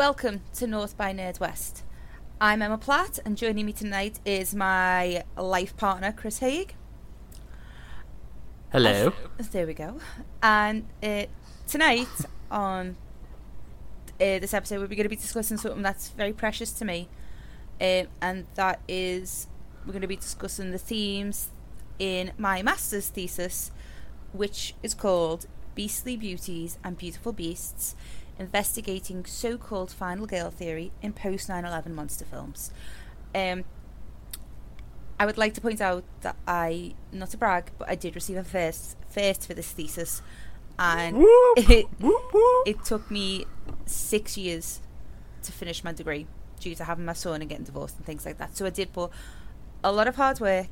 Welcome 0.00 0.40
to 0.54 0.66
North 0.66 0.96
by 0.96 1.12
Nerdwest. 1.12 1.82
I'm 2.40 2.62
Emma 2.62 2.78
Platt, 2.78 3.18
and 3.22 3.36
joining 3.36 3.66
me 3.66 3.74
tonight 3.74 4.18
is 4.24 4.54
my 4.54 5.24
life 5.36 5.76
partner, 5.76 6.10
Chris 6.10 6.38
Haig. 6.38 6.74
Hello. 8.72 9.12
There 9.36 9.66
we 9.66 9.74
go. 9.74 10.00
And 10.42 10.88
uh, 11.02 11.26
tonight 11.68 12.08
on 12.50 12.96
uh, 14.18 14.38
this 14.38 14.54
episode, 14.54 14.80
we're 14.80 14.86
going 14.86 15.02
to 15.02 15.10
be 15.10 15.16
discussing 15.16 15.58
something 15.58 15.82
that's 15.82 16.08
very 16.08 16.32
precious 16.32 16.72
to 16.72 16.86
me, 16.86 17.10
uh, 17.78 18.04
and 18.22 18.46
that 18.54 18.80
is 18.88 19.48
we're 19.84 19.92
going 19.92 20.00
to 20.00 20.08
be 20.08 20.16
discussing 20.16 20.70
the 20.70 20.78
themes 20.78 21.50
in 21.98 22.32
my 22.38 22.62
master's 22.62 23.10
thesis, 23.10 23.70
which 24.32 24.74
is 24.82 24.94
called 24.94 25.44
Beastly 25.74 26.16
Beauties 26.16 26.78
and 26.82 26.96
Beautiful 26.96 27.34
Beasts 27.34 27.94
investigating 28.40 29.26
so 29.26 29.58
called 29.58 29.92
final 29.92 30.26
girl 30.26 30.50
theory 30.50 30.90
in 31.02 31.12
post 31.12 31.48
9 31.48 31.64
11 31.64 31.94
monster 31.94 32.24
films. 32.24 32.72
Um, 33.34 33.64
I 35.20 35.26
would 35.26 35.36
like 35.36 35.52
to 35.54 35.60
point 35.60 35.82
out 35.82 36.02
that 36.22 36.36
I, 36.48 36.94
not 37.12 37.30
to 37.30 37.36
brag, 37.36 37.70
but 37.78 37.90
I 37.90 37.94
did 37.94 38.14
receive 38.14 38.38
a 38.38 38.42
first, 38.44 38.96
first 39.10 39.46
for 39.46 39.52
this 39.52 39.70
thesis, 39.70 40.22
and 40.78 41.18
Whoop, 41.18 41.28
it, 41.58 41.86
whoop, 42.00 42.32
whoop. 42.32 42.66
it 42.66 42.82
took 42.84 43.10
me 43.10 43.44
six 43.84 44.38
years 44.38 44.80
to 45.42 45.52
finish 45.52 45.84
my 45.84 45.92
degree 45.92 46.26
due 46.58 46.74
to 46.74 46.84
having 46.84 47.04
my 47.04 47.12
son 47.12 47.42
and 47.42 47.50
getting 47.50 47.64
divorced 47.64 47.98
and 47.98 48.06
things 48.06 48.24
like 48.24 48.38
that. 48.38 48.56
So 48.56 48.64
I 48.64 48.70
did 48.70 48.94
put 48.94 49.10
a 49.84 49.92
lot 49.92 50.08
of 50.08 50.16
hard 50.16 50.40
work 50.40 50.68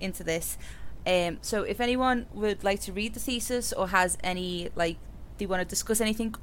into 0.00 0.24
this. 0.24 0.58
Um, 1.06 1.38
so 1.42 1.62
if 1.62 1.80
anyone 1.80 2.26
would 2.32 2.64
like 2.64 2.80
to 2.82 2.92
read 2.92 3.14
the 3.14 3.20
thesis 3.20 3.72
or 3.72 3.88
has 3.88 4.18
any 4.24 4.70
like 4.74 4.96
they 5.38 5.46
want 5.46 5.60
to 5.60 5.64
discuss 5.64 6.00
anything, 6.00 6.34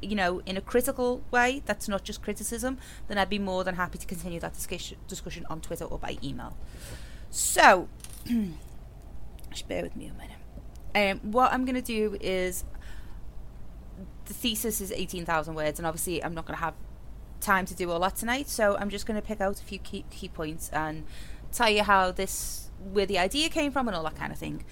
you 0.00 0.14
know, 0.14 0.40
in 0.46 0.56
a 0.56 0.60
critical 0.60 1.22
way 1.30 1.62
that's 1.66 1.88
not 1.88 2.04
just 2.04 2.22
criticism, 2.22 2.78
then 3.08 3.18
I'd 3.18 3.28
be 3.28 3.38
more 3.38 3.64
than 3.64 3.74
happy 3.74 3.98
to 3.98 4.06
continue 4.06 4.40
that 4.40 4.54
discussion 4.54 4.98
discussion 5.08 5.46
on 5.50 5.60
Twitter 5.60 5.84
or 5.84 5.98
by 5.98 6.16
email. 6.22 6.56
So, 7.30 7.88
bear 9.68 9.82
with 9.82 9.96
me 9.96 10.06
a 10.06 10.12
minute. 10.14 11.20
Um, 11.22 11.30
what 11.30 11.52
I'm 11.52 11.64
going 11.64 11.76
to 11.76 11.82
do 11.82 12.16
is 12.20 12.64
the 14.26 14.34
thesis 14.34 14.80
is 14.80 14.90
18,000 14.90 15.54
words, 15.54 15.78
and 15.78 15.86
obviously 15.86 16.22
I'm 16.22 16.34
not 16.34 16.46
going 16.46 16.56
to 16.56 16.64
have 16.64 16.74
time 17.40 17.66
to 17.66 17.74
do 17.74 17.90
all 17.90 18.00
that 18.00 18.16
tonight, 18.16 18.48
so 18.48 18.76
I'm 18.78 18.90
just 18.90 19.06
going 19.06 19.20
to 19.20 19.26
pick 19.26 19.40
out 19.40 19.60
a 19.60 19.64
few 19.64 19.78
key, 19.78 20.04
key 20.10 20.28
points 20.28 20.70
and 20.70 21.04
tell 21.52 21.70
you 21.70 21.82
how 21.82 22.10
this, 22.10 22.70
where 22.92 23.06
the 23.06 23.18
idea 23.18 23.48
came 23.48 23.70
from, 23.70 23.86
and 23.86 23.96
all 23.96 24.04
that 24.04 24.16
kind 24.16 24.32
of 24.32 24.38
thing. 24.38 24.64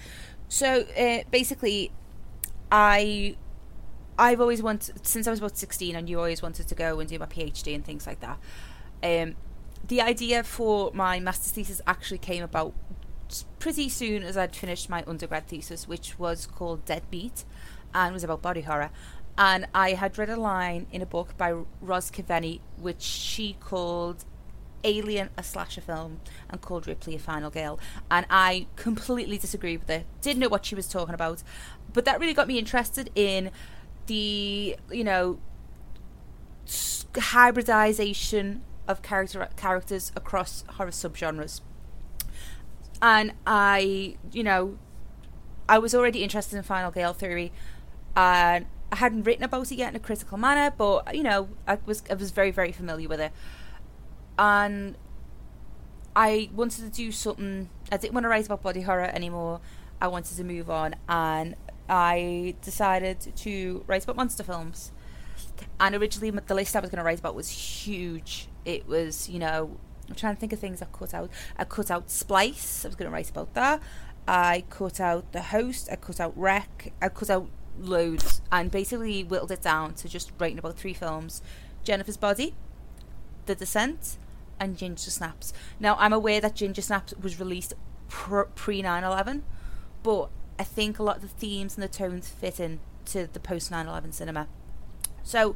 So 0.47 0.85
uh, 0.97 1.19
basically, 1.31 1.91
I 2.71 3.37
I've 4.19 4.41
always 4.41 4.61
wanted 4.61 5.07
since 5.07 5.25
I 5.27 5.31
was 5.31 5.39
about 5.39 5.57
sixteen. 5.57 5.95
I 5.95 6.01
knew 6.01 6.17
I 6.17 6.23
always 6.23 6.41
wanted 6.41 6.67
to 6.67 6.75
go 6.75 6.99
and 6.99 7.09
do 7.09 7.17
my 7.17 7.25
PhD 7.25 7.73
and 7.73 7.83
things 7.83 8.05
like 8.05 8.19
that. 8.19 8.37
Um, 9.01 9.35
the 9.87 10.01
idea 10.01 10.43
for 10.43 10.91
my 10.93 11.19
master's 11.21 11.53
thesis 11.53 11.81
actually 11.87 12.17
came 12.17 12.43
about 12.43 12.73
pretty 13.59 13.87
soon 13.87 14.23
as 14.23 14.35
I'd 14.35 14.55
finished 14.55 14.89
my 14.89 15.03
undergrad 15.07 15.47
thesis, 15.47 15.87
which 15.87 16.19
was 16.19 16.45
called 16.45 16.83
Deadbeat, 16.85 17.45
and 17.93 18.13
was 18.13 18.23
about 18.23 18.41
body 18.41 18.61
horror. 18.61 18.91
And 19.37 19.67
I 19.73 19.93
had 19.93 20.17
read 20.17 20.29
a 20.29 20.35
line 20.35 20.87
in 20.91 21.01
a 21.01 21.05
book 21.05 21.37
by 21.37 21.53
Ros 21.79 22.11
Kiveni, 22.11 22.59
which 22.77 23.01
she 23.01 23.55
called 23.61 24.25
Alien 24.83 25.29
a 25.37 25.43
slasher 25.43 25.81
film 25.81 26.19
and 26.49 26.59
called 26.59 26.87
Ripley 26.87 27.15
a 27.15 27.19
final 27.19 27.49
girl. 27.49 27.79
And 28.11 28.25
I 28.29 28.67
completely 28.75 29.37
disagree 29.37 29.77
with 29.77 29.89
it. 29.89 30.05
Didn't 30.21 30.39
know 30.39 30.49
what 30.49 30.65
she 30.65 30.75
was 30.75 30.89
talking 30.89 31.13
about. 31.13 31.41
But 31.93 32.03
that 32.03 32.19
really 32.19 32.33
got 32.33 32.49
me 32.49 32.59
interested 32.59 33.09
in 33.15 33.51
the, 34.09 34.75
you 34.91 35.03
know, 35.03 35.39
hybridization 37.15 38.61
of 38.87 39.01
character 39.01 39.47
characters 39.55 40.11
across 40.15 40.63
horror 40.71 40.91
subgenres. 40.91 41.61
And 43.01 43.33
I, 43.47 44.17
you 44.31 44.43
know, 44.43 44.77
I 45.69 45.77
was 45.77 45.95
already 45.95 46.23
interested 46.23 46.57
in 46.57 46.63
final 46.63 46.91
girl 46.91 47.13
theory 47.13 47.51
and 48.15 48.65
I 48.91 48.95
hadn't 48.95 49.23
written 49.23 49.43
about 49.43 49.71
it 49.71 49.75
yet 49.75 49.89
in 49.89 49.95
a 49.95 49.99
critical 49.99 50.37
manner, 50.37 50.73
but 50.75 51.15
you 51.15 51.23
know, 51.23 51.49
I 51.67 51.77
was 51.85 52.03
I 52.09 52.15
was 52.15 52.31
very 52.31 52.51
very 52.51 52.71
familiar 52.71 53.07
with 53.07 53.21
it 53.21 53.31
and 54.37 54.97
I 56.15 56.49
wanted 56.53 56.85
to 56.85 56.89
do 56.89 57.11
something. 57.11 57.69
I 57.91 57.97
didn't 57.97 58.13
want 58.13 58.23
to 58.23 58.29
write 58.29 58.45
about 58.45 58.63
body 58.63 58.81
horror 58.81 59.09
anymore. 59.13 59.61
I 60.01 60.07
wanted 60.07 60.35
to 60.37 60.43
move 60.43 60.69
on, 60.69 60.95
and 61.07 61.55
I 61.89 62.55
decided 62.61 63.35
to 63.37 63.83
write 63.87 64.03
about 64.03 64.15
monster 64.15 64.43
films. 64.43 64.91
And 65.79 65.95
originally, 65.95 66.29
the 66.29 66.53
list 66.53 66.75
I 66.75 66.79
was 66.79 66.89
going 66.89 66.99
to 66.99 67.03
write 67.03 67.19
about 67.19 67.35
was 67.35 67.49
huge. 67.49 68.47
It 68.65 68.87
was, 68.87 69.27
you 69.29 69.39
know, 69.39 69.77
I'm 70.07 70.15
trying 70.15 70.35
to 70.35 70.39
think 70.39 70.53
of 70.53 70.59
things 70.59 70.81
I 70.81 70.85
cut 70.85 71.13
out. 71.13 71.29
I 71.57 71.65
cut 71.65 71.89
out 71.91 72.09
Splice. 72.09 72.85
I 72.85 72.87
was 72.87 72.95
going 72.95 73.09
to 73.09 73.13
write 73.13 73.29
about 73.29 73.53
that. 73.55 73.81
I 74.27 74.63
cut 74.69 74.99
out 74.99 75.31
The 75.31 75.41
Host. 75.41 75.89
I 75.91 75.95
cut 75.95 76.19
out 76.19 76.33
REC. 76.35 76.93
I 77.01 77.09
cut 77.09 77.29
out 77.29 77.49
loads, 77.79 78.41
and 78.51 78.69
basically 78.69 79.23
whittled 79.23 79.51
it 79.51 79.61
down 79.61 79.93
to 79.95 80.09
just 80.09 80.31
writing 80.37 80.59
about 80.59 80.77
three 80.77 80.93
films: 80.93 81.41
Jennifer's 81.83 82.17
Body, 82.17 82.55
The 83.45 83.55
Descent, 83.55 84.17
and 84.59 84.77
Ginger 84.77 85.09
Snaps. 85.09 85.53
Now, 85.79 85.95
I'm 85.99 86.13
aware 86.13 86.41
that 86.41 86.55
Ginger 86.55 86.81
Snaps 86.81 87.13
was 87.21 87.39
released 87.39 87.73
pre 88.07 88.81
9 88.81 89.03
11, 89.03 89.43
but 90.03 90.29
I 90.59 90.63
think 90.63 90.99
a 90.99 91.03
lot 91.03 91.15
of 91.15 91.21
the 91.21 91.29
themes 91.29 91.75
and 91.75 91.83
the 91.83 91.87
tones 91.87 92.27
fit 92.27 92.59
in 92.59 92.81
to 93.05 93.27
the 93.31 93.39
post 93.39 93.71
9 93.71 93.87
11 93.87 94.11
cinema. 94.11 94.47
So, 95.23 95.55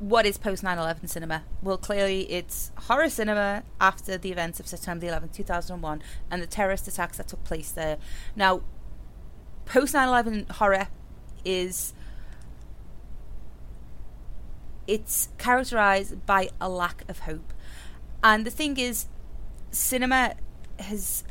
what 0.00 0.26
is 0.26 0.36
post 0.36 0.64
9 0.64 0.76
11 0.76 1.06
cinema? 1.06 1.44
Well, 1.62 1.78
clearly 1.78 2.30
it's 2.30 2.72
horror 2.76 3.08
cinema 3.08 3.62
after 3.80 4.18
the 4.18 4.32
events 4.32 4.58
of 4.58 4.66
September 4.66 5.06
11, 5.06 5.28
2001, 5.28 6.02
and 6.28 6.42
the 6.42 6.46
terrorist 6.48 6.88
attacks 6.88 7.18
that 7.18 7.28
took 7.28 7.44
place 7.44 7.70
there. 7.70 7.98
Now, 8.34 8.62
post 9.64 9.94
9 9.94 10.08
11 10.08 10.46
horror 10.50 10.88
is 11.44 11.94
it's 14.88 15.28
characterized 15.38 16.26
by 16.26 16.50
a 16.60 16.68
lack 16.68 17.04
of 17.08 17.20
hope. 17.20 17.52
And 18.24 18.44
the 18.44 18.50
thing 18.50 18.76
is, 18.76 19.06
cinema 19.70 20.34
has 20.78 21.22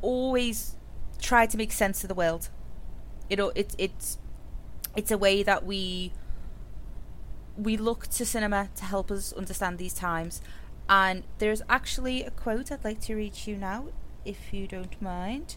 always 0.00 0.76
tried 1.22 1.48
to 1.50 1.56
make 1.56 1.72
sense 1.72 2.04
of 2.04 2.08
the 2.08 2.14
world. 2.14 2.50
You 3.30 3.36
know, 3.36 3.52
it, 3.54 3.74
it's 3.78 4.18
it's 4.94 5.10
a 5.10 5.16
way 5.16 5.42
that 5.42 5.64
we 5.64 6.12
we 7.56 7.76
look 7.76 8.08
to 8.08 8.26
cinema 8.26 8.68
to 8.76 8.84
help 8.84 9.10
us 9.10 9.32
understand 9.32 9.78
these 9.78 9.94
times. 9.94 10.42
And 10.88 11.22
there's 11.38 11.62
actually 11.68 12.24
a 12.24 12.30
quote 12.30 12.70
I'd 12.70 12.84
like 12.84 13.00
to 13.02 13.14
read 13.14 13.34
to 13.34 13.50
you 13.52 13.56
now, 13.56 13.86
if 14.24 14.52
you 14.52 14.66
don't 14.66 15.00
mind. 15.00 15.56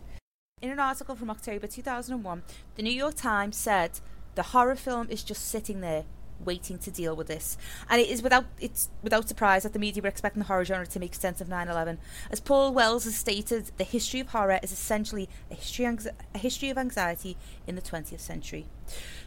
In 0.62 0.70
an 0.70 0.80
article 0.80 1.16
from 1.16 1.30
October 1.30 1.68
2001, 1.68 2.44
the 2.76 2.84
New 2.84 2.94
York 2.94 3.16
Times 3.16 3.58
said 3.58 4.00
the 4.36 4.44
horror 4.44 4.76
film 4.76 5.08
is 5.10 5.24
just 5.24 5.48
sitting 5.48 5.82
there 5.82 6.06
waiting 6.44 6.78
to 6.80 6.92
deal 6.92 7.16
with 7.16 7.28
this. 7.28 7.58
And 7.90 8.02
it 8.02 8.10
is 8.10 8.22
without 8.22 8.46
it's 8.60 8.90
without 9.02 9.28
surprise 9.28 9.64
that 9.64 9.74
the 9.74 9.80
media 9.80 10.02
were 10.02 10.10
expecting 10.10 10.42
the 10.42 10.48
horror 10.48 10.66
genre 10.66 10.88
to 10.88 11.00
make 11.00 11.16
sense 11.16 11.42
of 11.42 11.48
9/11. 11.48 11.98
As 12.32 12.40
Paul 12.40 12.74
Wells 12.74 13.06
has 13.06 13.16
stated, 13.16 13.72
the 13.78 13.84
history 13.84 14.20
of 14.20 14.30
horror 14.30 14.60
is 14.62 14.72
essentially 14.72 15.30
a 15.50 15.56
history 15.56 15.86
a 15.86 16.38
history 16.38 16.70
of 16.70 16.78
anxiety 16.78 17.38
in 17.68 17.76
the 17.76 17.82
20th 17.82 18.20
century. 18.20 18.66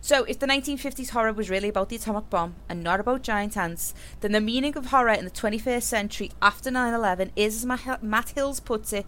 So, 0.00 0.24
if 0.24 0.38
the 0.38 0.46
1950s 0.46 1.10
horror 1.10 1.32
was 1.32 1.50
really 1.50 1.68
about 1.68 1.88
the 1.88 1.96
atomic 1.96 2.30
bomb 2.30 2.54
and 2.68 2.82
not 2.82 3.00
about 3.00 3.22
giant 3.22 3.56
ants, 3.56 3.94
then 4.20 4.32
the 4.32 4.40
meaning 4.40 4.76
of 4.76 4.86
horror 4.86 5.12
in 5.12 5.24
the 5.24 5.30
21st 5.30 5.88
century 5.88 6.30
after 6.40 6.70
9/11 6.70 7.32
is, 7.34 7.64
as 7.64 8.00
Matt 8.02 8.30
Hills 8.30 8.60
puts 8.60 8.92
it, 8.92 9.06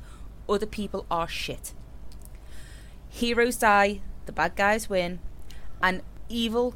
other 0.48 0.66
people 0.66 1.06
are 1.10 1.28
shit. 1.28 1.72
Heroes 3.08 3.56
die, 3.56 4.00
the 4.26 4.32
bad 4.32 4.56
guys 4.56 4.88
win, 4.88 5.20
and 5.82 6.02
evil 6.28 6.74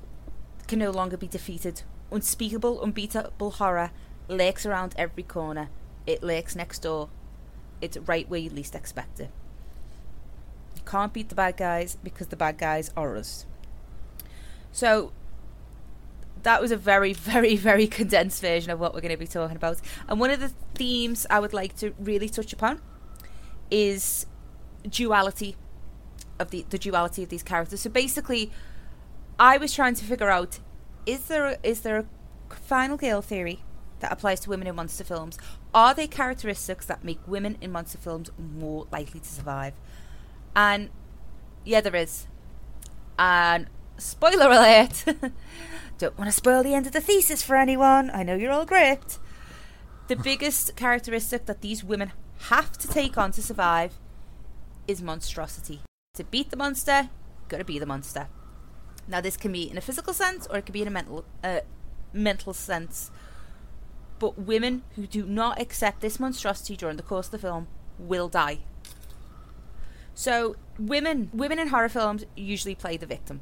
can 0.65 0.79
no 0.79 0.91
longer 0.91 1.17
be 1.17 1.29
defeated. 1.29 1.83
Unspeakable, 2.11 2.81
unbeatable 2.81 3.53
horror 3.53 3.91
lurks 4.29 4.65
around 4.65 4.95
every 4.97 5.23
corner. 5.23 5.69
It 6.07 6.23
lurks 6.23 6.55
next 6.55 6.81
door. 6.81 7.09
It's 7.81 7.97
right 7.97 8.29
where 8.29 8.41
you 8.41 8.51
least 8.51 8.75
expect 8.75 9.21
it. 9.21 9.31
You 10.77 10.83
can't 10.87 11.13
beat 11.13 11.29
the 11.29 11.35
bad 11.35 11.57
guys 11.57 11.97
because 12.03 12.29
the 12.29 12.37
bad 12.37 12.59
guys 12.59 12.91
are 12.97 13.17
us. 13.17 13.47
So, 14.73 15.13
that 16.43 16.61
was 16.61 16.71
a 16.71 16.77
very, 16.77 17.13
very, 17.13 17.57
very 17.57 17.87
condensed 17.87 18.41
version 18.41 18.71
of 18.71 18.81
what 18.81 18.95
we're 18.95 19.01
going 19.01 19.13
to 19.13 19.19
be 19.19 19.27
talking 19.27 19.57
about. 19.57 19.79
And 20.09 20.21
one 20.21 20.31
of 20.31 20.41
the 20.41 20.53
themes 20.75 21.27
I 21.31 21.41
would 21.41 21.53
like 21.53 21.77
to 21.79 21.95
really 21.99 22.29
touch 22.29 22.53
upon 22.53 22.81
is 23.71 24.27
duality 24.89 25.57
of 26.39 26.51
the 26.51 26.65
the 26.69 26.79
duality 26.79 27.23
of 27.23 27.29
these 27.29 27.43
characters. 27.43 27.81
So 27.81 27.91
basically, 27.91 28.51
I 29.39 29.57
was 29.57 29.75
trying 29.75 29.95
to 29.95 30.05
figure 30.05 30.31
out 30.31 30.61
is 31.07 31.27
there 31.27 31.59
a, 31.63 31.73
there 31.73 31.99
a 31.99 32.55
final 32.55 32.97
girl 32.97 33.21
theory 33.21 33.61
that 34.01 34.13
applies 34.13 34.41
to 34.41 34.51
women 34.51 34.67
in 34.67 34.77
monster 34.77 35.05
films? 35.05 35.39
Are 35.73 35.95
there 35.95 36.07
characteristics 36.07 36.87
that 36.87 37.05
make 37.05 37.19
women 37.27 37.59
in 37.61 37.73
monster 37.73 37.99
films 37.99 38.31
more 38.39 38.87
likely 38.93 39.21
to 39.21 39.29
survive? 39.29 39.75
And 40.55 40.91
yeah, 41.65 41.81
there 41.81 41.97
is. 41.97 42.27
And 43.19 43.67
spoiler 43.99 44.47
alert, 44.47 45.05
don't 45.99 46.19
want 46.19 46.29
to 46.29 46.37
spoil 46.37 46.63
the 46.63 46.75
end 46.75 46.87
of 46.87 46.93
the 46.93 47.01
thesis 47.01 47.43
for 47.43 47.57
anyone. 47.57 48.11
I 48.11 48.23
know 48.23 48.35
you're 48.35 48.53
all 48.53 48.67
gripped. 48.67 49.19
The 50.09 50.17
biggest 50.17 50.77
characteristic 50.77 51.47
that 51.47 51.61
these 51.61 51.83
women 51.83 52.13
have 52.51 52.77
to 52.79 52.89
take 52.89 53.17
on 53.17 53.33
to 53.33 53.43
survive 53.43 53.95
is 54.87 55.01
monstrosity. 55.01 55.81
To 56.15 56.25
beat 56.25 56.51
the 56.51 56.57
monster, 56.57 57.09
gotta 57.49 57.65
be 57.65 57.79
the 57.79 57.87
monster. 57.87 58.29
Now, 59.07 59.21
this 59.21 59.37
can 59.37 59.53
be 59.53 59.71
in 59.71 59.77
a 59.77 59.81
physical 59.81 60.13
sense 60.13 60.47
or 60.47 60.59
it 60.59 60.67
can 60.67 60.73
be 60.73 60.83
in 60.83 60.89
a 60.89 60.91
mental 60.91 61.25
uh, 61.43 61.61
mental 62.13 62.53
sense. 62.53 63.11
But 64.19 64.39
women 64.39 64.83
who 64.95 65.07
do 65.07 65.27
not 65.27 65.61
accept 65.61 66.01
this 66.01 66.19
monstrosity 66.19 66.77
during 66.77 66.97
the 66.97 67.03
course 67.03 67.27
of 67.27 67.33
the 67.33 67.39
film 67.39 67.67
will 67.99 68.29
die. 68.29 68.61
So, 70.15 70.57
women 70.79 71.31
women 71.33 71.59
in 71.59 71.69
horror 71.69 71.89
films 71.89 72.25
usually 72.37 72.75
play 72.75 72.97
the 72.97 73.07
victim. 73.07 73.41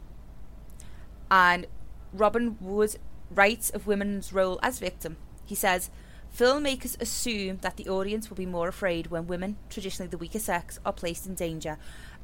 And 1.31 1.67
Robin 2.12 2.56
Wood 2.61 2.97
writes 3.31 3.70
of 3.70 3.87
women's 3.87 4.32
role 4.32 4.58
as 4.62 4.79
victim. 4.79 5.17
He 5.44 5.55
says, 5.55 5.91
Filmmakers 6.37 6.99
assume 7.00 7.58
that 7.58 7.76
the 7.76 7.88
audience 7.91 8.31
will 8.31 8.38
be 8.38 8.47
more 8.47 8.69
afraid 8.69 9.08
when 9.08 9.26
women, 9.26 9.58
traditionally 9.69 10.08
the 10.08 10.17
weaker 10.17 10.38
sex, 10.38 10.81
are 10.85 10.93
placed 10.93 11.26
in 11.26 11.35
danger, 11.35 11.76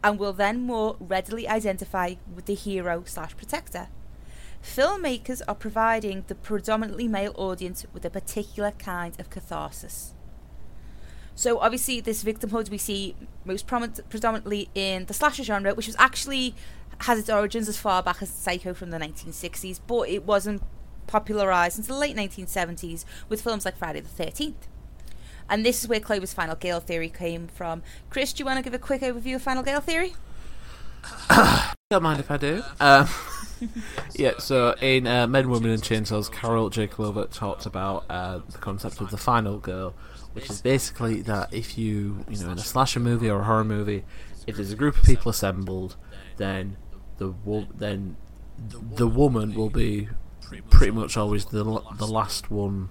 and 0.03 0.19
will 0.19 0.33
then 0.33 0.61
more 0.61 0.97
readily 1.01 1.49
identify 1.49 2.15
with 2.35 2.47
the 2.47 2.55
hero 2.55 3.03
slash 3.07 3.37
protector. 3.37 3.89
Filmmakers 4.63 5.41
are 5.47 5.55
providing 5.55 6.25
the 6.27 6.35
predominantly 6.35 7.09
male 7.09 7.33
audience 7.37 7.87
with 7.93 8.05
a 8.05 8.11
particular 8.11 8.73
kind 8.73 9.19
of 9.21 9.31
catharsis. 9.31 10.15
So 11.35 11.59
obviously, 11.61 12.01
this 12.01 12.25
victimhood 12.25 12.69
we 12.69 12.79
see 12.79 13.15
most 13.45 13.67
prominent, 13.69 14.01
predominantly 14.11 14.69
in 14.75 15.07
the 15.07 15.15
slasher 15.15 15.45
genre, 15.45 15.75
which 15.75 15.87
was 15.87 15.95
actually 15.99 16.55
has 17.03 17.19
its 17.19 17.31
origins 17.31 17.69
as 17.69 17.79
far 17.79 18.03
back 18.03 18.21
as 18.21 18.29
Psycho 18.29 18.75
from 18.75 18.91
the 18.91 18.99
1960s, 18.99 19.79
but 19.87 20.09
it 20.09 20.25
wasn't 20.25 20.63
popularised 21.07 21.79
until 21.79 21.95
the 21.95 22.01
late 22.01 22.17
1970s 22.17 23.05
with 23.29 23.41
films 23.41 23.65
like 23.65 23.77
Friday 23.77 24.01
the 24.01 24.09
13th. 24.09 24.67
And 25.49 25.65
this 25.65 25.83
is 25.83 25.89
where 25.89 26.01
Clover's 26.01 26.35
Final 26.35 26.57
Girl 26.57 26.81
theory 26.81 27.09
came 27.09 27.49
from. 27.49 27.83
Chris, 28.11 28.33
do 28.33 28.43
you 28.43 28.45
want 28.45 28.59
to 28.59 28.63
give 28.63 28.75
a 28.75 28.79
quick 28.79 29.01
overview 29.01 29.37
of 29.37 29.43
Final 29.43 29.63
Girl 29.63 29.81
theory? 29.81 30.15
Don't 31.91 32.03
mind 32.03 32.21
if 32.21 32.31
I 32.31 32.37
do. 32.37 32.63
Um, 32.81 33.09
yeah, 34.15 34.33
so 34.39 34.75
in 34.81 35.07
uh, 35.07 35.27
Men, 35.27 35.49
Women, 35.49 35.71
and 35.71 35.83
Chainsaws, 35.83 36.31
Carol 36.31 36.71
J. 36.71 36.87
Clover 36.87 37.25
talked 37.27 37.67
about 37.67 38.05
uh, 38.11 38.41
the 38.51 38.59
concept 38.59 39.01
of 39.01 39.11
the 39.11 39.17
final 39.17 39.59
girl, 39.59 39.95
which 40.33 40.51
is 40.51 40.61
basically 40.61 41.23
that 41.23 41.53
if 41.53 41.79
you, 41.79 42.25
you 42.29 42.39
know, 42.45 42.51
in 42.51 42.59
a 42.59 42.63
slasher 42.63 43.01
movie 43.01 43.31
or 43.31 43.41
a 43.41 43.45
horror 43.45 43.65
movie, 43.65 44.05
if 44.47 44.57
there's 44.57 44.73
a 44.73 44.77
group 44.77 44.97
of 44.97 45.05
people 45.05 45.31
assembled, 45.31 45.97
then 46.37 46.77
the 47.19 47.31
wo- 47.31 47.69
then 47.75 48.17
the 48.97 49.07
woman 49.07 49.55
will 49.55 49.71
be 49.71 50.09
pretty 50.71 50.93
much 50.93 51.17
always 51.17 51.47
the 51.47 51.65
the 51.97 52.07
last 52.07 52.51
one 52.51 52.91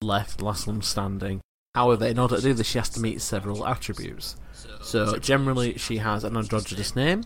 left, 0.00 0.42
last 0.42 0.66
one 0.66 0.82
standing. 0.82 1.40
However, 1.74 2.04
in 2.06 2.18
order 2.18 2.36
to 2.36 2.42
do 2.42 2.52
this, 2.52 2.66
she 2.66 2.76
has 2.76 2.90
to 2.90 3.00
meet 3.00 3.22
several 3.22 3.66
attributes. 3.66 4.36
So 4.82 5.16
generally, 5.16 5.78
she 5.78 5.96
has 5.98 6.22
an 6.22 6.36
androgynous 6.36 6.94
name. 6.94 7.24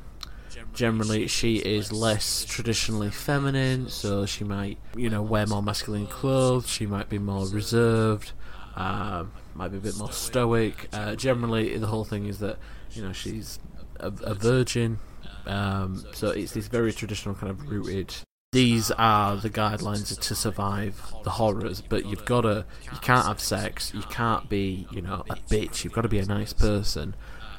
Generally, 0.72 1.26
she 1.26 1.56
is 1.56 1.90
less 1.90 2.44
traditionally 2.44 3.10
feminine, 3.10 3.88
so 3.88 4.24
she 4.24 4.44
might, 4.44 4.78
you 4.96 5.10
know, 5.10 5.20
wear 5.20 5.46
more 5.46 5.62
masculine 5.62 6.06
clothes. 6.06 6.68
She 6.68 6.86
might 6.86 7.08
be 7.08 7.18
more 7.18 7.46
reserved, 7.48 8.32
uh, 8.76 9.24
might 9.54 9.72
be 9.72 9.78
a 9.78 9.80
bit 9.80 9.96
more 9.96 10.12
stoic. 10.12 10.88
Uh, 10.92 11.16
generally, 11.16 11.76
the 11.76 11.88
whole 11.88 12.04
thing 12.04 12.26
is 12.26 12.38
that, 12.38 12.58
you 12.92 13.02
know, 13.02 13.12
she's 13.12 13.58
a, 13.98 14.12
a 14.22 14.34
virgin. 14.34 14.98
Um, 15.46 16.04
so 16.12 16.28
it's 16.28 16.52
this 16.52 16.68
very 16.68 16.92
traditional 16.92 17.34
kind 17.34 17.50
of 17.50 17.68
rooted 17.68 18.14
these 18.56 18.90
are 18.92 19.36
the 19.36 19.50
guidelines 19.50 20.18
to 20.18 20.34
survive 20.34 21.12
the 21.24 21.30
horrors, 21.32 21.82
but 21.82 22.06
you've 22.06 22.24
got 22.24 22.40
to, 22.40 22.64
you 22.90 22.98
can't 23.02 23.26
have 23.26 23.38
sex, 23.38 23.92
you 23.92 24.00
can't 24.00 24.48
be, 24.48 24.88
you 24.90 25.02
know, 25.02 25.22
a 25.28 25.34
bitch, 25.34 25.84
you've 25.84 25.92
got 25.92 26.00
to 26.00 26.08
be 26.08 26.18
a 26.18 26.24
nice 26.24 26.54
person, 26.54 27.14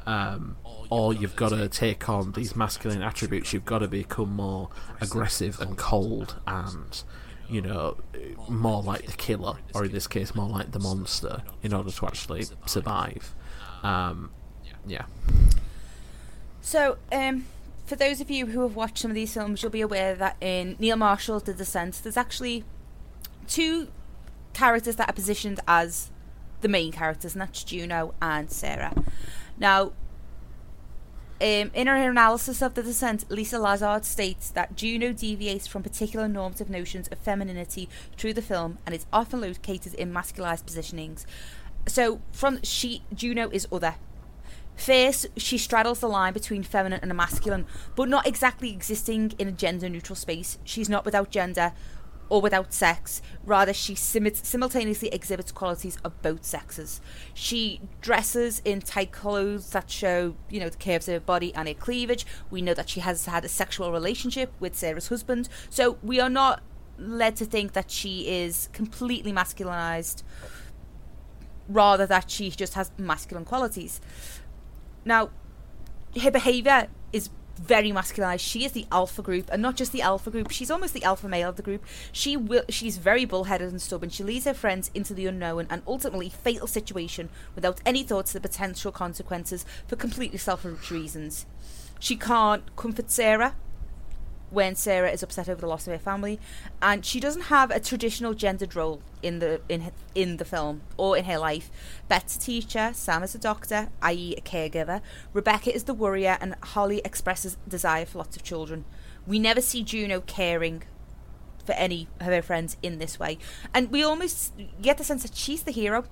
um, 0.08 0.58
or 0.90 1.14
you've 1.14 1.36
got 1.36 1.50
to 1.50 1.70
take 1.70 2.10
on 2.10 2.32
these 2.32 2.56
masculine 2.56 3.04
attributes, 3.04 3.54
you've 3.54 3.64
got 3.64 3.78
to 3.78 3.88
become 3.88 4.36
more 4.36 4.70
aggressive 5.00 5.62
and 5.62 5.78
cold 5.78 6.38
and, 6.48 7.04
you 7.48 7.62
know, 7.62 7.98
more 8.50 8.82
like 8.82 9.06
the 9.06 9.14
killer, 9.14 9.58
or 9.76 9.86
in 9.86 9.92
this 9.92 10.08
case, 10.08 10.34
more 10.34 10.50
like 10.50 10.72
the 10.72 10.80
monster, 10.80 11.44
in 11.62 11.76
order 11.76 11.92
to 11.92 12.08
actually 12.08 12.46
survive. 12.66 13.36
Um, 13.84 14.32
yeah. 14.88 15.04
So, 16.60 16.98
um, 17.12 17.46
for 17.88 17.96
those 17.96 18.20
of 18.20 18.30
you 18.30 18.48
who 18.48 18.62
have 18.62 18.76
watched 18.76 19.00
some 19.00 19.10
of 19.10 19.16
these 19.16 19.34
films, 19.34 19.64
you'll 19.64 19.72
be 19.72 19.82
aware 19.82 20.14
that 20.14 20.36
in 20.42 20.76
Neil 20.78 20.98
Marshall's 20.98 21.44
The 21.44 21.54
Descent, 21.54 22.02
there's 22.04 22.18
actually 22.18 22.66
two 23.48 23.88
characters 24.54 24.98
that 24.98 25.10
are 25.10 25.14
positioned 25.14 25.62
as 25.68 26.12
the 26.60 26.68
main 26.68 26.92
characters, 26.92 27.34
and 27.34 27.42
that's 27.42 27.64
Juno 27.64 28.14
and 28.22 28.52
Sarah. 28.52 28.94
Now, 29.58 29.94
um, 31.40 31.72
in 31.74 31.88
her 31.88 32.10
analysis 32.10 32.62
of 32.62 32.74
The 32.74 32.84
Descent, 32.84 33.24
Lisa 33.32 33.58
Lazard 33.58 34.04
states 34.04 34.50
that 34.50 34.76
Juno 34.76 35.14
deviates 35.14 35.66
from 35.66 35.82
particular 35.82 36.28
normative 36.28 36.70
notions 36.70 37.08
of 37.08 37.20
femininity 37.20 37.88
through 38.18 38.34
the 38.34 38.42
film 38.42 38.80
and 38.86 38.94
is 38.94 39.06
often 39.14 39.40
located 39.40 39.94
in 39.94 40.12
masculized 40.12 40.66
positionings. 40.66 41.26
So, 41.88 42.20
from 42.34 42.62
she, 42.64 43.04
Juno 43.14 43.50
is 43.50 43.66
other. 43.72 43.96
First, 44.78 45.28
she 45.36 45.58
straddles 45.58 46.00
the 46.00 46.08
line 46.08 46.34
between 46.34 46.64
feminine 46.64 47.00
and 47.02 47.14
masculine, 47.16 47.66
but 47.96 48.08
not 48.08 48.28
exactly 48.28 48.72
existing 48.72 49.34
in 49.40 49.48
a 49.48 49.52
gender 49.52 49.90
neutral 49.90 50.16
space. 50.16 50.60
She's 50.64 50.88
not 50.88 51.04
without 51.04 51.32
gender 51.32 51.74
or 52.30 52.42
without 52.42 52.74
sex. 52.74 53.22
Rather, 53.44 53.74
she 53.74 53.96
sim- 53.96 54.34
simultaneously 54.34 55.10
exhibits 55.10 55.52
qualities 55.52 55.98
of 56.04 56.22
both 56.22 56.46
sexes. 56.46 57.02
She 57.34 57.82
dresses 58.02 58.62
in 58.64 58.82
tight 58.82 59.12
clothes 59.12 59.72
that 59.72 59.90
show, 59.90 60.36
you 60.50 60.60
know, 60.60 60.70
the 60.70 60.78
curves 60.78 61.08
of 61.08 61.14
her 61.14 61.20
body 61.20 61.54
and 61.56 61.68
her 61.68 61.74
cleavage. 61.74 62.26
We 62.50 62.62
know 62.62 62.74
that 62.74 62.90
she 62.90 63.00
has 63.00 63.26
had 63.26 63.46
a 63.46 63.50
sexual 63.50 63.92
relationship 63.92 64.52
with 64.60 64.76
Sarah's 64.76 65.08
husband. 65.08 65.50
So 65.70 65.98
we 66.04 66.20
are 66.20 66.30
not 66.30 66.62
led 66.98 67.36
to 67.38 67.46
think 67.46 67.74
that 67.74 67.92
she 67.92 68.28
is 68.28 68.70
completely 68.74 69.32
masculinized, 69.32 70.24
rather 71.70 72.06
that 72.06 72.30
she 72.30 72.50
just 72.50 72.74
has 72.74 72.92
masculine 72.98 73.46
qualities. 73.46 74.02
Now, 75.08 75.30
her 76.22 76.32
behaviour 76.32 76.88
is 77.14 77.30
very 77.58 77.92
masculinized. 77.92 78.42
She 78.42 78.66
is 78.66 78.74
the 78.74 78.86
alpha 78.92 79.22
group, 79.22 79.50
and 79.50 79.62
not 79.62 79.78
just 79.78 79.94
the 79.94 80.02
alpha 80.02 80.30
group. 80.30 80.52
She's 80.52 80.70
almost 80.70 80.94
the 80.94 81.06
alpha 81.06 81.30
male 81.30 81.48
of 81.48 81.56
the 81.56 81.62
group. 81.62 81.86
She 82.12 82.36
will. 82.36 82.64
She's 82.68 82.98
very 82.98 83.24
bullheaded 83.24 83.70
and 83.70 83.82
stubborn. 83.82 84.10
She 84.10 84.24
leads 84.24 84.44
her 84.44 84.54
friends 84.54 84.92
into 84.94 85.14
the 85.14 85.26
unknown 85.26 85.66
and 85.70 85.82
ultimately 85.88 86.28
fatal 86.28 86.68
situation 86.68 87.30
without 87.56 87.80
any 87.86 88.04
thoughts 88.04 88.36
of 88.36 88.42
the 88.42 88.50
potential 88.50 88.92
consequences 88.92 89.66
for 89.88 89.96
completely 89.96 90.38
selfish 90.38 90.92
reasons. 90.92 91.46
She 92.00 92.18
can't 92.18 92.76
comfort 92.76 93.10
Sarah 93.10 93.56
when 94.50 94.76
Sarah 94.76 95.12
is 95.12 95.24
upset 95.24 95.50
over 95.50 95.60
the 95.60 95.68
loss 95.68 95.88
of 95.88 95.94
her 95.94 96.00
family, 96.00 96.40
and 96.82 97.06
she 97.06 97.20
doesn't 97.20 97.44
have 97.44 97.72
a 97.72 97.80
traditional 97.80 98.34
gendered 98.34 98.76
role 98.76 99.02
in 99.22 99.40
the 99.40 99.62
in 99.68 99.92
in 100.16 100.38
the 100.38 100.46
film 100.46 100.82
or 100.96 101.18
in 101.18 101.26
her 101.26 101.38
life. 101.38 101.70
Beth's 102.08 102.38
a 102.38 102.40
teacher, 102.40 102.92
Sam 102.94 103.24
is 103.24 103.36
a 103.36 103.40
doctor, 103.40 103.90
i.e., 104.02 104.36
a 104.38 104.42
caregiver. 104.42 105.02
Rebecca 105.34 105.74
is 105.74 105.84
the 105.84 105.94
worrier, 105.94 106.38
and 106.40 106.56
Holly 106.64 107.02
expresses 107.04 107.58
desire 107.68 108.06
for 108.06 108.20
lots 108.20 108.36
of 108.36 108.44
children. 108.44 108.86
We 109.26 109.40
never 109.40 109.62
see 109.62 109.84
Juno 109.84 110.22
caring 110.22 110.84
for 111.66 111.74
any 111.74 112.08
of 112.20 112.28
her 112.28 112.42
friends 112.42 112.78
in 112.82 113.00
this 113.00 113.20
way, 113.20 113.38
and 113.74 113.92
we 113.92 114.04
almost 114.04 114.54
get 114.82 114.98
the 114.98 115.04
sense 115.04 115.24
that 115.24 115.36
she's 115.36 115.64
the 115.64 115.72
hero 115.72 116.06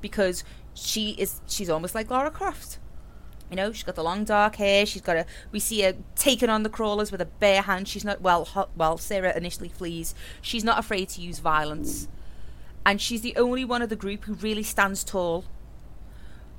because 0.00 0.44
she 0.74 1.10
is 1.12 1.40
she's 1.46 1.70
almost 1.70 1.94
like 1.94 2.10
Lara 2.10 2.30
Croft 2.30 2.78
you 3.50 3.56
know, 3.56 3.72
she's 3.72 3.84
got 3.84 3.94
the 3.94 4.02
long 4.02 4.24
dark 4.24 4.56
hair. 4.56 4.84
She's 4.86 5.02
got 5.02 5.16
a. 5.16 5.26
We 5.52 5.60
see 5.60 5.82
her 5.82 5.94
taking 6.14 6.48
on 6.48 6.62
the 6.62 6.68
crawlers 6.68 7.12
with 7.12 7.20
a 7.20 7.26
bare 7.26 7.62
hand. 7.62 7.88
She's 7.88 8.04
not 8.04 8.20
well. 8.20 8.44
Ho, 8.44 8.68
well, 8.76 8.98
Sarah 8.98 9.36
initially 9.36 9.68
flees. 9.68 10.14
She's 10.40 10.64
not 10.64 10.78
afraid 10.78 11.08
to 11.10 11.20
use 11.20 11.38
violence, 11.38 12.08
and 12.84 13.00
she's 13.00 13.20
the 13.20 13.36
only 13.36 13.64
one 13.64 13.82
of 13.82 13.88
the 13.88 13.96
group 13.96 14.24
who 14.24 14.34
really 14.34 14.62
stands 14.62 15.04
tall. 15.04 15.44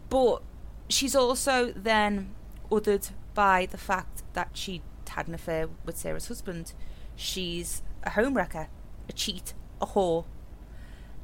But 0.10 0.42
she's 0.88 1.16
also 1.16 1.74
then 1.76 2.34
othered 2.72 3.12
by 3.34 3.66
the 3.66 3.78
fact 3.78 4.24
that 4.34 4.52
she 4.54 4.82
had 5.10 5.28
an 5.28 5.34
affair 5.34 5.68
with 5.86 5.98
Sarah's 5.98 6.28
husband. 6.28 6.74
She's 7.16 7.82
a 8.04 8.12
homewrecker, 8.12 8.68
a 9.10 9.14
cheat, 9.14 9.54
a 9.82 9.88
whore. 9.88 10.26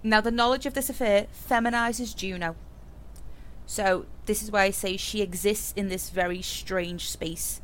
Now, 0.02 0.20
the 0.20 0.32
knowledge 0.32 0.66
of 0.66 0.74
this 0.74 0.90
affair 0.90 1.28
feminizes 1.32 2.14
Juno 2.14 2.56
so 3.74 4.06
this 4.28 4.44
is 4.44 4.52
why 4.52 4.66
I 4.66 4.70
say 4.70 4.98
she 4.98 5.24
exists 5.24 5.74
in 5.76 5.88
this 5.88 6.12
very 6.12 6.44
strange 6.44 7.10
space. 7.10 7.60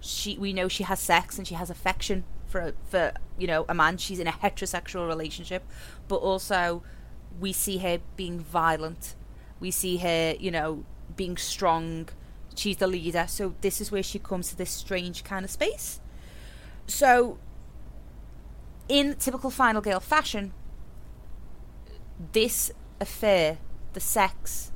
She, 0.00 0.36
we 0.36 0.52
know 0.52 0.66
she 0.66 0.82
has 0.82 0.98
sex 0.98 1.38
and 1.38 1.46
she 1.46 1.54
has 1.54 1.70
affection 1.70 2.24
for 2.48 2.74
for 2.90 3.12
you 3.38 3.46
know 3.46 3.64
a 3.68 3.72
man. 3.72 3.98
She's 3.98 4.18
in 4.18 4.26
a 4.26 4.32
heterosexual 4.32 5.06
relationship, 5.06 5.62
but 6.08 6.16
also 6.16 6.82
we 7.38 7.52
see 7.52 7.78
her 7.78 8.00
being 8.16 8.40
violent. 8.40 9.14
We 9.60 9.70
see 9.70 9.98
her, 9.98 10.34
you 10.40 10.50
know, 10.50 10.84
being 11.14 11.36
strong. 11.36 12.08
She's 12.56 12.78
the 12.78 12.88
leader. 12.88 13.26
So 13.28 13.54
this 13.60 13.80
is 13.80 13.92
where 13.92 14.02
she 14.02 14.18
comes 14.18 14.48
to 14.48 14.56
this 14.56 14.72
strange 14.72 15.22
kind 15.22 15.44
of 15.44 15.52
space. 15.52 16.00
So 16.88 17.38
in 18.88 19.14
typical 19.20 19.50
Final 19.50 19.82
Girl 19.82 20.00
fashion, 20.00 20.52
this 22.32 22.72
affair, 23.00 23.58
the 23.92 24.00
sex, 24.00 24.71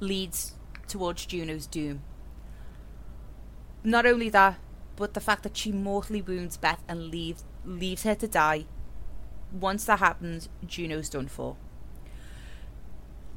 leads 0.00 0.54
towards 0.86 1.26
Juno's 1.26 1.66
doom. 1.66 2.02
Not 3.84 4.06
only 4.06 4.28
that, 4.30 4.58
but 4.96 5.14
the 5.14 5.20
fact 5.20 5.44
that 5.44 5.56
she 5.56 5.70
mortally 5.70 6.20
wounds 6.20 6.56
Beth 6.56 6.82
and 6.88 7.08
leaves 7.08 7.44
leaves 7.64 8.02
her 8.02 8.14
to 8.16 8.26
die. 8.26 8.64
Once 9.52 9.84
that 9.84 10.00
happens, 10.00 10.48
Juno's 10.66 11.08
done 11.08 11.28
for. 11.28 11.56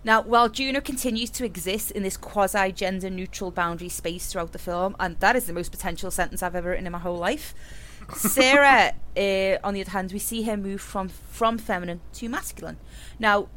Now, 0.04 0.22
while 0.22 0.50
Juno 0.50 0.82
continues 0.82 1.30
to 1.32 1.46
exist 1.46 1.92
in 1.92 2.02
this 2.02 2.18
quasi 2.18 2.72
gender 2.72 3.10
neutral 3.10 3.52
boundary 3.52 3.90
space 3.90 4.32
throughout 4.32 4.52
the 4.52 4.60
film, 4.60 4.96
and 5.00 5.20
that 5.20 5.36
is 5.36 5.46
the 5.46 5.54
most 5.54 5.72
potential 5.72 6.10
sentence 6.10 6.42
I've 6.42 6.56
ever 6.56 6.72
written 6.72 6.88
in 6.88 6.92
my 6.92 7.00
whole 7.00 7.18
life, 7.18 7.54
Sarah, 8.16 8.94
uh, 9.16 9.58
on 9.64 9.76
the 9.76 9.82
other 9.82 9.92
hand, 9.92 10.12
we 10.12 10.20
see 10.20 10.42
her 10.44 10.58
move 10.58 10.82
from 10.82 11.08
from 11.08 11.60
feminine 11.60 12.02
to 12.14 12.30
masculine. 12.30 12.78
Now, 13.20 13.48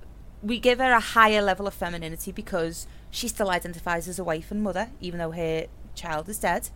we 0.45 0.61
give 0.61 0.79
her 0.79 0.93
a 0.93 1.01
higher 1.01 1.41
level 1.41 1.67
of 1.67 1.73
femininity 1.73 2.31
because 2.31 2.87
she 3.11 3.29
still 3.29 3.51
identifies 3.51 4.07
as 4.07 4.19
a 4.19 4.25
wife 4.25 4.51
and 4.51 4.63
mother, 4.63 4.91
even 5.01 5.19
though 5.19 5.31
her 5.31 5.67
child 5.95 6.29
is 6.29 6.39
dead. 6.39 6.69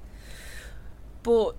But 1.22 1.54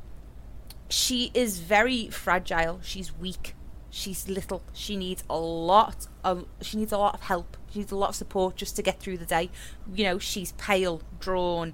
she 0.89 1.29
is 1.35 1.59
very 1.59 2.09
fragile. 2.09 2.79
She's 2.81 3.15
weak. 3.15 3.53
She's 3.91 4.27
little. 4.27 4.63
She 4.73 4.97
needs 4.97 5.23
a 5.29 5.37
lot 5.37 6.07
of 6.23 6.45
she 6.61 6.77
needs 6.77 6.91
a 6.91 6.97
lot 6.97 7.13
of 7.13 7.21
help. 7.21 7.57
She 7.71 7.79
needs 7.79 7.91
a 7.91 7.95
lot 7.95 8.09
of 8.09 8.15
support 8.15 8.55
just 8.55 8.75
to 8.77 8.81
get 8.81 8.99
through 8.99 9.19
the 9.19 9.25
day. 9.25 9.51
You 9.93 10.05
know, 10.05 10.19
she's 10.19 10.53
pale, 10.53 11.03
drawn, 11.19 11.73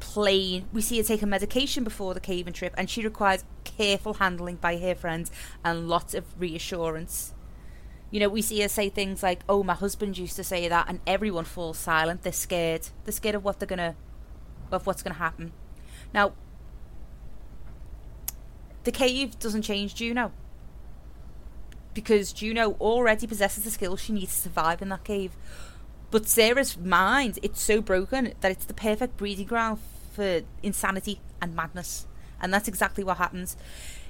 plain. 0.00 0.66
We 0.72 0.82
see 0.82 0.98
her 0.98 1.02
take 1.02 1.22
a 1.22 1.26
medication 1.26 1.82
before 1.82 2.12
the 2.12 2.20
caving 2.20 2.52
trip, 2.52 2.74
and 2.76 2.90
she 2.90 3.02
requires 3.02 3.44
careful 3.64 4.14
handling 4.14 4.56
by 4.56 4.76
her 4.78 4.94
friends 4.94 5.30
and 5.64 5.88
lots 5.88 6.12
of 6.12 6.24
reassurance. 6.38 7.32
You 8.12 8.20
know, 8.20 8.28
we 8.28 8.42
see 8.42 8.60
her 8.60 8.68
say 8.68 8.88
things 8.90 9.22
like, 9.22 9.40
"Oh, 9.48 9.64
my 9.64 9.74
husband 9.74 10.18
used 10.18 10.36
to 10.36 10.44
say 10.44 10.68
that," 10.68 10.86
and 10.88 11.00
everyone 11.06 11.44
falls 11.44 11.78
silent. 11.78 12.22
They're 12.22 12.32
scared. 12.32 12.88
They're 13.04 13.12
scared 13.12 13.34
of 13.34 13.42
what 13.42 13.58
they're 13.58 13.66
gonna, 13.66 13.96
of 14.70 14.86
what's 14.86 15.02
gonna 15.02 15.16
happen. 15.16 15.52
Now, 16.12 16.34
the 18.84 18.92
cave 18.92 19.38
doesn't 19.38 19.62
change 19.62 19.94
Juno 19.94 20.30
because 21.94 22.32
Juno 22.32 22.72
already 22.80 23.26
possesses 23.26 23.64
the 23.64 23.70
skills 23.70 24.00
she 24.00 24.12
needs 24.12 24.34
to 24.34 24.42
survive 24.42 24.82
in 24.82 24.88
that 24.90 25.04
cave. 25.04 25.32
But 26.10 26.28
Sarah's 26.28 26.76
mind, 26.76 27.38
it's 27.42 27.62
so 27.62 27.80
broken 27.80 28.34
that 28.40 28.52
it's 28.52 28.66
the 28.66 28.74
perfect 28.74 29.16
breeding 29.16 29.46
ground 29.46 29.80
for 30.12 30.42
insanity 30.62 31.20
and 31.40 31.56
madness. 31.56 32.06
And 32.40 32.52
that's 32.52 32.68
exactly 32.68 33.04
what 33.04 33.16
happens. 33.18 33.56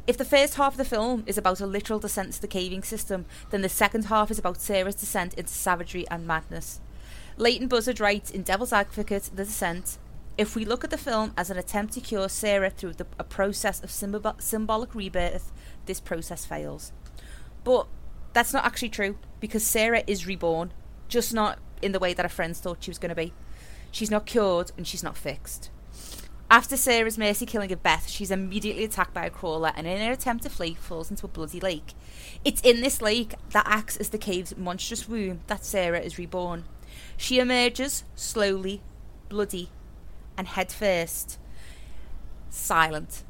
If 0.04 0.18
the 0.18 0.24
first 0.24 0.54
half 0.54 0.72
of 0.72 0.78
the 0.78 0.84
film 0.84 1.22
is 1.26 1.38
about 1.38 1.60
a 1.60 1.66
literal 1.66 2.00
descent 2.00 2.32
to 2.32 2.40
the 2.40 2.48
caving 2.48 2.82
system, 2.82 3.24
then 3.50 3.62
the 3.62 3.68
second 3.68 4.06
half 4.06 4.32
is 4.32 4.38
about 4.38 4.60
Sarah's 4.60 4.96
descent 4.96 5.34
into 5.34 5.52
savagery 5.52 6.04
and 6.10 6.26
madness. 6.26 6.80
Leighton 7.36 7.68
Buzzard 7.68 8.00
writes 8.00 8.30
in 8.30 8.42
Devil's 8.42 8.72
Advocate, 8.72 9.30
The 9.34 9.44
Descent, 9.44 9.98
if 10.36 10.56
we 10.56 10.64
look 10.64 10.82
at 10.82 10.90
the 10.90 10.98
film 10.98 11.32
as 11.36 11.50
an 11.50 11.56
attempt 11.56 11.94
to 11.94 12.00
cure 12.00 12.28
Sarah 12.28 12.70
through 12.70 12.94
the, 12.94 13.06
a 13.18 13.24
process 13.24 13.80
of 13.82 13.90
symbol- 13.90 14.34
symbolic 14.38 14.94
rebirth, 14.94 15.52
this 15.86 16.00
process 16.00 16.44
fails. 16.44 16.92
But 17.62 17.86
that's 18.32 18.52
not 18.52 18.64
actually 18.64 18.88
true 18.88 19.18
because 19.40 19.62
Sarah 19.62 20.02
is 20.06 20.26
reborn, 20.26 20.72
just 21.08 21.32
not 21.32 21.58
in 21.80 21.92
the 21.92 21.98
way 21.98 22.12
that 22.12 22.24
her 22.24 22.28
friends 22.28 22.60
thought 22.60 22.82
she 22.82 22.90
was 22.90 22.98
going 22.98 23.10
to 23.10 23.14
be. 23.14 23.32
She's 23.90 24.10
not 24.10 24.26
cured 24.26 24.72
and 24.76 24.86
she's 24.86 25.02
not 25.02 25.16
fixed. 25.16 25.70
After 26.52 26.76
Sarah's 26.76 27.16
mercy 27.16 27.46
killing 27.46 27.72
of 27.72 27.82
Beth, 27.82 28.10
she's 28.10 28.30
immediately 28.30 28.84
attacked 28.84 29.14
by 29.14 29.24
a 29.24 29.30
crawler 29.30 29.72
and, 29.74 29.86
in 29.86 30.02
her 30.02 30.12
attempt 30.12 30.42
to 30.42 30.50
flee, 30.50 30.74
falls 30.74 31.10
into 31.10 31.24
a 31.24 31.28
bloody 31.30 31.60
lake. 31.60 31.94
It's 32.44 32.60
in 32.60 32.82
this 32.82 33.00
lake 33.00 33.36
that 33.52 33.64
acts 33.66 33.96
as 33.96 34.10
the 34.10 34.18
cave's 34.18 34.54
monstrous 34.58 35.08
womb 35.08 35.40
that 35.46 35.64
Sarah 35.64 36.00
is 36.00 36.18
reborn. 36.18 36.64
She 37.16 37.38
emerges 37.38 38.04
slowly, 38.14 38.82
bloody, 39.30 39.70
and 40.36 40.46
head 40.46 40.70
first, 40.70 41.38
silent. 42.50 43.22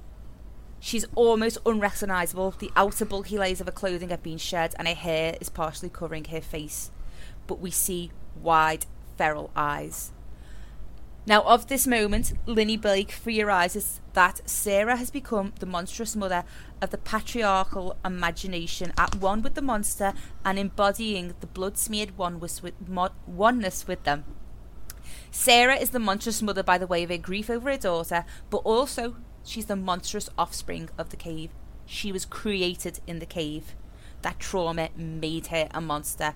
She's 0.81 1.07
almost 1.14 1.59
unrecognisable. 1.64 2.57
The 2.59 2.73
outer 2.75 3.05
bulky 3.05 3.38
layers 3.38 3.61
of 3.61 3.69
her 3.69 3.73
clothing 3.73 4.09
have 4.09 4.25
been 4.25 4.37
shed, 4.37 4.75
and 4.81 4.88
her 4.88 4.95
hair 4.95 5.37
is 5.41 5.49
partially 5.49 5.91
covering 5.91 6.25
her 6.25 6.41
face. 6.41 6.91
But 7.47 7.61
we 7.61 7.71
see 7.71 8.11
wide, 8.35 8.87
feral 9.17 9.52
eyes. 9.55 10.11
Now, 11.25 11.43
of 11.43 11.69
this 11.69 11.87
moment, 11.87 12.33
Linnie 12.47 12.81
Blake 12.81 13.12
theorises 13.12 14.00
that 14.12 14.41
Sarah 14.45 14.97
has 14.97 15.12
become 15.12 15.52
the 15.61 15.67
monstrous 15.67 16.17
mother 16.17 16.45
of 16.81 16.91
the 16.91 16.99
patriarchal 16.99 17.97
imagination, 18.05 18.93
at 18.99 19.14
one 19.14 19.41
with 19.41 19.55
the 19.55 19.62
monster 19.62 20.14
and 20.45 20.59
embodying 20.59 21.35
the 21.38 21.47
blood 21.47 21.79
smeared 21.79 22.19
with, 22.19 22.73
oneness 23.26 23.87
with 23.87 24.02
them. 24.02 24.25
Sarah 25.31 25.76
is 25.76 25.91
the 25.91 26.00
monstrous 26.00 26.43
mother 26.43 26.64
by 26.64 26.76
the 26.76 26.88
way 26.88 27.05
of 27.05 27.11
her 27.11 27.19
grief 27.19 27.49
over 27.49 27.71
her 27.71 27.79
daughter, 27.79 28.25
but 28.50 28.59
also 28.59 29.17
she's 29.45 29.67
the 29.67 29.76
monstrous 29.76 30.29
offspring 30.37 30.91
of 30.99 31.11
the 31.11 31.17
cave. 31.17 31.50
She 31.87 32.11
was 32.11 32.25
created 32.25 32.99
in 33.07 33.21
the 33.21 33.26
cave. 33.26 33.76
That 34.23 34.41
trauma 34.41 34.88
made 34.97 35.49
her 35.49 35.69
a 35.71 35.81
monster, 35.81 36.35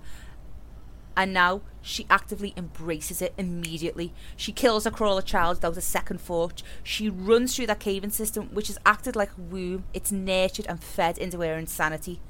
and 1.17 1.33
now 1.33 1.61
she 1.81 2.05
actively 2.11 2.53
embraces 2.55 3.23
it 3.23 3.33
immediately. 3.39 4.13
She 4.35 4.51
kills 4.51 4.85
a 4.85 4.91
crawler 4.91 5.23
child 5.23 5.57
without 5.57 5.75
a 5.75 5.81
second 5.81 6.21
thought. 6.21 6.61
She 6.83 7.09
runs 7.09 7.55
through 7.55 7.67
that 7.67 7.79
caving 7.79 8.11
system, 8.11 8.49
which 8.53 8.67
has 8.67 8.77
acted 8.85 9.15
like 9.15 9.31
a 9.31 9.41
womb. 9.41 9.85
It's 9.95 10.11
nurtured 10.11 10.67
and 10.67 10.81
fed 10.81 11.17
into 11.17 11.39
her 11.39 11.57
insanity, 11.57 12.21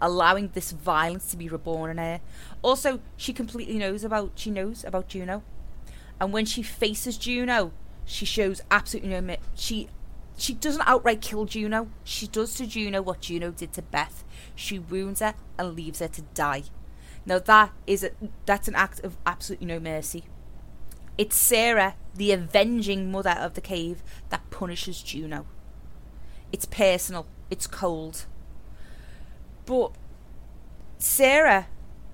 allowing 0.00 0.48
this 0.48 0.72
violence 0.72 1.30
to 1.30 1.36
be 1.36 1.48
reborn 1.48 1.92
in 1.92 1.98
her. 1.98 2.20
Also, 2.62 3.00
she 3.16 3.32
completely 3.32 3.78
knows 3.78 4.02
about 4.02 4.32
she 4.34 4.50
knows 4.50 4.82
about 4.82 5.06
Juno, 5.06 5.44
and 6.20 6.32
when 6.32 6.44
she 6.44 6.64
faces 6.64 7.16
Juno, 7.16 7.70
she 8.04 8.26
shows 8.26 8.60
absolutely 8.72 9.20
no 9.20 9.36
she 9.54 9.88
she 10.36 10.54
doesn't 10.54 10.82
outright 10.88 11.20
kill 11.20 11.44
Juno. 11.44 11.88
She 12.02 12.26
does 12.26 12.54
to 12.54 12.66
Juno 12.66 13.02
what 13.02 13.20
Juno 13.20 13.52
did 13.52 13.72
to 13.74 13.82
Beth. 13.82 14.24
She 14.56 14.80
wounds 14.80 15.20
her 15.20 15.34
and 15.56 15.76
leaves 15.76 16.00
her 16.00 16.08
to 16.08 16.22
die. 16.34 16.64
Now 17.24 17.38
that 17.38 17.72
is 17.86 18.04
a, 18.04 18.10
that's 18.46 18.68
an 18.68 18.74
act 18.74 19.00
of 19.00 19.16
absolutely 19.24 19.66
no 19.66 19.80
mercy. 19.80 20.24
It's 21.18 21.36
Sarah, 21.36 21.94
the 22.14 22.32
avenging 22.32 23.10
mother 23.10 23.36
of 23.38 23.54
the 23.54 23.60
cave, 23.60 24.02
that 24.30 24.50
punishes 24.50 25.02
Juno. 25.02 25.46
It's 26.50 26.64
personal. 26.64 27.26
It's 27.50 27.66
cold. 27.66 28.26
But 29.66 29.92
Sarah 30.98 31.66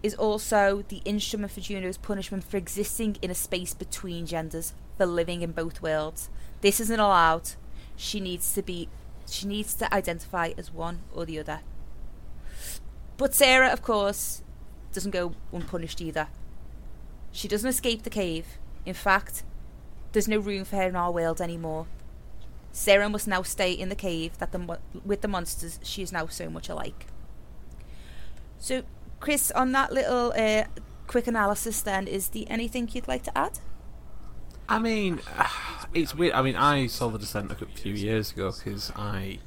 is 0.02 0.14
also 0.14 0.84
the 0.88 1.00
instrument 1.04 1.52
for 1.52 1.60
Juno's 1.60 1.96
punishment 1.96 2.44
for 2.44 2.56
existing 2.56 3.16
in 3.22 3.30
a 3.30 3.34
space 3.34 3.74
between 3.74 4.26
genders, 4.26 4.74
for 4.96 5.06
living 5.06 5.42
in 5.42 5.52
both 5.52 5.82
worlds. 5.82 6.28
This 6.60 6.80
isn't 6.80 7.00
allowed. 7.00 7.50
She 7.96 8.20
needs 8.20 8.52
to 8.54 8.62
be 8.62 8.88
she 9.30 9.46
needs 9.46 9.74
to 9.74 9.92
identify 9.94 10.52
as 10.56 10.72
one 10.72 11.00
or 11.14 11.26
the 11.26 11.38
other. 11.38 11.60
But 13.18 13.34
Sarah, 13.34 13.68
of 13.68 13.82
course, 13.82 14.42
doesn't 14.92 15.10
go 15.10 15.32
unpunished 15.52 16.00
either. 16.00 16.28
She 17.32 17.48
doesn't 17.48 17.68
escape 17.68 18.02
the 18.02 18.10
cave. 18.10 18.58
In 18.86 18.94
fact, 18.94 19.42
there's 20.12 20.28
no 20.28 20.38
room 20.38 20.64
for 20.64 20.76
her 20.76 20.88
in 20.88 20.96
our 20.96 21.12
world 21.12 21.40
anymore. 21.40 21.86
Sarah 22.72 23.08
must 23.08 23.26
now 23.26 23.42
stay 23.42 23.72
in 23.72 23.88
the 23.88 23.94
cave 23.94 24.38
that 24.38 24.52
the 24.52 24.78
with 25.04 25.20
the 25.20 25.28
monsters 25.28 25.80
she 25.82 26.02
is 26.02 26.12
now 26.12 26.26
so 26.26 26.48
much 26.48 26.68
alike. 26.68 27.06
So, 28.58 28.82
Chris, 29.20 29.50
on 29.50 29.72
that 29.72 29.92
little 29.92 30.32
uh, 30.36 30.64
quick 31.06 31.26
analysis, 31.26 31.80
then, 31.80 32.06
is 32.06 32.28
there 32.28 32.44
anything 32.48 32.88
you'd 32.92 33.08
like 33.08 33.22
to 33.24 33.38
add? 33.38 33.60
I 34.68 34.78
mean, 34.78 35.20
it's 35.94 36.14
weird. 36.14 36.34
I 36.34 36.42
mean, 36.42 36.56
I 36.56 36.86
saw 36.86 37.08
the 37.08 37.18
Descent 37.18 37.50
a 37.50 37.66
few 37.66 37.94
years 37.94 38.32
ago 38.32 38.52
because 38.52 38.92
I 38.96 39.38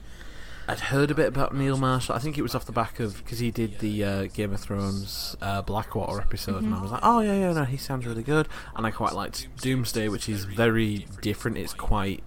I'd 0.68 0.80
heard 0.80 1.12
a 1.12 1.16
bit 1.16 1.28
about 1.28 1.54
Neil 1.54 1.78
Marshall. 1.78 2.16
I 2.16 2.20
think 2.20 2.38
it 2.38 2.42
was 2.42 2.56
off 2.56 2.66
the 2.66 2.72
back 2.72 3.00
of 3.00 3.18
because 3.18 3.40
he 3.40 3.52
did 3.52 3.80
the 3.80 4.04
uh, 4.04 4.26
Game 4.28 4.54
of 4.54 4.60
Thrones 4.60 5.36
uh, 5.42 5.62
Blackwater 5.62 6.22
episode, 6.22 6.58
mm-hmm. 6.58 6.66
and 6.66 6.74
I 6.74 6.78
mm-hmm. 6.78 6.84
was 6.84 6.92
like, 6.92 7.02
oh 7.04 7.20
yeah, 7.22 7.34
yeah, 7.34 7.54
no, 7.54 7.64
he 7.66 7.78
sounds 7.78 8.06
really 8.06 8.24
good. 8.24 8.48
And 8.76 8.86
I 8.86 8.92
quite 8.92 9.14
liked 9.14 9.48
Doomsday, 9.58 10.08
which 10.08 10.30
is 10.30 10.46
very 10.46 11.08
different. 11.22 11.58
It's 11.58 11.74
quite 11.74 12.24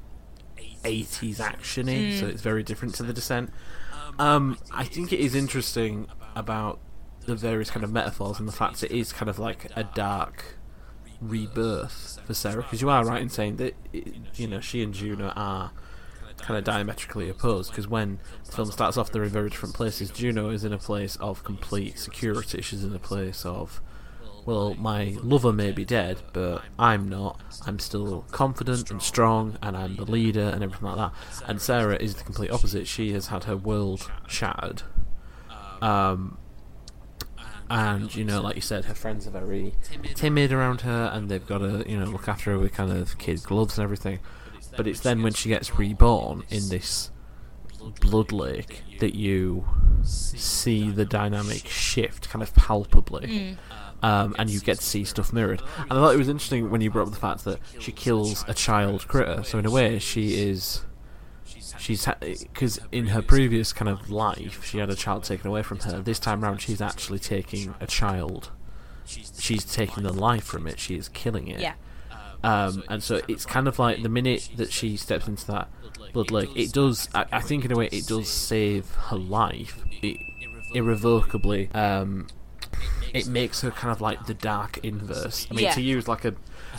80s 0.85 1.37
actiony, 1.37 2.13
mm. 2.13 2.21
so 2.21 2.27
it's 2.27 2.43
very 2.43 2.63
different 2.63 2.95
to 2.97 3.03
the 3.03 3.13
Descent. 3.13 3.51
Um, 4.19 4.59
I 4.73 4.85
think 4.85 5.13
it 5.13 5.21
is 5.21 5.35
interesting 5.35 6.09
about 6.37 6.79
the 7.27 7.35
various 7.35 7.71
kind 7.71 7.83
of 7.83 7.91
metaphors 7.91 8.39
and 8.39 8.47
the 8.47 8.53
fact 8.53 8.83
it 8.83 8.91
is 8.91 9.13
kind 9.13 9.29
of 9.29 9.39
like 9.39 9.71
a 9.75 9.85
dark 9.85 10.57
rebirth 11.21 12.21
for 12.27 12.35
Sarah, 12.35 12.63
because 12.63 12.83
you 12.83 12.91
are 12.91 13.05
right 13.05 13.23
in 13.23 13.29
saying 13.29 13.57
that 13.57 13.75
you 14.35 14.47
know 14.47 14.61
she 14.61 14.83
and 14.83 14.93
Juno 14.93 15.33
are 15.35 15.73
kind 16.39 16.59
of 16.59 16.65
diametrically 16.65 17.29
opposed 17.29 17.71
because 17.71 17.89
when 17.89 18.19
the 18.45 18.53
film 18.53 18.71
starts 18.71 18.97
off, 18.97 19.11
they're 19.11 19.25
in 19.25 19.31
very 19.31 19.51
different 19.51 19.75
places. 19.75 20.11
Juno 20.11 20.51
is 20.51 20.65
in 20.65 20.73
a 20.73 20.79
place 20.79 21.17
of 21.17 21.45
complete 21.45 21.99
security. 21.99 22.61
She's 22.63 22.85
in 22.85 22.95
a 22.95 22.99
place 22.99 23.45
of, 23.47 23.81
well, 24.45 24.75
my 24.75 25.17
lover 25.23 25.53
may 25.53 25.73
be 25.73 25.85
dead, 25.85 26.21
but 26.33 26.63
I'm 26.79 27.09
not. 27.09 27.41
I'm 27.67 27.79
still 27.79 28.27
confident 28.31 28.91
and 28.91 29.01
strong, 29.01 29.57
and 29.63 29.77
I'm 29.77 29.97
the 29.97 30.05
leader 30.05 30.49
and 30.49 30.63
everything 30.63 30.89
like 30.89 30.97
that. 30.97 31.13
And 31.49 31.61
Sarah 31.61 31.97
is 31.97 32.17
the 32.17 32.25
complete 32.25 32.51
opposite. 32.51 32.87
She 32.87 33.13
has 33.13 33.29
had 33.29 33.45
her 33.45 33.57
world 33.57 34.11
shattered. 34.29 34.83
Um, 35.81 36.39
and 37.71 38.15
you 38.15 38.25
know, 38.25 38.41
like 38.43 38.57
you 38.57 38.63
said, 38.63 38.85
her 38.85 38.95
friends 38.95 39.27
are 39.27 39.31
very 39.31 39.75
timid 40.15 40.53
around 40.53 40.83
her, 40.83 41.11
and 41.13 41.31
they've 41.31 41.47
got 41.47 41.59
to 41.59 41.85
you 41.89 41.99
know 41.99 42.07
look 42.07 42.29
after 42.29 42.53
her 42.53 42.59
with 42.59 42.73
kind 42.73 42.93
of 42.93 43.17
kid 43.19 43.43
gloves 43.43 43.79
and 43.79 43.85
everything. 43.85 44.19
But 44.77 44.87
it's 44.87 45.01
then 45.01 45.23
when 45.23 45.33
she 45.33 45.49
gets 45.49 45.79
reborn 45.79 46.45
in 46.51 46.69
this 46.69 47.11
blood 48.01 48.33
lake 48.33 48.83
that 49.01 49.15
you 49.15 49.67
see 50.03 50.91
the 50.91 51.05
dynamic 51.05 51.67
shift 51.67 52.29
kind 52.29 52.43
of 52.43 52.55
palpably. 52.55 53.27
Mm. 53.27 53.57
Um, 54.03 54.37
and 54.39 54.51
you 54.51 54.61
get 54.61 54.79
to 54.79 54.85
see 54.85 55.05
stuff 55.05 55.33
mirrored. 55.33 55.63
And 55.79 55.93
I 55.93 55.95
thought 55.95 56.15
it 56.15 56.19
was 56.19 56.29
interesting 56.29 56.71
when 56.71 56.83
you 56.83 56.91
brought 56.91 57.07
up 57.07 57.15
the 57.15 57.21
fact 57.21 57.45
that 57.45 57.59
she 57.79 57.91
kills 57.91 58.45
a 58.47 58.53
child 58.53 59.09
critter. 59.09 59.43
So 59.45 59.59
in 59.59 59.65
a 59.65 59.71
way, 59.71 59.99
she 59.99 60.35
is 60.47 60.83
she's 61.79 62.07
because 62.07 62.79
ha- 62.79 62.87
in 62.93 63.09
her 63.09 63.23
previous 63.23 63.73
kind 63.73 63.89
of 63.89 64.11
life, 64.11 64.65
she 64.65 64.79
had 64.79 64.91
a 64.91 64.95
child 64.95 65.25
taken 65.25 65.47
away 65.47 65.63
from 65.63 65.79
her. 65.81 66.03
This 66.03 66.19
time 66.19 66.43
round, 66.43 66.61
she's 66.61 66.83
actually 66.83 67.19
taking 67.19 67.75
a 67.81 67.87
child. 67.87 68.51
She's 69.07 69.65
taking 69.65 70.03
the 70.03 70.13
life 70.13 70.45
from 70.45 70.67
it. 70.67 70.79
She 70.79 70.97
is 70.97 71.09
killing 71.09 71.49
it. 71.49 71.61
Yeah. 71.61 71.75
Um, 72.45 72.85
and 72.89 73.03
so 73.03 73.21
it's 73.29 73.47
kind 73.47 73.67
of 73.69 73.79
like 73.79 74.03
the 74.03 74.09
minute 74.09 74.51
that 74.57 74.73
she 74.73 74.97
steps 74.97 75.27
into 75.29 75.47
that 75.49 75.69
blood 76.13 76.31
lake, 76.31 76.51
it 76.55 76.73
does. 76.73 77.09
I, 77.15 77.25
I 77.33 77.41
think 77.41 77.65
in 77.65 77.73
a 77.73 77.77
way, 77.77 77.89
it 77.91 78.07
does 78.07 78.29
save 78.29 78.91
her 79.09 79.17
life. 79.17 79.83
It 80.03 80.19
irrevocably. 80.75 81.71
Um, 81.73 82.27
it 83.13 83.27
makes 83.27 83.61
her 83.61 83.71
kind 83.71 83.93
of 83.93 84.01
like 84.01 84.27
the 84.27 84.35
dark 84.35 84.79
inverse. 84.83 85.47
I 85.51 85.55
mean, 85.55 85.65
Yeah. 85.67 85.73
to 85.73 85.83
use 85.83 86.09
like 86.09 86.25
a 86.25 86.35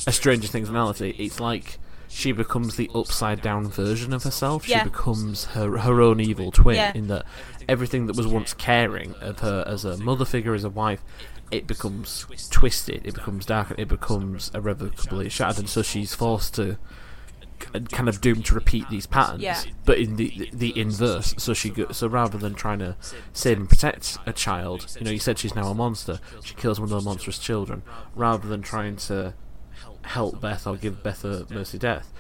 a 0.05 0.11
Stranger 0.11 0.47
Things 0.47 0.67
analogy, 0.69 1.11
it's 1.17 1.39
like 1.39 1.77
she 2.09 2.31
becomes 2.33 2.75
the 2.75 2.89
upside 2.93 3.41
down 3.41 3.69
version 3.69 4.13
of 4.13 4.23
herself. 4.23 4.67
Yeah. 4.67 4.83
She 4.83 4.89
becomes 4.89 5.45
her 5.45 5.77
her 5.79 6.01
own 6.01 6.19
evil 6.19 6.51
twin. 6.51 6.75
Yeah. 6.75 6.91
In 6.93 7.07
that 7.07 7.25
everything 7.69 8.05
that 8.07 8.15
was 8.15 8.27
once 8.27 8.53
caring 8.53 9.15
of 9.21 9.39
her 9.39 9.63
as 9.65 9.85
a 9.85 9.97
mother 9.97 10.25
figure, 10.25 10.53
as 10.53 10.63
a 10.65 10.69
wife, 10.69 11.01
it 11.51 11.67
becomes 11.67 12.25
twisted. 12.49 13.05
It 13.05 13.13
becomes 13.15 13.45
dark. 13.45 13.73
It 13.77 13.87
becomes 13.87 14.51
irrevocably 14.53 15.29
shattered, 15.29 15.59
and 15.59 15.69
so 15.69 15.81
she's 15.81 16.13
forced 16.13 16.55
to 16.55 16.77
and 17.73 17.89
kind 17.89 18.09
of 18.09 18.19
doomed 18.19 18.45
to 18.45 18.53
repeat 18.53 18.83
these 18.89 19.05
patterns, 19.07 19.41
Yeah. 19.41 19.61
but 19.85 19.97
in 19.97 20.17
the 20.17 20.49
the 20.51 20.77
inverse. 20.77 21.33
So 21.37 21.53
she 21.53 21.69
go, 21.69 21.89
so 21.91 22.07
rather 22.07 22.37
than 22.37 22.53
trying 22.53 22.79
to 22.79 22.97
save 23.31 23.57
and 23.57 23.69
protect 23.69 24.17
a 24.25 24.33
child, 24.33 24.93
you 24.99 25.05
know, 25.05 25.11
you 25.11 25.19
said 25.19 25.39
she's 25.39 25.55
now 25.55 25.67
a 25.69 25.73
monster. 25.73 26.19
She 26.43 26.53
kills 26.55 26.79
one 26.81 26.91
of 26.91 27.03
the 27.03 27.09
monstrous 27.09 27.39
children, 27.39 27.83
rather 28.13 28.47
than 28.47 28.61
trying 28.61 28.97
to 28.97 29.33
help 30.01 30.41
Beth 30.41 30.67
or 30.67 30.75
give 30.75 31.01
Beth 31.01 31.23
a 31.23 31.47
mercy 31.49 31.77
death. 31.77 32.11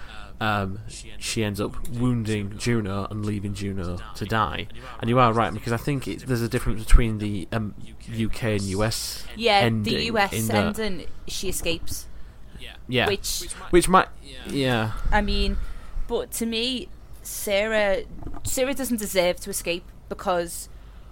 Um, 0.41 0.79
she 1.17 1.43
ends 1.43 1.61
up 1.61 1.87
wounding 1.89 2.57
Juno 2.57 3.07
and 3.09 3.25
leaving 3.25 3.53
Juno 3.53 3.97
to 4.15 4.25
die. 4.25 4.67
And 4.99 5.09
you 5.09 5.17
are 5.19 5.31
right 5.33 5.53
because 5.53 5.71
I 5.73 5.77
think 5.77 6.07
it, 6.07 6.27
there's 6.27 6.41
a 6.41 6.49
difference 6.49 6.83
between 6.83 7.19
the 7.19 7.47
um, 7.51 7.73
UK 8.09 8.43
and 8.43 8.61
US 8.63 9.25
Yeah, 9.35 9.59
ending. 9.59 9.93
the 9.93 10.03
US 10.11 10.33
in 10.33 10.47
that- 10.47 10.77
ending, 10.79 11.07
she 11.27 11.49
escapes. 11.49 12.07
yeah, 12.87 13.07
Which, 13.07 13.43
which 13.71 13.87
might 13.89 14.07
yeah 14.47 14.91
I 15.11 15.21
mean, 15.21 15.57
but 16.07 16.31
to 16.33 16.45
me, 16.45 16.89
Sarah, 17.23 18.03
Sarah 18.43 18.73
doesn't 18.75 18.97
deserve 18.97 19.37
to 19.41 19.49
escape 19.49 19.85
because 20.09 20.69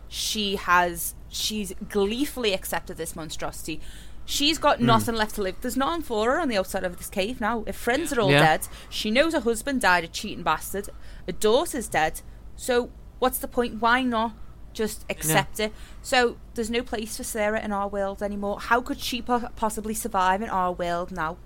she 0.08 0.56
has, 0.58 1.16
she's 1.30 1.74
gleefully 1.90 2.54
accepted 2.54 2.98
this 2.98 3.16
monstrosity. 3.16 3.80
She's 4.26 4.58
got 4.58 4.80
Hmm. 4.80 4.86
nothing 4.86 5.16
left 5.16 5.36
to 5.36 5.42
live. 5.42 5.56
There's 5.62 5.76
nothing 5.78 6.02
for 6.02 6.32
her 6.32 6.40
on 6.40 6.48
the 6.48 6.58
outside 6.58 6.84
of 6.84 6.98
this 6.98 7.10
cave 7.10 7.42
now. 7.42 7.64
If 7.68 7.76
friends 7.76 8.14
are 8.14 8.22
all 8.22 8.32
Yeah. 8.32 8.40
dead, 8.40 8.68
she 8.90 9.12
knows 9.12 9.34
her 9.34 9.42
husband 9.42 9.82
died, 9.82 10.04
a 10.04 10.08
cheating 10.08 10.44
bastard. 10.44 10.90
Her 11.26 11.34
daughter's 11.34 11.88
dead. 11.88 12.22
So 12.56 12.90
what's 13.20 13.38
the 13.40 13.48
point? 13.48 13.82
Why 13.82 14.02
not 14.04 14.34
just 14.74 15.06
accept 15.10 15.60
it? 15.60 15.74
So 16.02 16.38
there's 16.56 16.70
no 16.70 16.84
place 16.84 17.18
for 17.18 17.24
Sarah 17.24 17.62
in 17.62 17.72
our 17.74 17.88
world 17.88 18.24
anymore. 18.24 18.60
How 18.62 18.80
could 18.82 19.00
she 19.00 19.22
po- 19.22 19.50
possibly 19.56 19.94
survive 19.94 20.42
in 20.42 20.50
our 20.50 20.72
world 20.72 21.12
now? 21.12 21.38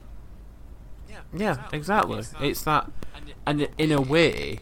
Yeah, 1.34 1.58
exactly. 1.74 2.24
It's 2.42 2.62
that, 2.63 2.92
and 3.46 3.68
in 3.78 3.92
a 3.92 4.00
way, 4.02 4.60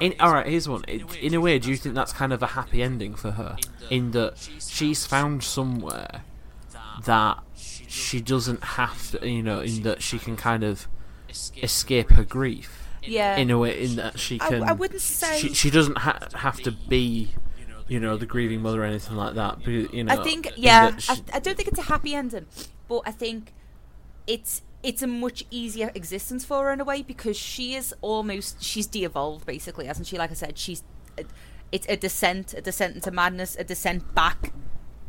in 0.00 0.14
all 0.20 0.32
right, 0.32 0.46
here's 0.46 0.68
one. 0.68 0.84
In, 0.84 1.06
in 1.20 1.34
a 1.34 1.40
way, 1.40 1.58
do 1.58 1.70
you 1.70 1.76
think 1.76 1.94
that's 1.94 2.12
kind 2.12 2.32
of 2.32 2.42
a 2.42 2.48
happy 2.48 2.82
ending 2.82 3.14
for 3.14 3.32
her? 3.32 3.56
In 3.90 4.12
that 4.12 4.48
she's 4.60 5.06
found 5.06 5.42
somewhere 5.42 6.22
that 7.04 7.38
she 7.54 8.20
doesn't 8.20 8.62
have 8.62 9.10
to, 9.12 9.28
you 9.28 9.42
know, 9.42 9.60
in 9.60 9.82
that 9.82 10.02
she 10.02 10.18
can 10.18 10.36
kind 10.36 10.62
of 10.64 10.86
escape 11.62 12.10
her 12.10 12.24
grief. 12.24 12.84
Yeah. 13.02 13.36
In 13.36 13.50
a 13.50 13.58
way, 13.58 13.82
in 13.82 13.96
that 13.96 14.18
she 14.18 14.38
can. 14.38 14.62
I 14.62 14.72
wouldn't 14.72 15.00
say- 15.00 15.38
she, 15.38 15.54
she 15.54 15.70
doesn't 15.70 15.98
ha- 15.98 16.28
have 16.34 16.60
to 16.62 16.72
be, 16.72 17.30
you 17.86 18.00
know, 18.00 18.16
the 18.16 18.26
grieving 18.26 18.60
mother 18.60 18.82
or 18.82 18.84
anything 18.84 19.16
like 19.16 19.34
that. 19.34 19.58
Because, 19.60 19.92
you 19.92 20.04
know, 20.04 20.12
I 20.12 20.22
think 20.22 20.52
yeah. 20.56 20.96
she- 20.96 21.12
I, 21.12 21.36
I 21.36 21.38
don't 21.38 21.56
think 21.56 21.68
it's 21.68 21.78
a 21.78 21.82
happy 21.82 22.14
ending, 22.14 22.46
but 22.88 23.02
I 23.06 23.12
think 23.12 23.54
it's 24.26 24.62
it's 24.88 25.02
a 25.02 25.06
much 25.06 25.44
easier 25.60 25.88
existence 25.94 26.42
for 26.48 26.64
her 26.64 26.72
in 26.72 26.80
a 26.80 26.84
way 26.92 27.02
because 27.02 27.36
she 27.36 27.66
is 27.80 27.94
almost 28.00 28.52
she's 28.70 28.86
de-evolved 28.86 29.44
basically, 29.54 29.86
hasn't 29.90 30.06
she? 30.10 30.16
Like 30.22 30.30
I 30.30 30.34
said, 30.44 30.56
she's 30.64 30.82
a, 31.20 31.24
it's 31.70 31.86
a 31.88 31.96
descent, 31.96 32.54
a 32.54 32.62
descent 32.62 32.94
into 32.94 33.10
madness, 33.10 33.54
a 33.56 33.64
descent 33.64 34.14
back. 34.14 34.40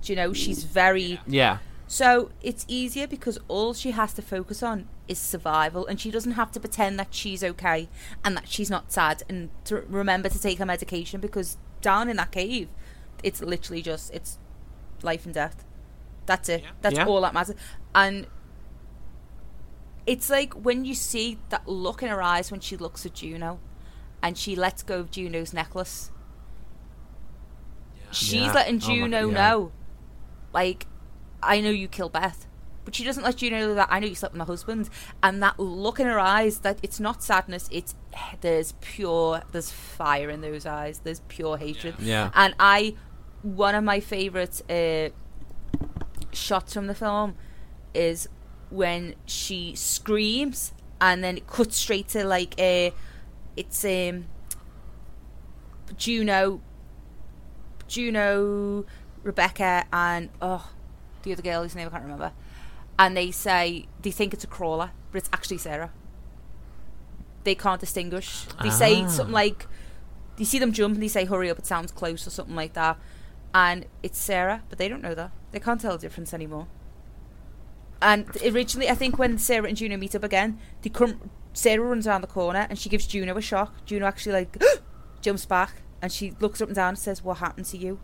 Do 0.02 0.12
you 0.12 0.18
know? 0.22 0.34
She's 0.34 0.64
very 0.66 1.22
yeah. 1.26 1.60
so 1.88 2.32
it's 2.50 2.66
easier 2.68 3.08
because 3.08 3.38
all 3.48 3.74
she 3.74 3.92
has 3.92 4.14
to 4.16 4.22
focus 4.22 4.62
on 4.62 4.78
is 5.08 5.18
survival, 5.18 5.88
and 5.88 5.96
she 6.04 6.12
doesn't 6.12 6.34
have 6.42 6.52
to 6.56 6.60
pretend 6.60 7.00
that 7.00 7.14
she's 7.14 7.42
okay 7.52 7.88
and 8.24 8.36
that 8.38 8.48
she's 8.54 8.70
not 8.70 8.92
sad, 8.92 9.24
and 9.30 9.50
to 9.66 9.78
remember 9.88 10.28
to 10.30 10.40
take 10.48 10.58
her 10.60 10.66
medication 10.66 11.22
because 11.22 11.58
down 11.82 12.10
in 12.10 12.18
that 12.18 12.32
cave, 12.32 12.68
it's 13.24 13.42
literally 13.42 13.82
just 13.82 14.14
it's 14.14 14.38
life 15.04 15.24
and 15.26 15.34
death. 15.34 15.58
That's 16.26 16.50
it. 16.50 16.64
That's 16.82 16.98
Yeah. 16.98 17.06
all 17.10 17.22
that 17.22 17.34
matters. 17.34 17.56
And 17.96 18.28
it's 20.10 20.30
like 20.30 20.54
when 20.54 20.86
you 20.86 20.96
see 20.96 21.38
that 21.50 21.68
look 21.68 22.02
in 22.04 22.10
her 22.10 22.22
eyes 22.22 22.52
when 22.52 22.60
she 22.60 22.76
looks 22.78 23.06
at 23.06 23.14
Juno, 23.14 23.60
and 24.24 24.38
she 24.38 24.56
lets 24.56 24.84
go 24.84 25.00
of 25.00 25.12
Juno's 25.12 25.54
necklace. 25.54 26.12
She's 28.12 28.34
Yeah. 28.34 28.54
letting 28.54 28.82
Oh 28.84 28.88
my- 28.88 28.94
Juno 28.96 29.28
yeah. 29.30 29.34
know, 29.34 29.72
like, 30.52 30.88
I 31.44 31.62
know 31.62 31.70
you 31.70 31.88
killed 31.88 32.14
Beth. 32.14 32.46
But 32.86 32.96
she 32.96 33.04
doesn't 33.04 33.22
let 33.24 33.36
Juno 33.38 33.60
know 33.60 33.76
that 33.76 33.88
I 33.92 34.00
know 34.00 34.08
you 34.08 34.16
slept 34.16 34.34
with 34.34 34.40
my 34.40 34.46
husband. 34.46 34.90
And 35.22 35.44
that 35.44 35.60
look 35.60 36.00
in 36.00 36.08
her 36.08 36.18
eyes, 36.20 36.60
that 36.60 36.80
it's 36.82 37.00
not 37.00 37.22
sadness, 37.22 37.70
it's 37.72 37.94
there's 38.42 38.72
pure, 38.82 39.44
there's 39.52 39.70
fire 39.70 40.30
in 40.32 40.42
those 40.42 40.66
eyes, 40.66 41.00
there's 41.04 41.20
pure 41.28 41.58
hatred. 41.58 41.96
Yeah. 42.00 42.32
And 42.34 42.56
I, 42.60 42.96
one 43.44 43.76
of 43.76 43.84
my 43.84 44.00
favourite 44.00 44.60
uh, 44.72 45.10
shots 46.34 46.74
from 46.74 46.88
the 46.88 46.96
film 46.96 47.36
is 47.94 48.28
when 48.70 49.16
she 49.26 49.74
screams 49.76 50.74
and 51.02 51.24
then 51.24 51.38
it 51.38 51.48
cuts 51.48 51.76
straight 51.78 52.08
to 52.10 52.24
like 52.26 52.60
a, 52.60 52.94
it's 53.56 53.84
um, 53.86 54.26
Juno, 55.98 56.62
Juno, 57.88 58.86
Rebecca, 59.24 59.86
and 59.92 60.30
oh, 60.42 60.70
the 61.24 61.34
other 61.34 61.42
girl 61.42 61.64
whose 61.64 61.76
name 61.76 61.88
I 61.88 61.90
can't 61.92 62.04
remember. 62.04 62.32
And 62.98 63.16
they 63.16 63.32
say 63.32 63.86
they 64.02 64.12
think 64.12 64.34
it's 64.34 64.44
a 64.44 64.48
crawler, 64.48 64.92
but 65.12 65.20
it's 65.20 65.30
actually 65.34 65.58
Sarah. 65.58 65.92
They 67.44 67.56
can't 67.56 67.80
distinguish. 67.80 68.44
They 68.62 68.70
say 68.70 69.02
Ah. 69.04 69.08
something 69.08 69.34
like, 69.34 69.66
you 70.38 70.46
see 70.46 70.60
them 70.60 70.74
jump 70.74 70.96
and 70.96 71.04
they 71.04 71.08
say, 71.08 71.26
"Hurry 71.26 71.50
up! 71.50 71.58
It 71.58 71.66
sounds 71.66 71.92
close" 71.92 72.28
or 72.28 72.30
something 72.30 72.56
like 72.56 72.74
that. 72.74 72.98
And 73.54 73.86
it's 74.04 74.20
Sarah, 74.20 74.64
but 74.70 74.78
they 74.78 74.88
don't 74.88 75.02
know 75.02 75.16
that. 75.16 75.32
They 75.52 75.60
can't 75.60 75.82
tell 75.82 75.94
the 75.94 75.98
difference 75.98 76.34
anymore. 76.34 76.68
And 78.02 78.26
originally, 78.46 78.90
I 78.90 78.96
think 78.96 79.18
when 79.18 79.38
Sarah 79.38 79.68
and 79.68 79.76
Juno 79.78 79.98
meet 79.98 80.16
up 80.16 80.24
again, 80.24 80.60
they 80.82 80.90
come. 80.90 81.30
Sarah 81.54 81.84
runs 81.84 82.08
around 82.08 82.22
the 82.22 82.28
corner 82.28 82.68
and 82.70 82.78
she 82.80 82.90
gives 82.90 83.08
Juno 83.08 83.36
a 83.36 83.42
shock. 83.42 83.74
Juno 83.86 84.06
actually 84.06 84.34
like 84.34 84.58
jumps 85.22 85.46
back 85.46 85.82
and 86.02 86.12
she 86.12 86.34
looks 86.40 86.62
up 86.62 86.70
and 86.70 86.76
down 86.76 86.90
and 86.90 87.00
says, 87.00 87.24
"What 87.24 87.40
happened 87.40 87.66
to 87.68 87.78
you?" 87.78 88.00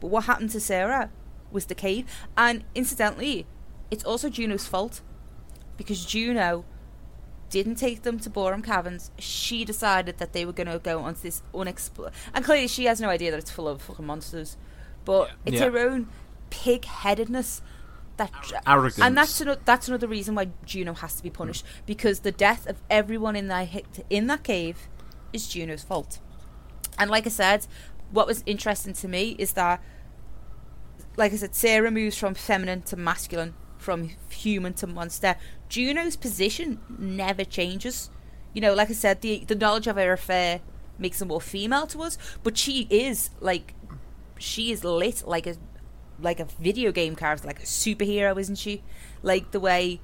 But 0.00 0.08
what 0.08 0.24
happened 0.24 0.50
to 0.50 0.60
Sarah 0.60 1.10
was 1.50 1.66
the 1.66 1.74
cave. 1.74 2.06
And 2.36 2.64
incidentally, 2.74 3.46
it's 3.90 4.04
also 4.04 4.28
Juno's 4.30 4.66
fault 4.66 5.02
because 5.76 6.04
Juno 6.06 6.64
didn't 7.50 7.76
take 7.76 8.02
them 8.02 8.18
to 8.20 8.30
Boreham 8.30 8.62
Caverns. 8.62 9.10
She 9.18 9.64
decided 9.64 10.18
that 10.18 10.32
they 10.32 10.44
were 10.44 10.52
going 10.52 10.66
to 10.66 10.78
go 10.78 11.00
onto 11.00 11.20
this 11.20 11.42
unexplored, 11.54 12.12
and 12.32 12.44
clearly 12.44 12.66
she 12.68 12.86
has 12.86 13.00
no 13.00 13.08
idea 13.08 13.30
that 13.30 13.38
it's 13.38 13.50
full 13.50 13.68
of 13.68 13.82
fucking 13.82 14.06
monsters. 14.06 14.56
But 15.04 15.30
it's 15.44 15.56
Yeah. 15.60 15.68
her 15.70 15.78
own 15.78 16.08
pig-headedness 16.50 17.60
that 18.16 18.30
Arrogance. 18.66 19.00
and 19.00 19.16
that's 19.16 19.40
another, 19.40 19.60
that's 19.64 19.88
another 19.88 20.06
reason 20.06 20.34
why 20.34 20.48
Juno 20.64 20.94
has 20.94 21.14
to 21.14 21.22
be 21.22 21.30
punished 21.30 21.64
mm. 21.64 21.86
because 21.86 22.20
the 22.20 22.32
death 22.32 22.66
of 22.66 22.76
everyone 22.88 23.36
in 23.36 23.48
that 23.48 23.68
in 24.10 24.26
that 24.28 24.42
cave 24.42 24.88
is 25.32 25.48
Juno's 25.48 25.82
fault. 25.82 26.20
And 26.98 27.10
like 27.10 27.26
I 27.26 27.30
said, 27.30 27.66
what 28.10 28.26
was 28.26 28.42
interesting 28.46 28.92
to 28.94 29.08
me 29.08 29.34
is 29.38 29.52
that, 29.54 29.82
like 31.16 31.32
I 31.32 31.36
said, 31.36 31.54
Sarah 31.54 31.90
moves 31.90 32.16
from 32.16 32.34
feminine 32.34 32.82
to 32.82 32.96
masculine, 32.96 33.54
from 33.78 34.10
human 34.30 34.74
to 34.74 34.86
monster. 34.86 35.36
Juno's 35.68 36.16
position 36.16 36.80
never 36.88 37.44
changes. 37.44 38.10
You 38.52 38.60
know, 38.60 38.74
like 38.74 38.90
I 38.90 38.94
said, 38.94 39.20
the 39.20 39.44
the 39.44 39.56
knowledge 39.56 39.88
of 39.88 39.96
her 39.96 40.12
affair 40.12 40.60
makes 40.98 41.18
her 41.18 41.26
more 41.26 41.40
female 41.40 41.86
to 41.88 42.02
us, 42.02 42.16
but 42.44 42.56
she 42.56 42.86
is 42.90 43.30
like 43.40 43.74
she 44.38 44.70
is 44.70 44.84
lit 44.84 45.26
like 45.26 45.46
a 45.46 45.56
like 46.20 46.40
a 46.40 46.46
video 46.60 46.92
game 46.92 47.16
character, 47.16 47.46
like 47.46 47.60
a 47.60 47.66
superhero, 47.66 48.38
isn't 48.38 48.56
she? 48.56 48.82
Like 49.22 49.50
the 49.50 49.60
way 49.60 50.00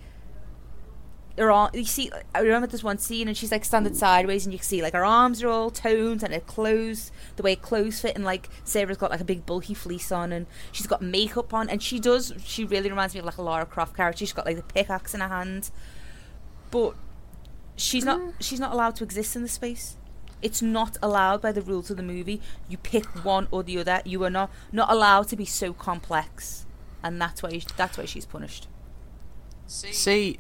her 1.39 1.51
arm, 1.51 1.71
you 1.73 1.85
see, 1.85 2.11
I 2.35 2.41
remember 2.41 2.67
this 2.67 2.85
one 2.85 2.99
scene, 2.99 3.29
and 3.29 3.37
she's 3.37 3.51
like 3.51 3.65
standing 3.65 3.95
sideways, 3.95 4.45
and 4.45 4.53
you 4.53 4.59
can 4.59 4.67
see 4.67 4.83
like 4.83 4.93
her 4.93 5.05
arms 5.05 5.43
are 5.43 5.49
all 5.49 5.71
toned, 5.71 6.23
and 6.23 6.35
her 6.35 6.41
clothes, 6.41 7.11
the 7.37 7.43
way 7.43 7.57
clothes 7.57 8.01
fit, 8.01 8.15
and 8.15 8.25
like 8.25 8.49
Sarah's 8.65 8.99
got 8.99 9.11
like 9.11 9.21
a 9.21 9.25
big 9.25 9.47
bulky 9.47 9.75
fleece 9.75 10.13
on, 10.13 10.33
and 10.33 10.47
she's 10.73 10.87
got 10.87 11.03
makeup 11.03 11.55
on, 11.55 11.69
and 11.71 11.83
she 11.83 11.99
does, 11.99 12.35
she 12.45 12.65
really 12.65 12.91
reminds 12.91 13.15
me 13.15 13.21
of 13.21 13.27
like 13.27 13.39
a 13.39 13.43
Lara 13.43 13.67
Croft 13.67 13.97
character. 13.97 14.19
She's 14.19 14.33
got 14.33 14.47
like 14.47 14.57
the 14.57 14.63
pickaxe 14.63 15.15
in 15.15 15.21
her 15.21 15.29
hand, 15.29 15.71
but 16.71 16.95
she's 17.77 18.05
not, 18.05 18.21
mm. 18.21 18.35
she's 18.41 18.61
not 18.61 18.73
allowed 18.73 18.97
to 18.97 19.05
exist 19.05 19.35
in 19.35 19.43
the 19.43 19.49
space. 19.49 19.97
It's 20.43 20.63
not 20.63 20.97
allowed 21.03 21.41
by 21.41 21.53
the 21.53 21.63
rules 21.63 21.91
of 21.91 21.97
the 21.97 22.03
movie. 22.03 22.41
You 22.69 22.77
pick 22.79 23.07
one 23.25 23.49
or 23.51 23.63
the 23.63 23.79
other. 23.79 24.03
You 24.05 24.25
are 24.25 24.31
not 24.31 24.51
not 24.73 24.91
allowed 24.91 25.29
to 25.29 25.37
be 25.37 25.45
so 25.45 25.73
complex, 25.73 26.67
and 27.03 27.21
that's 27.21 27.43
why 27.43 27.61
that's 27.77 27.99
why 27.99 28.05
she's 28.05 28.27
punished. 28.27 28.69
See, 29.67 30.39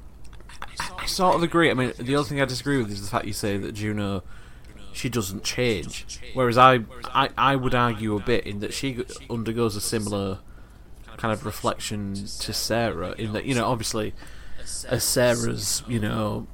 I, 0.80 0.90
I 0.98 1.06
sort 1.06 1.36
of 1.36 1.42
agree. 1.42 1.70
I 1.70 1.74
mean, 1.74 1.92
the 1.98 2.16
other 2.16 2.28
thing 2.28 2.40
I 2.40 2.44
disagree 2.44 2.78
with 2.78 2.90
is 2.90 3.02
the 3.02 3.08
fact 3.08 3.26
you 3.26 3.32
say 3.32 3.56
that 3.58 3.72
Juno 3.72 4.22
she 4.92 5.08
doesn't 5.08 5.44
change, 5.44 6.20
whereas 6.34 6.58
I, 6.58 6.80
I 7.04 7.30
I 7.36 7.56
would 7.56 7.74
argue 7.74 8.16
a 8.16 8.20
bit 8.20 8.46
in 8.46 8.60
that 8.60 8.72
she 8.72 9.04
undergoes 9.28 9.76
a 9.76 9.80
similar 9.80 10.40
kind 11.16 11.32
of 11.32 11.44
reflection 11.44 12.14
to 12.14 12.52
Sarah 12.52 13.12
in 13.18 13.32
that 13.34 13.44
you 13.44 13.54
know 13.54 13.66
obviously 13.66 14.14
as 14.88 15.04
Sarah's 15.04 15.82
you 15.86 16.00
know 16.00 16.46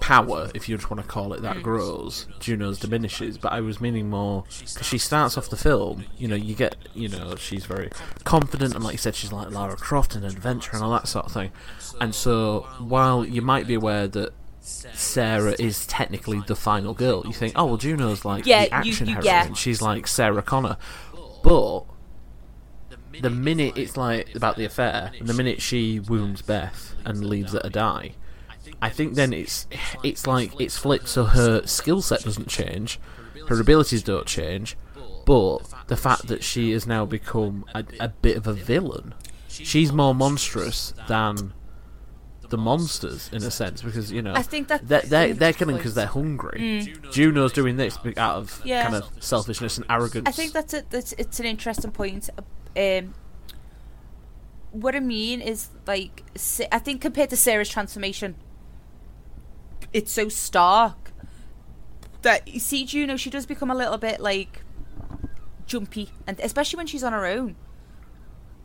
power, 0.00 0.50
if 0.54 0.68
you 0.68 0.76
just 0.76 0.90
want 0.90 1.02
to 1.02 1.08
call 1.08 1.32
it 1.32 1.42
that, 1.42 1.62
grows, 1.62 2.26
Juno's 2.40 2.78
diminishes. 2.78 3.38
But 3.38 3.52
I 3.52 3.60
was 3.60 3.80
meaning 3.80 4.08
more 4.10 4.44
because 4.60 4.86
she 4.86 4.98
starts 4.98 5.36
off 5.38 5.48
the 5.50 5.56
film. 5.56 6.04
You 6.18 6.28
know, 6.28 6.34
you 6.36 6.54
get, 6.54 6.76
you 6.94 7.08
know, 7.08 7.34
she's 7.36 7.64
very 7.66 7.90
confident, 8.24 8.74
and 8.74 8.84
like 8.84 8.92
you 8.92 8.98
said, 8.98 9.14
she's 9.14 9.32
like 9.32 9.50
Lara 9.50 9.76
Croft 9.76 10.14
and 10.14 10.24
adventure 10.24 10.72
and 10.74 10.82
all 10.82 10.90
that 10.92 11.08
sort 11.08 11.26
of 11.26 11.32
thing. 11.32 11.50
And 12.00 12.14
so, 12.14 12.66
while 12.78 13.24
you 13.24 13.42
might 13.42 13.66
be 13.66 13.74
aware 13.74 14.06
that 14.08 14.32
Sarah 14.60 15.54
is 15.58 15.86
technically 15.86 16.40
the 16.46 16.56
final 16.56 16.92
girl, 16.94 17.22
you 17.26 17.32
think, 17.32 17.52
oh 17.56 17.66
well, 17.66 17.76
Juno's 17.76 18.24
like 18.24 18.46
Yeah, 18.46 18.64
the 18.66 18.74
action 18.74 19.06
you- 19.06 19.10
you- 19.14 19.20
heroine. 19.22 19.48
yeah. 19.48 19.52
She's 19.54 19.80
like 19.82 20.06
Sarah 20.06 20.42
Connor, 20.42 20.76
but. 21.42 21.84
The 23.18 23.30
minute 23.30 23.78
it's 23.78 23.96
like 23.96 24.34
about 24.34 24.56
the 24.56 24.66
affair, 24.66 25.10
and 25.18 25.26
the 25.26 25.32
minute 25.32 25.62
she 25.62 26.00
wounds 26.00 26.42
Beth 26.42 26.94
and 27.06 27.24
leaves 27.24 27.52
her 27.54 27.60
to 27.60 27.70
die, 27.70 28.12
I 28.82 28.90
think 28.90 29.14
then 29.14 29.32
it's 29.32 29.66
it's 30.04 30.26
like 30.26 30.52
it's 30.60 30.76
flipped 30.76 31.08
so 31.08 31.24
her 31.24 31.66
skill 31.66 32.02
set 32.02 32.22
doesn't 32.24 32.48
change, 32.48 33.00
her 33.48 33.60
abilities 33.60 34.02
don't 34.02 34.26
change, 34.26 34.76
but 35.24 35.58
the 35.88 35.96
fact 35.96 36.26
that 36.28 36.44
she 36.44 36.72
has 36.72 36.86
now 36.86 37.04
become 37.06 37.64
a, 37.74 37.84
a 38.00 38.08
bit 38.08 38.36
of 38.36 38.46
a 38.46 38.52
villain, 38.52 39.14
she's 39.48 39.92
more 39.92 40.14
monstrous 40.14 40.92
than 41.08 41.52
the 42.48 42.58
monsters 42.58 43.28
in 43.32 43.42
a 43.42 43.50
sense 43.50 43.82
because 43.82 44.12
you 44.12 44.22
know 44.22 44.32
I 44.32 44.42
think 44.42 44.68
that- 44.68 44.86
they're 44.86 45.02
they're, 45.02 45.34
they're 45.34 45.52
killing 45.52 45.76
because 45.76 45.94
they're 45.94 46.06
hungry. 46.06 46.94
Juno's 47.10 47.52
doing 47.52 47.76
this 47.76 47.98
out 48.16 48.36
of 48.36 48.60
Yeah. 48.64 48.84
kind 48.84 48.94
of 48.94 49.10
selfishness 49.20 49.78
and 49.78 49.86
arrogance. 49.90 50.28
I 50.28 50.32
think 50.32 50.52
that's 50.52 50.72
a, 50.74 50.84
that's 50.88 51.12
it's 51.14 51.40
an 51.40 51.46
interesting 51.46 51.90
point. 51.90 52.30
Um, 52.76 53.14
what 54.70 54.94
I 54.94 55.00
mean 55.00 55.40
is 55.40 55.70
like 55.86 56.22
I 56.70 56.78
think 56.78 57.00
compared 57.00 57.30
to 57.30 57.36
Sarah's 57.36 57.68
transformation, 57.68 58.36
it's 59.92 60.12
so 60.12 60.28
stark 60.28 61.12
that 62.22 62.48
you 62.48 62.60
see 62.60 62.84
Juno. 62.84 63.16
She 63.16 63.30
does 63.30 63.46
become 63.46 63.70
a 63.70 63.74
little 63.74 63.98
bit 63.98 64.20
like 64.20 64.62
jumpy, 65.66 66.10
and 66.26 66.38
especially 66.40 66.76
when 66.76 66.86
she's 66.86 67.04
on 67.04 67.12
her 67.12 67.26
own. 67.26 67.56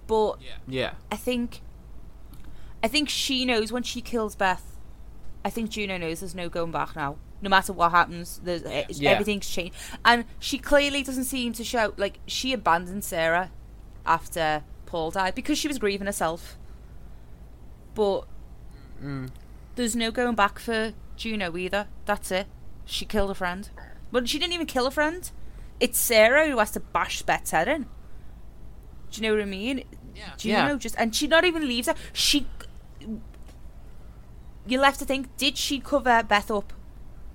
But 0.07 0.39
yeah, 0.67 0.93
I 1.11 1.15
think, 1.15 1.61
I 2.83 2.87
think 2.87 3.09
she 3.09 3.45
knows 3.45 3.71
when 3.71 3.83
she 3.83 4.01
kills 4.01 4.35
Beth. 4.35 4.79
I 5.43 5.49
think 5.49 5.69
Juno 5.69 5.97
knows 5.97 6.19
there's 6.19 6.35
no 6.35 6.49
going 6.49 6.71
back 6.71 6.95
now. 6.95 7.17
No 7.41 7.49
matter 7.49 7.73
what 7.73 7.91
happens, 7.91 8.39
there's 8.43 8.63
Yeah. 8.99 9.11
everything's 9.11 9.49
changed, 9.49 9.75
and 10.05 10.25
she 10.39 10.57
clearly 10.57 11.01
doesn't 11.01 11.23
seem 11.25 11.53
to 11.53 11.63
show 11.63 11.93
like 11.97 12.19
she 12.27 12.53
abandoned 12.53 13.03
Sarah 13.03 13.51
after 14.05 14.63
Paul 14.85 15.11
died 15.11 15.35
because 15.35 15.57
she 15.57 15.67
was 15.67 15.79
grieving 15.79 16.05
herself. 16.05 16.57
But 17.95 18.25
mm. 19.01 19.29
there's 19.75 19.95
no 19.95 20.11
going 20.11 20.35
back 20.35 20.59
for 20.59 20.93
Juno 21.21 21.55
either. 21.55 21.87
That's 22.05 22.31
it. 22.31 22.47
She 22.85 23.05
killed 23.05 23.29
a 23.31 23.35
friend, 23.35 23.69
but 24.11 24.27
she 24.27 24.39
didn't 24.39 24.53
even 24.53 24.65
kill 24.65 24.87
a 24.87 24.91
friend. 24.91 25.29
It's 25.79 25.97
Sarah 25.99 26.49
who 26.49 26.57
has 26.59 26.71
to 26.71 26.79
bash 26.79 27.21
Beth's 27.21 27.51
head 27.51 27.67
in. 27.67 27.83
Do 29.11 29.21
you 29.21 29.27
know 29.27 29.35
what 29.35 29.41
I 29.43 29.45
mean? 29.45 29.83
Juno 30.37 30.55
Yeah. 30.67 30.75
just 30.75 30.95
and 30.97 31.15
she 31.15 31.27
not 31.27 31.45
even 31.45 31.67
leaves 31.67 31.87
her. 31.87 31.95
She. 32.13 32.47
You 34.65 34.79
left 34.79 34.99
to 34.99 35.05
think: 35.05 35.35
Did 35.37 35.57
she 35.57 35.79
cover 35.79 36.23
Beth 36.23 36.51
up? 36.51 36.73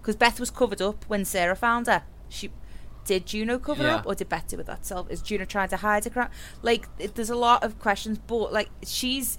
Because 0.01 0.17
Beth 0.17 0.39
was 0.39 0.51
covered 0.51 0.81
up 0.83 1.05
when 1.09 1.25
Sarah 1.25 1.57
found 1.57 1.87
her. 1.87 2.03
She 2.29 2.51
did 3.05 3.27
Juno 3.27 3.59
cover 3.59 3.83
Yeah. 3.85 3.97
up, 3.97 4.07
or 4.07 4.15
did 4.15 4.29
Beth 4.29 4.47
do 4.49 4.59
it 4.61 4.67
herself? 4.69 5.11
Is 5.11 5.23
Juno 5.23 5.45
trying 5.45 5.69
to 5.71 5.77
hide 5.77 6.05
her? 6.05 6.11
crime? 6.11 6.31
Like, 6.63 6.89
it, 6.99 7.15
there's 7.15 7.31
a 7.31 7.37
lot 7.37 7.63
of 7.65 7.79
questions, 7.79 8.19
but 8.19 8.53
like, 8.53 8.71
she's. 8.85 9.39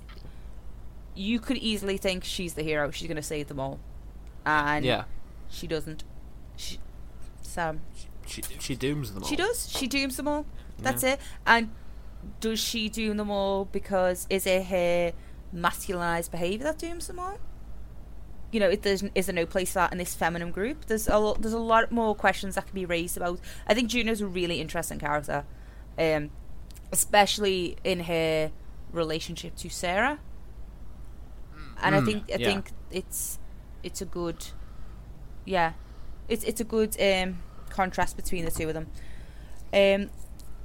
You 1.15 1.39
could 1.39 1.57
easily 1.57 1.97
think 1.97 2.23
she's 2.23 2.53
the 2.53 2.61
hero. 2.63 2.91
She's 2.91 3.07
gonna 3.07 3.23
save 3.23 3.47
them 3.47 3.59
all, 3.59 3.79
and 4.45 4.85
yeah. 4.85 5.03
she 5.49 5.67
doesn't. 5.67 6.03
She, 6.55 6.79
so 7.41 7.77
She 8.25 8.41
she 8.59 8.75
dooms 8.75 9.13
them 9.13 9.23
all. 9.23 9.29
she 9.29 9.35
does. 9.35 9.69
She 9.71 9.87
dooms 9.87 10.17
them 10.17 10.27
all. 10.27 10.45
That's 10.79 11.03
it. 11.03 11.19
And 11.45 11.69
does 12.39 12.59
she 12.59 12.89
doom 12.89 13.17
them 13.17 13.31
all 13.31 13.65
because 13.65 14.27
is 14.29 14.45
it 14.45 14.65
her 14.65 15.13
masculinized 15.55 16.31
behavior 16.31 16.65
that 16.65 16.77
dooms 16.77 17.07
them 17.07 17.19
all? 17.19 17.37
You 18.51 18.59
know, 18.61 18.69
if 18.69 18.81
there's 18.81 19.03
is 19.15 19.25
there 19.25 19.35
no 19.35 19.45
place 19.45 19.69
for 19.71 19.79
that 19.79 19.91
in 19.91 19.97
this 19.97 20.15
feminine 20.15 20.51
group? 20.51 20.85
There's 20.85 21.07
a 21.07 21.17
lot, 21.17 21.41
there's 21.41 21.53
a 21.53 21.59
lot 21.59 21.91
more 21.91 22.15
questions 22.15 22.55
that 22.55 22.65
can 22.65 22.75
be 22.75 22.85
raised 22.85 23.17
about. 23.17 23.39
I 23.67 23.73
think 23.73 23.89
Juno's 23.89 24.21
a 24.21 24.27
really 24.27 24.61
interesting 24.61 24.99
character, 24.99 25.43
um, 25.97 26.29
especially 26.91 27.77
in 27.83 28.01
her 28.01 28.51
relationship 28.91 29.55
to 29.57 29.69
Sarah. 29.69 30.19
And 31.81 31.93
I 31.95 31.99
Mm, 32.01 32.05
think 32.05 32.23
I 32.33 32.37
yeah. 32.37 32.47
think 32.47 32.71
it's 32.89 33.37
it's 33.87 34.01
a 34.01 34.05
good, 34.05 34.45
yeah, 35.45 35.73
it's 36.27 36.43
it's 36.43 36.61
a 36.61 36.65
good 36.65 36.95
um, 37.01 37.39
contrast 37.69 38.15
between 38.17 38.45
the 38.45 38.51
two 38.51 38.67
of 38.67 38.73
them. 38.73 38.87
Um, 39.73 40.09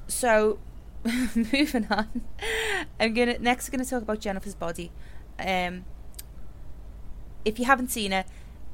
so 0.09 0.59
moving 1.35 1.87
on, 1.89 2.23
I'm 3.01 3.15
gonna 3.15 3.39
next 3.39 3.69
we're 3.69 3.79
gonna 3.79 3.89
talk 3.89 4.03
about 4.03 4.19
Jennifer's 4.21 4.57
body. 4.57 4.91
Um, 5.39 5.85
if 7.45 7.59
you 7.59 7.65
haven't 7.65 7.91
seen 7.91 8.13
it, 8.13 8.27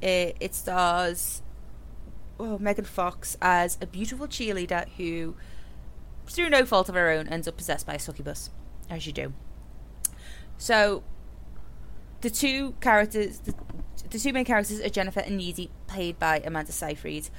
uh, 0.03 0.33
it 0.39 0.55
stars 0.55 1.41
oh, 2.39 2.57
Megan 2.57 2.85
Fox 2.85 3.37
as 3.41 3.77
a 3.81 3.85
beautiful 3.85 4.27
cheerleader 4.27 4.87
who, 4.97 5.35
through 6.27 6.49
no 6.49 6.65
fault 6.65 6.89
of 6.89 6.95
her 6.95 7.11
own, 7.11 7.27
ends 7.27 7.47
up 7.47 7.57
possessed 7.57 7.85
by 7.85 7.95
a 7.95 7.99
succubus, 7.99 8.49
as 8.89 9.05
you 9.05 9.13
do. 9.13 9.33
So, 10.57 11.03
the 12.21 12.29
two 12.29 12.73
characters, 12.81 13.39
the, 13.39 13.53
the 14.09 14.19
two 14.19 14.33
main 14.33 14.45
characters 14.45 14.79
are 14.81 14.89
Jennifer 14.89 15.21
and 15.21 15.37
Needy, 15.37 15.71
played 15.87 16.19
by 16.19 16.39
Amanda 16.39 16.71
Seyfried. 16.71 17.29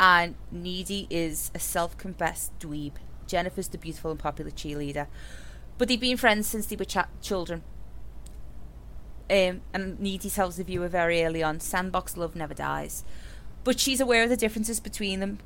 And 0.00 0.34
Needy 0.50 1.06
is 1.10 1.50
a 1.54 1.58
self 1.58 1.96
confessed 1.98 2.58
dweeb. 2.58 2.92
Jennifer's 3.26 3.68
the 3.68 3.78
beautiful 3.78 4.10
and 4.10 4.20
popular 4.20 4.50
cheerleader. 4.50 5.06
But 5.78 5.88
they've 5.88 6.00
been 6.00 6.16
friends 6.16 6.46
since 6.46 6.66
they 6.66 6.76
were 6.76 6.84
cha- 6.84 7.08
children. 7.20 7.62
Um, 9.30 9.62
and 9.72 9.98
Needy 9.98 10.28
tells 10.28 10.56
the 10.56 10.64
viewer 10.64 10.88
very 10.88 11.24
early 11.24 11.42
on 11.42 11.60
sandbox 11.60 12.16
love 12.16 12.36
never 12.36 12.54
dies. 12.54 13.04
But 13.64 13.78
she's 13.78 14.00
aware 14.00 14.24
of 14.24 14.30
the 14.30 14.36
differences 14.36 14.80
between 14.80 15.20
them, 15.20 15.38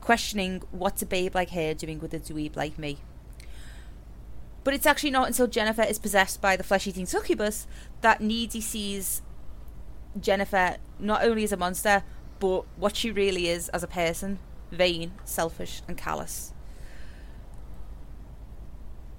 questioning 0.00 0.62
what's 0.70 1.02
a 1.02 1.06
babe 1.06 1.34
like 1.34 1.50
her 1.50 1.74
doing 1.74 2.00
with 2.00 2.14
a 2.14 2.18
dweeb 2.18 2.56
like 2.56 2.78
me. 2.78 2.98
But 4.64 4.74
it's 4.74 4.86
actually 4.86 5.10
not 5.10 5.26
until 5.28 5.46
Jennifer 5.46 5.82
is 5.82 5.98
possessed 5.98 6.40
by 6.40 6.56
the 6.56 6.62
flesh 6.62 6.86
eating 6.86 7.06
succubus 7.06 7.66
that 8.00 8.20
Needy 8.20 8.60
sees 8.60 9.22
Jennifer 10.20 10.76
not 10.98 11.24
only 11.24 11.44
as 11.44 11.52
a 11.52 11.56
monster, 11.56 12.04
but 12.38 12.64
what 12.76 12.96
she 12.96 13.10
really 13.10 13.48
is 13.48 13.68
as 13.70 13.82
a 13.82 13.88
person 13.88 14.38
vain, 14.70 15.12
selfish, 15.24 15.82
and 15.86 15.96
callous. 15.96 16.52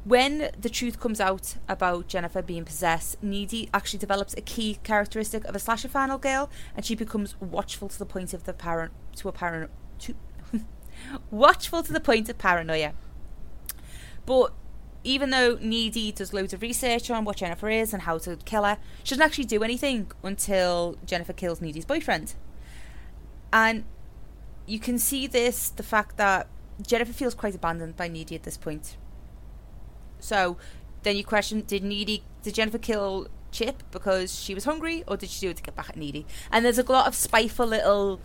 When 0.04 0.50
the 0.60 0.70
truth 0.70 1.00
comes 1.00 1.22
out 1.22 1.56
about 1.70 2.08
Jennifer 2.08 2.42
being 2.42 2.66
possessed, 2.66 3.22
Needy 3.24 3.70
actually 3.74 4.00
develops 4.00 4.34
a 4.34 4.42
key 4.42 4.80
characteristic 4.84 5.46
of 5.46 5.56
a 5.56 5.60
slasher 5.60 5.88
final 5.88 6.18
girl, 6.18 6.50
and 6.76 6.86
she 6.86 6.96
becomes 6.96 7.40
watchful 7.40 7.88
to 7.88 7.98
the 7.98 8.06
point 8.06 8.34
of 8.34 8.44
the 8.44 8.52
parent 8.52 8.92
to 9.18 9.30
a 9.30 9.32
parano- 9.32 9.70
to 10.00 10.16
watchful 11.32 11.84
to 11.84 11.94
the 11.94 12.02
point 12.02 12.28
of 12.28 12.38
paranoia. 12.38 12.94
But 14.26 14.54
even 15.04 15.32
though 15.32 15.58
Needy 15.62 16.12
does 16.12 16.34
loads 16.34 16.54
of 16.54 16.62
research 16.62 17.10
on 17.10 17.26
what 17.26 17.38
Jennifer 17.38 17.70
is 17.70 17.94
and 17.94 18.04
how 18.04 18.18
to 18.20 18.38
kill 18.38 18.64
her, 18.64 18.78
she 19.04 19.12
doesn't 19.12 19.24
actually 19.24 19.46
do 19.46 19.64
anything 19.64 20.12
until 20.24 20.98
Jennifer 21.06 21.34
kills 21.34 21.62
Needy's 21.62 21.86
boyfriend. 21.86 22.36
And 23.52 23.84
you 24.66 24.80
can 24.80 24.98
see 24.98 25.28
this 25.28 25.70
the 25.70 25.84
fact 25.84 26.18
that 26.18 26.48
Jennifer 26.86 27.14
feels 27.14 27.34
quite 27.34 27.54
abandoned 27.54 27.98
by 27.98 28.08
Needy 28.08 28.36
at 28.36 28.44
this 28.44 28.58
point. 28.58 28.98
So 30.20 30.58
then 31.04 31.18
you 31.18 31.24
question: 31.24 31.62
Did 31.62 31.84
Needy? 31.84 32.24
Did 32.42 32.56
Jennifer 32.56 32.78
kill 32.78 33.28
Chip 33.52 33.84
because 33.92 34.40
she 34.40 34.54
was 34.54 34.64
hungry, 34.64 35.04
or 35.08 35.18
did 35.18 35.30
she 35.30 35.42
do 35.42 35.50
it 35.50 35.58
to 35.58 35.64
get 35.64 35.76
back 35.76 35.90
at 35.90 35.98
Needy? 35.98 36.26
And 36.52 36.64
there's 36.64 36.80
a 36.80 36.84
lot 36.84 37.08
of 37.08 37.16
spiteful 37.16 37.68
little. 37.68 38.22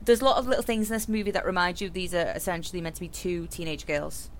There's 0.00 0.20
a 0.20 0.24
lot 0.24 0.38
of 0.38 0.46
little 0.46 0.62
things 0.62 0.90
in 0.90 0.94
this 0.94 1.08
movie 1.08 1.32
that 1.32 1.44
remind 1.44 1.80
you 1.80 1.90
these 1.90 2.14
are 2.14 2.32
essentially 2.34 2.80
meant 2.80 2.94
to 2.94 3.00
be 3.00 3.08
two 3.08 3.46
teenage 3.48 3.86
girls. 3.86 4.30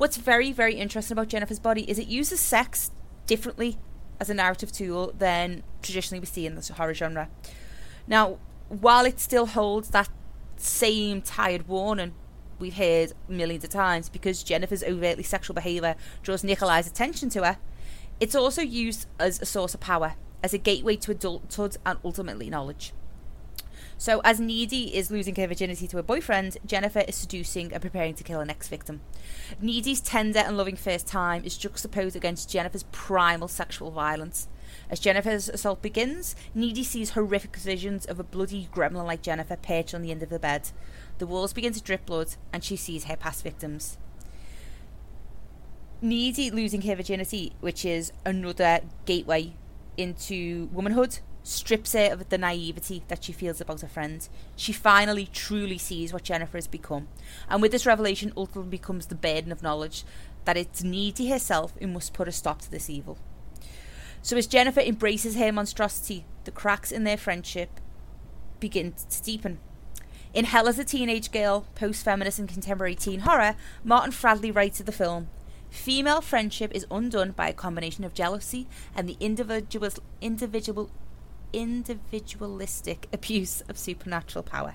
What's 0.00 0.16
very, 0.16 0.50
very 0.50 0.76
interesting 0.76 1.14
about 1.14 1.28
Jennifer's 1.28 1.58
body 1.58 1.82
is 1.82 1.98
it 1.98 2.06
uses 2.06 2.40
sex 2.40 2.90
differently 3.26 3.76
as 4.18 4.30
a 4.30 4.34
narrative 4.34 4.72
tool 4.72 5.12
than 5.18 5.62
traditionally 5.82 6.20
we 6.20 6.24
see 6.24 6.46
in 6.46 6.54
the 6.54 6.72
horror 6.72 6.94
genre. 6.94 7.28
Now, 8.06 8.38
while 8.70 9.04
it 9.04 9.20
still 9.20 9.44
holds 9.44 9.90
that 9.90 10.08
same 10.56 11.20
tired 11.20 11.68
warning 11.68 12.14
we've 12.58 12.76
heard 12.76 13.12
millions 13.28 13.62
of 13.62 13.68
times 13.68 14.08
because 14.08 14.42
Jennifer's 14.42 14.82
overtly 14.82 15.22
sexual 15.22 15.52
behaviour 15.52 15.96
draws 16.22 16.42
Nikolai's 16.42 16.86
attention 16.86 17.28
to 17.28 17.44
her, 17.44 17.58
it's 18.20 18.34
also 18.34 18.62
used 18.62 19.06
as 19.18 19.42
a 19.42 19.44
source 19.44 19.74
of 19.74 19.80
power, 19.80 20.14
as 20.42 20.54
a 20.54 20.58
gateway 20.58 20.96
to 20.96 21.10
adulthood 21.10 21.76
and 21.84 21.98
ultimately 22.02 22.48
knowledge. 22.48 22.94
So, 24.00 24.22
as 24.24 24.40
Needy 24.40 24.96
is 24.96 25.10
losing 25.10 25.34
her 25.34 25.46
virginity 25.46 25.86
to 25.88 25.98
her 25.98 26.02
boyfriend, 26.02 26.56
Jennifer 26.64 27.00
is 27.00 27.16
seducing 27.16 27.70
and 27.70 27.82
preparing 27.82 28.14
to 28.14 28.24
kill 28.24 28.38
her 28.38 28.46
next 28.46 28.68
victim. 28.68 29.02
Needy's 29.60 30.00
tender 30.00 30.38
and 30.38 30.56
loving 30.56 30.74
first 30.74 31.06
time 31.06 31.44
is 31.44 31.58
juxtaposed 31.58 32.16
against 32.16 32.48
Jennifer's 32.48 32.86
primal 32.92 33.46
sexual 33.46 33.90
violence. 33.90 34.48
As 34.88 35.00
Jennifer's 35.00 35.50
assault 35.50 35.82
begins, 35.82 36.34
Needy 36.54 36.82
sees 36.82 37.10
horrific 37.10 37.54
visions 37.58 38.06
of 38.06 38.18
a 38.18 38.24
bloody 38.24 38.70
gremlin 38.72 39.04
like 39.04 39.20
Jennifer 39.20 39.56
perched 39.56 39.94
on 39.94 40.00
the 40.00 40.10
end 40.10 40.22
of 40.22 40.30
the 40.30 40.38
bed. 40.38 40.70
The 41.18 41.26
walls 41.26 41.52
begin 41.52 41.74
to 41.74 41.82
drip 41.82 42.06
blood, 42.06 42.36
and 42.54 42.64
she 42.64 42.76
sees 42.76 43.04
her 43.04 43.16
past 43.16 43.42
victims. 43.42 43.98
Needy 46.00 46.50
losing 46.50 46.80
her 46.80 46.96
virginity, 46.96 47.52
which 47.60 47.84
is 47.84 48.14
another 48.24 48.80
gateway 49.04 49.52
into 49.98 50.70
womanhood, 50.72 51.18
strips 51.42 51.92
her 51.92 52.12
of 52.12 52.28
the 52.28 52.38
naivety 52.38 53.02
that 53.08 53.24
she 53.24 53.32
feels 53.32 53.60
about 53.60 53.80
her 53.80 53.88
friend. 53.88 54.28
She 54.56 54.72
finally 54.72 55.28
truly 55.32 55.78
sees 55.78 56.12
what 56.12 56.24
Jennifer 56.24 56.56
has 56.56 56.66
become. 56.66 57.08
And 57.48 57.62
with 57.62 57.72
this 57.72 57.86
revelation, 57.86 58.32
ultimately 58.36 58.70
becomes 58.70 59.06
the 59.06 59.14
burden 59.14 59.52
of 59.52 59.62
knowledge 59.62 60.04
that 60.44 60.56
it's 60.56 60.82
Needy 60.82 61.30
herself 61.30 61.72
who 61.78 61.86
must 61.86 62.12
put 62.12 62.28
a 62.28 62.32
stop 62.32 62.60
to 62.62 62.70
this 62.70 62.90
evil. 62.90 63.18
So 64.22 64.36
as 64.36 64.46
Jennifer 64.46 64.80
embraces 64.80 65.36
her 65.36 65.52
monstrosity, 65.52 66.26
the 66.44 66.50
cracks 66.50 66.92
in 66.92 67.04
their 67.04 67.16
friendship 67.16 67.80
begin 68.58 68.92
to 68.92 69.22
deepen. 69.22 69.58
In 70.32 70.44
Hell 70.44 70.68
is 70.68 70.78
a 70.78 70.84
Teenage 70.84 71.32
Girl, 71.32 71.66
post 71.74 72.04
feminist 72.04 72.38
and 72.38 72.48
contemporary 72.48 72.94
teen 72.94 73.20
horror, 73.20 73.56
Martin 73.82 74.12
Fradley 74.12 74.54
writes 74.54 74.78
of 74.78 74.86
the 74.86 74.92
film 74.92 75.28
Female 75.70 76.20
friendship 76.20 76.72
is 76.74 76.86
undone 76.90 77.30
by 77.30 77.48
a 77.48 77.54
combination 77.54 78.04
of 78.04 78.14
jealousy 78.14 78.68
and 78.94 79.08
the 79.08 79.16
individual, 79.20 79.90
individual 80.20 80.90
individualistic 81.52 83.08
abuse 83.12 83.62
of 83.68 83.78
supernatural 83.78 84.42
power. 84.42 84.74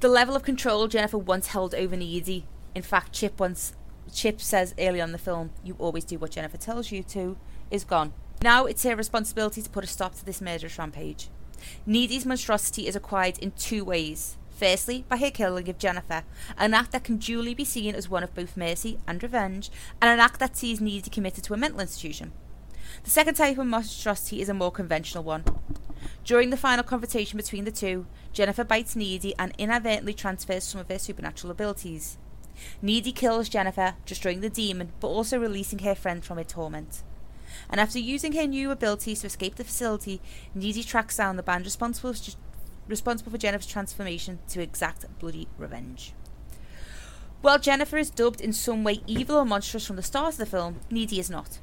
The 0.00 0.08
level 0.08 0.36
of 0.36 0.42
control 0.42 0.86
Jennifer 0.88 1.18
once 1.18 1.48
held 1.48 1.74
over 1.74 1.96
Needy, 1.96 2.46
in 2.74 2.82
fact, 2.82 3.12
Chip 3.12 3.40
once 3.40 3.74
Chip 4.12 4.40
says 4.40 4.74
early 4.78 5.00
on 5.00 5.12
the 5.12 5.18
film, 5.18 5.50
"You 5.62 5.76
always 5.78 6.04
do 6.04 6.18
what 6.18 6.32
Jennifer 6.32 6.58
tells 6.58 6.92
you 6.92 7.02
to," 7.04 7.36
is 7.70 7.84
gone. 7.84 8.12
Now 8.42 8.66
it's 8.66 8.82
her 8.82 8.94
responsibility 8.94 9.62
to 9.62 9.70
put 9.70 9.84
a 9.84 9.86
stop 9.86 10.14
to 10.16 10.24
this 10.24 10.40
murderous 10.42 10.78
rampage. 10.78 11.30
Needy's 11.86 12.26
monstrosity 12.26 12.86
is 12.86 12.96
acquired 12.96 13.38
in 13.38 13.52
two 13.52 13.84
ways. 13.84 14.36
Firstly, 14.50 15.04
by 15.08 15.16
her 15.16 15.30
killing 15.30 15.68
of 15.68 15.78
Jennifer, 15.78 16.22
an 16.56 16.74
act 16.74 16.92
that 16.92 17.04
can 17.04 17.16
duly 17.16 17.54
be 17.54 17.64
seen 17.64 17.94
as 17.94 18.08
one 18.08 18.22
of 18.22 18.34
both 18.34 18.56
mercy 18.56 18.98
and 19.06 19.22
revenge, 19.22 19.70
and 20.00 20.10
an 20.10 20.20
act 20.20 20.38
that 20.38 20.56
sees 20.56 20.80
Needy 20.80 21.10
committed 21.10 21.42
to 21.44 21.54
a 21.54 21.56
mental 21.56 21.80
institution. 21.80 22.32
The 23.04 23.10
second 23.10 23.34
type 23.34 23.58
of 23.58 23.66
monstrosity 23.66 24.40
is 24.40 24.48
a 24.48 24.54
more 24.54 24.72
conventional 24.72 25.24
one. 25.24 25.44
During 26.24 26.48
the 26.48 26.56
final 26.56 26.82
confrontation 26.82 27.36
between 27.36 27.66
the 27.66 27.70
two, 27.70 28.06
Jennifer 28.32 28.64
bites 28.64 28.96
Needy 28.96 29.34
and 29.38 29.52
inadvertently 29.58 30.14
transfers 30.14 30.64
some 30.64 30.80
of 30.80 30.88
her 30.88 30.98
supernatural 30.98 31.50
abilities. 31.50 32.16
Needy 32.80 33.12
kills 33.12 33.50
Jennifer, 33.50 33.94
destroying 34.06 34.40
the 34.40 34.48
demon, 34.48 34.92
but 35.00 35.08
also 35.08 35.38
releasing 35.38 35.80
her 35.80 35.94
friend 35.94 36.24
from 36.24 36.38
her 36.38 36.44
torment. 36.44 37.02
And 37.68 37.78
after 37.78 37.98
using 37.98 38.32
her 38.32 38.46
new 38.46 38.70
abilities 38.70 39.20
to 39.20 39.26
escape 39.26 39.56
the 39.56 39.64
facility, 39.64 40.22
Needy 40.54 40.82
tracks 40.82 41.18
down 41.18 41.36
the 41.36 41.42
band 41.42 41.66
responsible, 41.66 42.14
responsible 42.88 43.30
for 43.30 43.38
Jennifer's 43.38 43.66
transformation 43.66 44.38
to 44.48 44.62
exact 44.62 45.04
bloody 45.18 45.46
revenge. 45.58 46.14
While 47.42 47.58
Jennifer 47.58 47.98
is 47.98 48.08
dubbed 48.08 48.40
in 48.40 48.54
some 48.54 48.82
way 48.82 49.02
evil 49.06 49.36
or 49.36 49.44
monstrous 49.44 49.86
from 49.86 49.96
the 49.96 50.02
start 50.02 50.34
of 50.34 50.38
the 50.38 50.46
film, 50.46 50.80
Needy 50.90 51.20
is 51.20 51.28
not. 51.28 51.58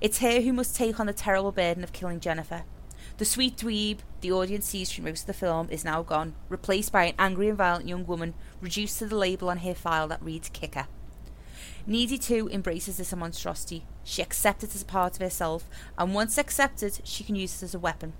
It's 0.00 0.18
her 0.18 0.40
who 0.40 0.52
must 0.52 0.76
take 0.76 1.00
on 1.00 1.06
the 1.06 1.12
terrible 1.12 1.52
burden 1.52 1.82
of 1.82 1.92
killing 1.92 2.20
Jennifer. 2.20 2.64
The 3.18 3.24
sweet 3.24 3.56
dweeb 3.56 3.98
the 4.20 4.30
audience 4.32 4.66
sees 4.66 4.92
through 4.92 5.04
most 5.04 5.22
of 5.22 5.26
the 5.26 5.32
film 5.32 5.68
is 5.70 5.84
now 5.84 6.02
gone, 6.02 6.34
replaced 6.48 6.92
by 6.92 7.04
an 7.04 7.14
angry 7.18 7.48
and 7.48 7.56
violent 7.56 7.88
young 7.88 8.06
woman, 8.06 8.34
reduced 8.60 8.98
to 8.98 9.06
the 9.06 9.16
label 9.16 9.48
on 9.48 9.58
her 9.58 9.74
file 9.74 10.08
that 10.08 10.22
reads 10.22 10.50
Kicker. 10.50 10.86
Needy 11.86 12.18
too 12.18 12.50
embraces 12.52 12.98
this 12.98 13.14
monstrosity. 13.14 13.84
She 14.04 14.20
accepts 14.20 14.64
it 14.64 14.74
as 14.74 14.82
a 14.82 14.86
part 14.86 15.14
of 15.14 15.22
herself, 15.22 15.68
and 15.96 16.14
once 16.14 16.36
accepted, 16.36 17.00
she 17.04 17.24
can 17.24 17.36
use 17.36 17.62
it 17.62 17.64
as 17.64 17.74
a 17.74 17.78
weapon. 17.78 18.12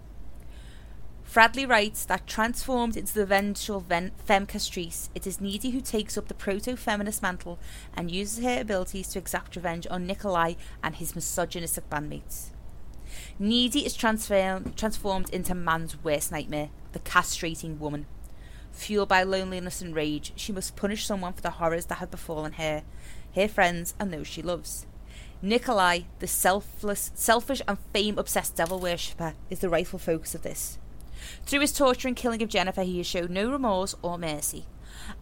Fradley 1.30 1.68
writes 1.68 2.04
that 2.06 2.26
transformed 2.26 2.96
into 2.96 3.12
the 3.12 3.26
vengeful 3.26 3.80
ven- 3.80 4.12
femme 4.24 4.46
castrice, 4.46 5.10
it 5.14 5.26
is 5.26 5.40
Needy 5.40 5.70
who 5.70 5.80
takes 5.80 6.16
up 6.16 6.28
the 6.28 6.34
proto-feminist 6.34 7.20
mantle 7.20 7.58
and 7.94 8.10
uses 8.10 8.42
her 8.42 8.60
abilities 8.60 9.08
to 9.08 9.18
exact 9.18 9.56
revenge 9.56 9.86
on 9.90 10.06
Nikolai 10.06 10.54
and 10.82 10.96
his 10.96 11.14
misogynistic 11.14 11.90
bandmates. 11.90 12.50
Needy 13.38 13.84
is 13.84 13.94
transformed 13.94 15.30
into 15.30 15.54
man's 15.54 16.02
worst 16.02 16.32
nightmare, 16.32 16.70
the 16.92 17.00
castrating 17.00 17.78
woman. 17.78 18.06
Fueled 18.72 19.08
by 19.08 19.22
loneliness 19.22 19.82
and 19.82 19.94
rage, 19.94 20.32
she 20.36 20.52
must 20.52 20.76
punish 20.76 21.06
someone 21.06 21.32
for 21.32 21.42
the 21.42 21.50
horrors 21.50 21.86
that 21.86 21.98
have 21.98 22.10
befallen 22.10 22.52
her, 22.52 22.82
her 23.34 23.48
friends, 23.48 23.94
and 23.98 24.12
those 24.12 24.26
she 24.26 24.42
loves. 24.42 24.86
Nikolai, 25.42 26.00
the 26.20 26.26
selfless, 26.26 27.10
selfish 27.14 27.60
and 27.68 27.78
fame-obsessed 27.92 28.56
devil 28.56 28.78
worshipper, 28.78 29.34
is 29.50 29.58
the 29.58 29.68
rightful 29.68 29.98
focus 29.98 30.34
of 30.34 30.42
this. 30.42 30.78
Through 31.44 31.60
his 31.60 31.72
torture 31.72 32.08
and 32.08 32.16
killing 32.16 32.42
of 32.42 32.48
Jennifer, 32.48 32.82
he 32.82 32.98
has 32.98 33.06
shown 33.06 33.32
no 33.32 33.50
remorse 33.50 33.94
or 34.02 34.18
mercy. 34.18 34.66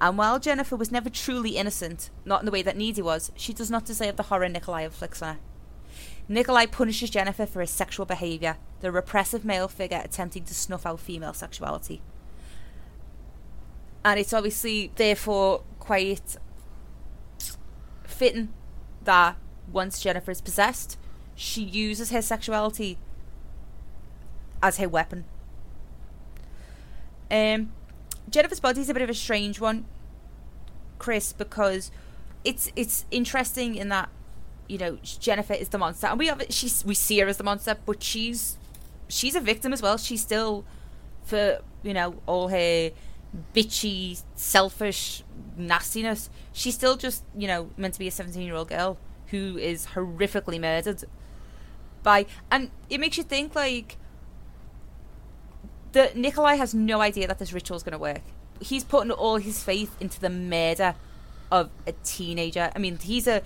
And 0.00 0.16
while 0.16 0.38
Jennifer 0.38 0.76
was 0.76 0.92
never 0.92 1.10
truly 1.10 1.56
innocent, 1.56 2.10
not 2.24 2.40
in 2.40 2.46
the 2.46 2.52
way 2.52 2.62
that 2.62 2.76
Needy 2.76 3.02
was, 3.02 3.32
she 3.36 3.52
does 3.52 3.70
not 3.70 3.84
deserve 3.84 4.16
the 4.16 4.24
horror 4.24 4.48
Nikolai 4.48 4.82
inflicts 4.82 5.22
on 5.22 5.34
her. 5.36 5.40
Nikolai 6.28 6.66
punishes 6.66 7.10
Jennifer 7.10 7.44
for 7.44 7.60
his 7.60 7.70
sexual 7.70 8.06
behaviour, 8.06 8.56
the 8.80 8.90
repressive 8.90 9.44
male 9.44 9.68
figure 9.68 10.00
attempting 10.02 10.44
to 10.44 10.54
snuff 10.54 10.86
out 10.86 11.00
female 11.00 11.34
sexuality. 11.34 12.00
And 14.04 14.18
it's 14.18 14.32
obviously, 14.32 14.90
therefore, 14.96 15.62
quite 15.78 16.36
fitting 18.04 18.52
that 19.02 19.36
once 19.70 20.00
Jennifer 20.00 20.30
is 20.30 20.40
possessed, 20.40 20.98
she 21.34 21.62
uses 21.62 22.10
her 22.10 22.22
sexuality 22.22 22.98
as 24.62 24.78
her 24.78 24.88
weapon 24.88 25.24
um, 27.30 27.72
Jennifer's 28.30 28.60
body 28.60 28.80
is 28.80 28.88
a 28.88 28.94
bit 28.94 29.02
of 29.02 29.10
a 29.10 29.14
strange 29.14 29.60
one, 29.60 29.84
Chris, 30.98 31.32
because 31.32 31.90
it's 32.44 32.70
it's 32.76 33.06
interesting 33.10 33.74
in 33.74 33.88
that 33.88 34.08
you 34.68 34.78
know 34.78 34.98
Jennifer 35.02 35.54
is 35.54 35.68
the 35.70 35.78
monster, 35.78 36.06
and 36.06 36.18
we 36.18 36.26
have 36.26 36.42
she's 36.50 36.84
we 36.84 36.94
see 36.94 37.18
her 37.20 37.26
as 37.26 37.36
the 37.36 37.44
monster, 37.44 37.76
but 37.86 38.02
she's 38.02 38.58
she's 39.08 39.34
a 39.34 39.40
victim 39.40 39.72
as 39.72 39.82
well. 39.82 39.96
She's 39.96 40.20
still 40.20 40.64
for 41.22 41.60
you 41.82 41.94
know 41.94 42.16
all 42.26 42.48
her 42.48 42.90
bitchy, 43.54 44.22
selfish 44.34 45.22
nastiness. 45.56 46.30
She's 46.52 46.74
still 46.74 46.96
just 46.96 47.24
you 47.36 47.48
know 47.48 47.70
meant 47.76 47.94
to 47.94 48.00
be 48.00 48.08
a 48.08 48.10
seventeen 48.10 48.42
year 48.42 48.54
old 48.54 48.68
girl 48.68 48.98
who 49.28 49.58
is 49.58 49.88
horrifically 49.94 50.60
murdered 50.60 51.04
by, 52.02 52.26
and 52.50 52.70
it 52.90 53.00
makes 53.00 53.16
you 53.16 53.24
think 53.24 53.54
like 53.54 53.96
the 55.94 56.10
Nikolai 56.14 56.56
has 56.56 56.74
no 56.74 57.00
idea 57.00 57.26
that 57.28 57.38
this 57.38 57.52
ritual 57.52 57.76
is 57.76 57.82
going 57.82 57.92
to 57.92 57.98
work. 57.98 58.22
He's 58.60 58.84
putting 58.84 59.10
all 59.10 59.36
his 59.36 59.62
faith 59.62 59.96
into 60.00 60.20
the 60.20 60.28
murder 60.28 60.96
of 61.50 61.70
a 61.86 61.92
teenager. 62.04 62.70
I 62.74 62.78
mean, 62.78 62.98
he's 62.98 63.26
a, 63.26 63.42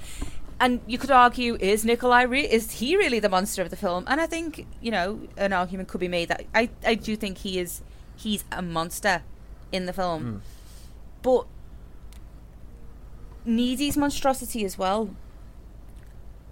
and 0.59 0.81
you 0.87 0.99
could 0.99 1.11
argue, 1.11 1.57
is 1.61 1.85
Nikolai 1.85 2.23
re- 2.23 2.51
is 2.51 2.73
he 2.73 2.97
really 2.97 3.21
the 3.21 3.29
monster 3.29 3.63
of 3.63 3.71
the 3.71 3.77
film? 3.77 4.05
And 4.09 4.21
I 4.21 4.27
think 4.27 4.67
you 4.81 4.91
know 4.91 5.21
an 5.37 5.53
argument 5.53 5.89
could 5.89 6.01
be 6.01 6.09
made 6.09 6.29
that 6.31 6.47
I 6.55 6.71
I 6.85 6.95
do 6.95 7.17
think 7.17 7.39
he 7.39 7.59
is 7.59 7.83
he's 8.17 8.45
a 8.51 8.63
monster 8.63 9.23
in 9.71 9.85
the 9.85 9.93
film, 9.93 10.25
mm. 10.25 10.41
but 11.23 11.47
Needy's 13.45 13.97
monstrosity 13.97 14.65
as 14.65 14.79
well. 14.79 15.15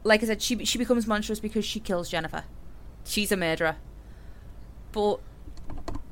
Like 0.05 0.23
I 0.23 0.27
said, 0.27 0.43
she 0.43 0.63
she 0.67 0.77
becomes 0.77 1.07
monstrous 1.07 1.41
because 1.41 1.65
she 1.65 1.81
kills 1.81 2.11
Jennifer. 2.11 2.45
She's 3.05 3.33
a 3.33 3.37
murderer, 3.37 3.77
but 4.93 5.21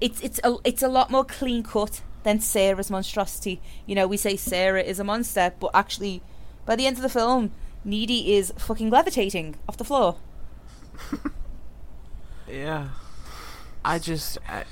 it's 0.01 0.21
it's 0.21 0.41
a 0.45 0.57
it's 0.65 0.83
a 0.83 0.89
lot 0.89 1.11
more 1.11 1.25
clean 1.25 1.63
cut 1.63 2.03
than 2.23 2.41
Sarah's 2.41 2.91
monstrosity. 2.91 3.61
You 3.87 3.95
know, 3.95 4.07
we 4.07 4.17
say 4.17 4.37
Sarah 4.37 4.83
is 4.83 4.99
a 4.99 5.05
monster, 5.05 5.53
but 5.61 5.71
actually, 5.75 6.23
by 6.67 6.77
the 6.77 6.87
end 6.87 6.97
of 6.97 7.03
the 7.03 7.09
film, 7.09 7.53
Needy 7.85 8.35
is 8.35 8.53
fucking 8.57 8.91
levitating 8.91 9.57
off 9.69 9.77
the 9.77 9.85
floor. 9.85 10.17
Yeah. 12.49 12.89
I 13.85 13.99
just, 13.99 14.39
I, 14.49 14.65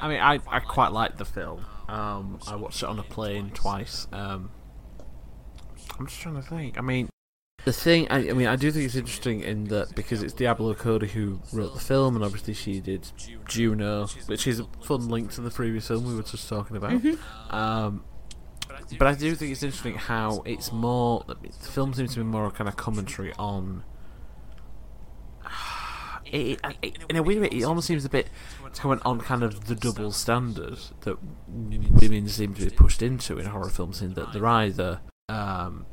I 0.00 0.08
mean, 0.08 0.20
I, 0.20 0.40
I 0.46 0.60
quite 0.60 0.92
like 0.92 1.16
the 1.16 1.24
film. 1.24 1.64
Um, 1.88 2.38
I 2.46 2.56
watched 2.56 2.82
it 2.82 2.88
on 2.88 2.98
a 2.98 3.02
plane 3.02 3.50
twice. 3.54 4.06
Um, 4.12 4.50
I'm 5.98 6.06
just 6.06 6.20
trying 6.20 6.34
to 6.34 6.42
think. 6.42 6.76
I 6.76 6.82
mean, 6.82 7.08
the 7.68 7.72
thing, 7.74 8.06
I, 8.08 8.30
I 8.30 8.32
mean, 8.32 8.46
I 8.46 8.56
do 8.56 8.72
think 8.72 8.86
it's 8.86 8.94
interesting 8.94 9.42
in 9.42 9.64
that 9.64 9.94
because 9.94 10.22
it's 10.22 10.32
Diablo 10.32 10.72
Cody 10.72 11.06
who 11.06 11.38
wrote 11.52 11.74
the 11.74 11.80
film, 11.80 12.16
and 12.16 12.24
obviously 12.24 12.54
she 12.54 12.80
did 12.80 13.06
Juno, 13.46 14.06
which 14.24 14.46
is 14.46 14.60
a 14.60 14.64
fun 14.82 15.10
link 15.10 15.32
to 15.32 15.42
the 15.42 15.50
previous 15.50 15.88
film 15.88 16.06
we 16.06 16.14
were 16.14 16.22
just 16.22 16.48
talking 16.48 16.78
about. 16.78 17.04
Um, 17.50 18.04
but 18.98 19.06
I 19.06 19.14
do 19.14 19.34
think 19.34 19.52
it's 19.52 19.62
interesting 19.62 19.96
how 19.96 20.42
it's 20.46 20.72
more. 20.72 21.26
The 21.26 21.68
film 21.68 21.92
seems 21.92 22.14
to 22.14 22.20
be 22.20 22.24
more 22.24 22.46
a 22.46 22.50
kind 22.50 22.68
of 22.68 22.76
commentary 22.76 23.34
on. 23.38 23.84
It, 26.30 26.60
it, 26.82 26.98
in 27.08 27.16
a 27.16 27.22
weird 27.22 27.40
way, 27.40 27.48
it 27.48 27.64
almost 27.64 27.86
seems 27.86 28.04
a 28.04 28.10
bit 28.10 28.28
to 28.74 28.78
comment 28.82 29.00
on 29.06 29.18
kind 29.18 29.42
of 29.42 29.64
the 29.64 29.74
double 29.74 30.12
standard 30.12 30.78
that 31.00 31.16
women 31.46 32.28
seem 32.28 32.52
to 32.52 32.66
be 32.66 32.70
pushed 32.70 33.00
into 33.00 33.38
in 33.38 33.46
horror 33.46 33.70
films, 33.70 34.02
in 34.02 34.12
that 34.12 34.34
they're 34.34 34.44
either 34.44 35.00
um, 35.30 35.86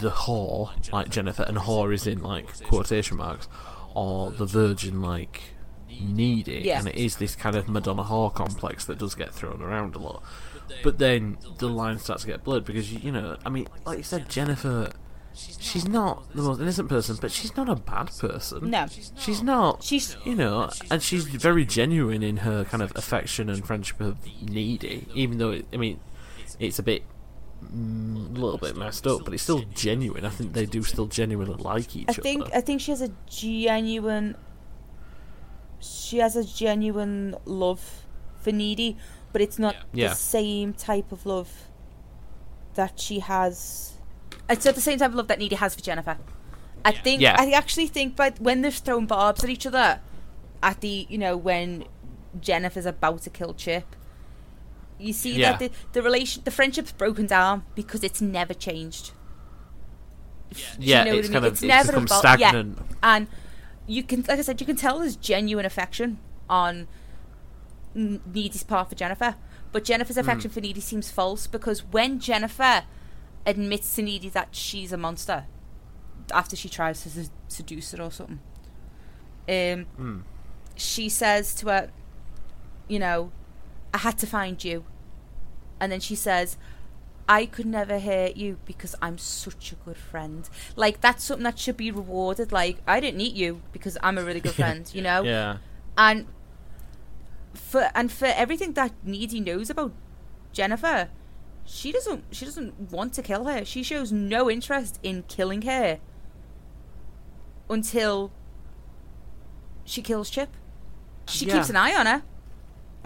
the 0.00 0.10
whore, 0.10 0.70
like 0.92 1.08
Jennifer, 1.08 1.42
and 1.44 1.56
whore 1.58 1.92
is 1.94 2.06
in 2.06 2.22
like 2.22 2.62
quotation 2.64 3.16
marks, 3.16 3.48
or 3.94 4.30
the 4.30 4.46
virgin, 4.46 5.00
like 5.02 5.42
Needy, 6.00 6.62
Yeah. 6.64 6.78
and 6.80 6.88
it 6.88 6.96
is 6.96 7.16
this 7.16 7.34
kind 7.36 7.56
of 7.56 7.68
Madonna 7.68 8.04
whore 8.04 8.32
complex 8.34 8.84
that 8.86 8.98
does 8.98 9.14
get 9.14 9.32
thrown 9.32 9.62
around 9.62 9.94
a 9.94 9.98
lot. 9.98 10.22
But 10.82 10.98
then 10.98 11.38
the 11.58 11.68
line 11.68 11.98
starts 11.98 12.22
to 12.22 12.28
get 12.28 12.42
blurred 12.44 12.64
because 12.64 12.92
you, 12.92 12.98
you 12.98 13.12
know, 13.12 13.36
I 13.46 13.48
mean, 13.48 13.68
like 13.86 13.98
you 13.98 14.04
said, 14.04 14.28
Jennifer, 14.28 14.90
she's 15.34 15.86
not 15.86 16.24
the 16.34 16.42
most 16.42 16.60
innocent 16.60 16.88
person, 16.88 17.16
but 17.20 17.30
she's 17.30 17.56
not 17.56 17.68
a 17.68 17.76
bad 17.76 18.10
person. 18.18 18.68
No. 18.70 18.86
she's 19.16 19.42
not. 19.42 19.82
She's- 19.84 20.16
you 20.24 20.34
know, 20.34 20.68
and 20.90 21.02
she's 21.02 21.24
very 21.24 21.64
genuine 21.64 22.22
in 22.22 22.38
her 22.38 22.64
kind 22.64 22.82
of 22.82 22.92
affection 22.96 23.48
and 23.48 23.64
friendship 23.64 24.00
of 24.00 24.16
Needy, 24.42 25.06
even 25.14 25.38
though 25.38 25.52
it, 25.52 25.66
I 25.72 25.76
mean, 25.76 26.00
it's 26.58 26.78
a 26.78 26.82
bit. 26.82 27.04
Mm, 27.64 28.36
A 28.36 28.40
little 28.40 28.58
bit 28.58 28.76
messed 28.76 29.06
up, 29.06 29.24
but 29.24 29.34
it's 29.34 29.42
still 29.42 29.62
genuine. 29.74 30.24
I 30.24 30.30
think 30.30 30.52
they 30.52 30.66
do 30.66 30.82
still 30.82 31.06
genuinely 31.06 31.54
like 31.62 31.94
each 31.96 32.08
other. 32.08 32.20
I 32.20 32.22
think. 32.22 32.44
I 32.54 32.60
think 32.60 32.80
she 32.80 32.90
has 32.92 33.02
a 33.02 33.10
genuine 33.28 34.36
she 35.78 36.18
has 36.18 36.36
a 36.36 36.44
genuine 36.44 37.36
love 37.44 38.06
for 38.40 38.50
Needy, 38.52 38.96
but 39.32 39.42
it's 39.42 39.58
not 39.58 39.76
Yeah. 39.92 40.08
the 40.10 40.14
same 40.14 40.72
type 40.72 41.12
of 41.12 41.26
love 41.26 41.68
that 42.74 42.98
she 43.00 43.20
has. 43.20 43.94
It's 44.48 44.64
not 44.64 44.74
the 44.74 44.80
same 44.80 44.98
type 44.98 45.10
of 45.10 45.14
love 45.16 45.28
that 45.28 45.38
Needy 45.38 45.56
has 45.56 45.74
for 45.74 45.80
Jennifer. 45.82 46.16
I 46.84 46.92
think 46.92 47.20
Yeah. 47.20 47.36
I 47.38 47.50
actually 47.50 47.88
think 47.88 48.16
but 48.16 48.40
when 48.40 48.62
they're 48.62 48.70
throwing 48.70 49.06
barbs 49.06 49.42
at 49.44 49.50
each 49.50 49.66
other, 49.66 50.00
at 50.62 50.80
the 50.80 51.06
you 51.08 51.18
know 51.18 51.36
when 51.36 51.84
Jennifer's 52.40 52.86
about 52.86 53.22
to 53.22 53.30
kill 53.30 53.54
Chip, 53.54 53.95
you 54.98 55.12
see 55.12 55.34
Yeah. 55.34 55.52
that 55.52 55.58
the 55.58 55.70
the 55.92 56.02
relation 56.02 56.42
the 56.44 56.50
friendship's 56.50 56.92
broken 56.92 57.26
down 57.26 57.64
because 57.74 58.02
it's 58.02 58.20
never 58.20 58.54
changed. 58.54 59.12
Do 60.52 60.60
you 60.60 60.66
Yeah, 60.78 61.04
know 61.04 61.10
what 61.10 61.18
it's 61.18 61.28
I 61.28 61.30
mean? 61.30 61.32
kind 61.32 61.44
of 61.46 61.52
It's 61.52 61.62
it's 61.62 61.68
never 61.68 62.00
become 62.00 62.18
about- 62.20 62.38
yeah. 62.40 62.62
And 63.02 63.26
you 63.86 64.02
can, 64.02 64.20
like 64.28 64.38
I 64.38 64.42
said, 64.42 64.60
you 64.60 64.66
can 64.66 64.76
tell 64.76 64.98
there's 65.00 65.16
genuine 65.16 65.66
affection 65.66 66.18
on 66.48 66.86
N- 67.94 68.20
Needy's 68.32 68.62
part 68.62 68.88
for 68.88 68.94
Jennifer. 68.94 69.36
But 69.72 69.84
Jennifer's 69.84 70.16
affection 70.16 70.50
for 70.50 70.60
Needy 70.60 70.80
seems 70.80 71.10
false 71.10 71.46
because 71.46 71.84
when 71.84 72.18
Jennifer 72.20 72.84
admits 73.44 73.94
to 73.96 74.02
Needy 74.02 74.28
that 74.30 74.54
she's 74.54 74.92
a 74.92 74.96
monster 74.96 75.44
after 76.32 76.56
she 76.56 76.68
tries 76.68 77.02
to 77.02 77.20
s- 77.20 77.30
seduce 77.48 77.92
her 77.92 78.02
or 78.02 78.10
something, 78.10 78.40
um, 79.48 79.86
Mm. 79.98 80.22
she 80.76 81.08
says 81.08 81.54
to 81.56 81.66
her, 81.68 81.90
you 82.88 82.98
know, 82.98 83.32
I 83.96 83.98
had 84.00 84.18
to 84.18 84.26
find 84.26 84.62
you. 84.62 84.84
And 85.80 85.90
then 85.90 86.00
she 86.00 86.14
says, 86.14 86.58
I 87.28 87.46
could 87.46 87.64
never 87.66 87.98
hurt 87.98 88.36
you 88.36 88.58
because 88.66 88.94
I'm 89.00 89.16
such 89.16 89.72
a 89.72 89.76
good 89.86 89.96
friend. 89.96 90.48
Like, 90.76 91.00
that's 91.00 91.24
something 91.24 91.44
that 91.44 91.58
should 91.58 91.78
be 91.78 91.90
rewarded. 91.90 92.52
Like, 92.52 92.76
I 92.86 93.00
didn't 93.00 93.16
need 93.16 93.36
you 93.36 93.62
because 93.72 93.96
I'm 94.02 94.18
a 94.18 94.22
really 94.22 94.40
good 94.40 94.54
friend, 94.62 94.88
you 94.92 95.00
know? 95.00 95.22
Yeah, 95.22 95.56
And 95.96 96.26
for 97.54 97.88
and 97.94 98.12
for 98.12 98.26
everything 98.26 98.74
that 98.74 98.92
Needy 99.02 99.40
knows 99.40 99.70
about 99.70 99.92
Jennifer, 100.52 101.08
she 101.64 101.90
doesn't 101.90 102.24
she 102.30 102.44
doesn't 102.44 102.92
want 102.92 103.14
to 103.14 103.22
kill 103.22 103.44
her. 103.46 103.64
She 103.64 103.82
shows 103.82 104.12
no 104.12 104.50
interest 104.50 105.00
in 105.02 105.22
killing 105.26 105.62
her 105.62 105.98
until 107.70 108.30
she 109.84 110.02
kills 110.02 110.28
Chip. 110.30 110.50
She 111.28 111.46
Yeah. 111.46 111.54
keeps 111.54 111.70
an 111.70 111.76
eye 111.76 111.94
on 111.94 112.04
her 112.06 112.22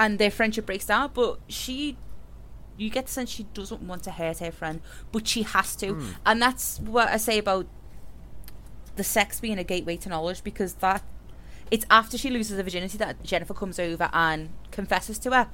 and 0.01 0.19
their 0.19 0.31
friendship 0.31 0.65
breaks 0.65 0.87
down, 0.87 1.11
but 1.13 1.39
she 1.47 1.97
you 2.79 2.89
get 2.89 3.07
the 3.07 3.13
sense 3.13 3.29
she 3.29 3.43
doesn't 3.53 3.83
want 3.83 4.03
to 4.05 4.11
hurt 4.11 4.39
her 4.39 4.51
friend, 4.51 4.81
but 5.13 5.29
she 5.29 5.43
has 5.43 5.77
to. 5.77 5.93
Hmm. 5.93 6.11
And 6.25 6.43
that's 6.43 6.81
what 6.81 7.09
I 7.09 7.19
say 7.19 7.37
about 7.37 7.67
the 8.97 9.05
sex 9.05 9.39
being 9.39 9.59
a 9.59 9.65
gateway 9.65 9.99
to 9.99 10.09
knowledge 10.09 10.43
because 10.43 10.75
that 10.75 11.03
it's 11.71 11.85
after 11.91 12.17
she 12.17 12.31
loses 12.31 12.57
her 12.57 12.63
virginity 12.63 12.97
that 12.97 13.23
Jennifer 13.23 13.53
comes 13.53 13.79
over 13.79 14.09
and 14.15 14.49
confesses 14.71 15.19
to 15.21 15.31
her, 15.33 15.49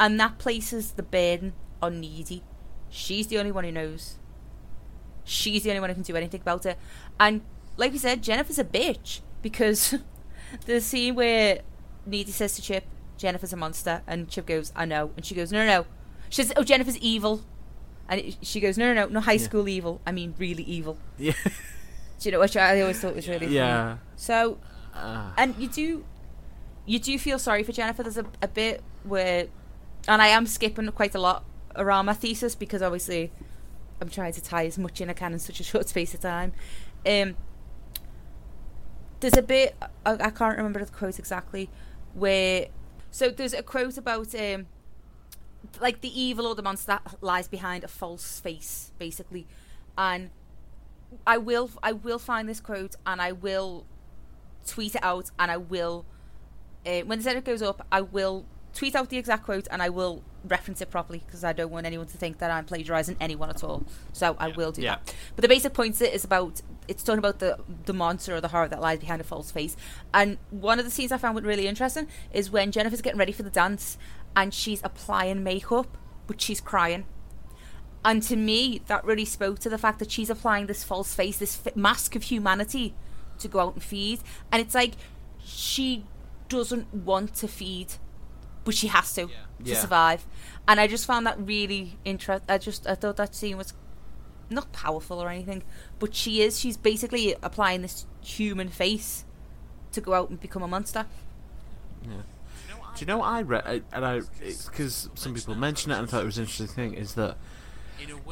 and 0.00 0.18
that 0.18 0.38
places 0.38 0.92
the 0.92 1.02
burden 1.02 1.52
on 1.82 2.00
Needy. 2.00 2.42
She's 2.88 3.26
the 3.26 3.38
only 3.38 3.52
one 3.52 3.64
who 3.64 3.72
knows. 3.72 4.16
She's 5.24 5.64
the 5.64 5.70
only 5.70 5.80
one 5.80 5.90
who 5.90 5.94
can 5.94 6.02
do 6.02 6.16
anything 6.16 6.40
about 6.40 6.64
it. 6.64 6.78
And 7.20 7.42
like 7.76 7.92
we 7.92 7.98
said, 7.98 8.22
Jennifer's 8.22 8.58
a 8.58 8.64
bitch 8.64 9.20
because 9.42 9.94
the 10.64 10.80
scene 10.80 11.14
where 11.14 11.60
Needy 12.06 12.32
says 12.32 12.56
to 12.56 12.62
Chip, 12.62 12.84
"Jennifer's 13.22 13.52
a 13.52 13.56
monster," 13.56 14.02
and 14.06 14.28
Chip 14.28 14.46
goes, 14.46 14.72
"I 14.76 14.84
know," 14.84 15.10
and 15.16 15.24
she 15.24 15.34
goes, 15.34 15.50
"No, 15.52 15.64
no, 15.64 15.66
no." 15.66 15.86
She 16.28 16.42
says, 16.42 16.52
"Oh, 16.56 16.64
Jennifer's 16.64 16.98
evil," 16.98 17.42
and 18.08 18.20
it, 18.20 18.36
she 18.42 18.58
goes, 18.60 18.76
"No, 18.76 18.92
no, 18.92 19.04
no, 19.04 19.12
no 19.12 19.20
high 19.20 19.36
school 19.48 19.68
evil. 19.68 20.00
I 20.06 20.12
mean, 20.12 20.34
really 20.38 20.64
evil." 20.64 20.98
yeah, 21.18 21.32
Do 21.44 22.28
you 22.28 22.32
know 22.32 22.40
which 22.40 22.56
I 22.56 22.80
always 22.80 23.00
thought 23.00 23.14
was 23.14 23.28
really 23.28 23.46
funny. 23.46 23.56
yeah. 23.56 23.96
So 24.16 24.58
Uh, 24.94 25.30
and 25.38 25.54
you 25.58 25.68
do 25.68 26.04
you 26.86 26.98
do 26.98 27.18
feel 27.18 27.38
sorry 27.38 27.62
for 27.62 27.72
Jennifer. 27.72 28.02
There's 28.02 28.18
a, 28.18 28.26
a 28.42 28.48
bit 28.48 28.82
where, 29.04 29.46
and 30.08 30.20
I 30.20 30.28
am 30.28 30.46
skipping 30.46 30.88
quite 30.92 31.14
a 31.14 31.20
lot 31.20 31.44
around 31.76 32.06
my 32.06 32.12
thesis 32.14 32.54
because 32.54 32.82
obviously 32.82 33.30
I'm 34.00 34.08
trying 34.08 34.32
to 34.34 34.42
tie 34.42 34.66
as 34.66 34.78
much 34.78 35.00
in 35.00 35.08
I 35.08 35.14
can 35.14 35.32
in 35.32 35.38
such 35.38 35.60
a 35.60 35.64
short 35.70 35.88
space 35.88 36.12
of 36.14 36.20
time. 36.20 36.52
Um, 37.06 37.36
there's 39.20 39.36
a 39.36 39.42
bit 39.42 39.76
I, 40.04 40.12
I 40.14 40.30
can't 40.30 40.56
remember 40.56 40.84
the 40.84 40.90
quote 40.90 41.18
exactly 41.18 41.70
where. 42.14 42.66
So 43.12 43.28
there's 43.28 43.52
a 43.52 43.62
quote 43.62 43.98
about 43.98 44.34
um, 44.34 44.66
like 45.80 46.00
the 46.00 46.20
evil 46.20 46.46
or 46.46 46.54
the 46.54 46.62
monster 46.62 46.86
that 46.86 47.18
lies 47.20 47.46
behind 47.46 47.84
a 47.84 47.88
false 47.88 48.40
face, 48.40 48.90
basically, 48.98 49.46
and 49.96 50.30
I 51.26 51.36
will 51.36 51.70
I 51.82 51.92
will 51.92 52.18
find 52.18 52.48
this 52.48 52.58
quote 52.58 52.96
and 53.06 53.20
I 53.20 53.32
will 53.32 53.84
tweet 54.66 54.94
it 54.94 55.04
out 55.04 55.30
and 55.38 55.50
I 55.50 55.58
will 55.58 56.06
uh, 56.86 57.00
when 57.00 57.20
the 57.20 57.30
edit 57.30 57.44
goes 57.44 57.60
up 57.60 57.86
I 57.92 58.00
will 58.00 58.46
tweet 58.74 58.94
out 58.94 59.10
the 59.10 59.18
exact 59.18 59.44
quote 59.44 59.68
and 59.70 59.82
I 59.82 59.88
will 59.88 60.22
reference 60.44 60.80
it 60.80 60.90
properly 60.90 61.22
because 61.24 61.44
I 61.44 61.52
don't 61.52 61.70
want 61.70 61.86
anyone 61.86 62.06
to 62.08 62.16
think 62.16 62.38
that 62.38 62.50
I'm 62.50 62.64
plagiarizing 62.64 63.16
anyone 63.20 63.50
at 63.50 63.62
all. 63.62 63.84
So 64.12 64.36
I 64.38 64.48
will 64.48 64.72
do 64.72 64.82
Yeah. 64.82 64.96
that. 64.96 65.14
But 65.36 65.42
the 65.42 65.48
basic 65.48 65.72
point 65.74 66.00
is 66.00 66.24
about 66.24 66.62
it's 66.88 67.04
talking 67.04 67.18
about 67.20 67.38
the 67.38 67.58
the 67.84 67.92
monster 67.92 68.34
or 68.34 68.40
the 68.40 68.48
horror 68.48 68.68
that 68.68 68.80
lies 68.80 68.98
behind 68.98 69.20
a 69.20 69.24
false 69.24 69.50
face. 69.50 69.76
And 70.12 70.38
one 70.50 70.78
of 70.78 70.84
the 70.84 70.90
scenes 70.90 71.12
I 71.12 71.18
found 71.18 71.40
really 71.44 71.66
interesting 71.68 72.08
is 72.32 72.50
when 72.50 72.72
Jennifer's 72.72 73.00
getting 73.02 73.18
ready 73.18 73.32
for 73.32 73.42
the 73.44 73.50
dance 73.50 73.98
and 74.34 74.52
she's 74.52 74.80
applying 74.82 75.42
makeup 75.44 75.96
but 76.26 76.40
she's 76.40 76.60
crying. 76.60 77.04
And 78.04 78.22
to 78.24 78.36
me, 78.36 78.82
that 78.88 79.04
really 79.04 79.24
spoke 79.24 79.60
to 79.60 79.68
the 79.68 79.78
fact 79.78 79.98
that 80.00 80.10
she's 80.10 80.28
applying 80.30 80.66
this 80.66 80.82
false 80.82 81.14
face, 81.14 81.36
this 81.38 81.60
f- 81.64 81.76
mask 81.76 82.16
of 82.16 82.24
humanity 82.24 82.94
to 83.38 83.46
go 83.48 83.60
out 83.60 83.74
and 83.74 83.82
feed. 83.82 84.20
And 84.50 84.60
it's 84.60 84.74
like 84.74 84.94
she 85.44 86.04
doesn't 86.48 86.92
want 86.92 87.34
to 87.36 87.48
feed, 87.48 87.94
but 88.64 88.74
she 88.74 88.88
has 88.88 89.12
to 89.14 89.26
to 89.26 89.30
Yeah. 89.64 89.80
survive. 89.80 90.26
And 90.68 90.78
I 90.80 90.86
just 90.86 91.06
found 91.06 91.26
that 91.26 91.38
really 91.38 91.98
interesting. 92.04 92.48
I 92.48 92.58
just 92.58 92.86
I 92.86 92.94
thought 92.94 93.16
that 93.16 93.34
scene 93.34 93.56
was 93.56 93.74
not 94.50 94.72
powerful 94.72 95.18
or 95.22 95.28
anything, 95.30 95.62
but 95.98 96.14
she 96.14 96.42
is. 96.42 96.58
She's 96.60 96.76
basically 96.76 97.34
applying 97.42 97.82
this 97.82 98.06
human 98.20 98.68
face 98.68 99.24
to 99.92 100.00
go 100.00 100.14
out 100.14 100.30
and 100.30 100.40
become 100.40 100.62
a 100.62 100.68
monster. 100.68 101.06
Yeah. 102.02 102.22
Do 102.94 103.00
you 103.00 103.06
know 103.06 103.18
what 103.18 103.28
I 103.28 103.42
read? 103.42 103.82
And 103.92 104.04
I, 104.04 104.20
because 104.40 105.08
some 105.14 105.32
people 105.34 105.54
mention 105.54 105.90
it, 105.92 105.96
and 105.96 106.06
I 106.06 106.10
thought 106.10 106.22
it 106.22 106.26
was 106.26 106.36
an 106.36 106.44
interesting 106.44 106.66
thing. 106.66 106.94
Is 106.94 107.14
that 107.14 107.36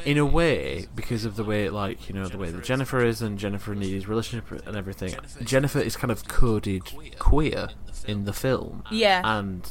in 0.04 0.18
a 0.18 0.26
way, 0.26 0.86
because 0.94 1.24
of 1.24 1.36
the 1.36 1.44
way, 1.44 1.70
like 1.70 2.08
you 2.08 2.14
know, 2.14 2.26
the 2.26 2.36
way 2.36 2.50
that 2.50 2.62
Jennifer 2.64 3.02
is 3.04 3.22
and 3.22 3.38
Jennifer 3.38 3.72
and 3.72 3.80
Needy's 3.80 4.06
relationship 4.06 4.66
and 4.66 4.76
everything, 4.76 5.14
Jennifer 5.44 5.78
is 5.80 5.96
kind 5.96 6.10
of 6.10 6.28
coded 6.28 6.82
queer 7.18 7.68
in 8.06 8.24
the 8.24 8.32
film. 8.34 8.84
Yeah. 8.90 9.22
and 9.24 9.68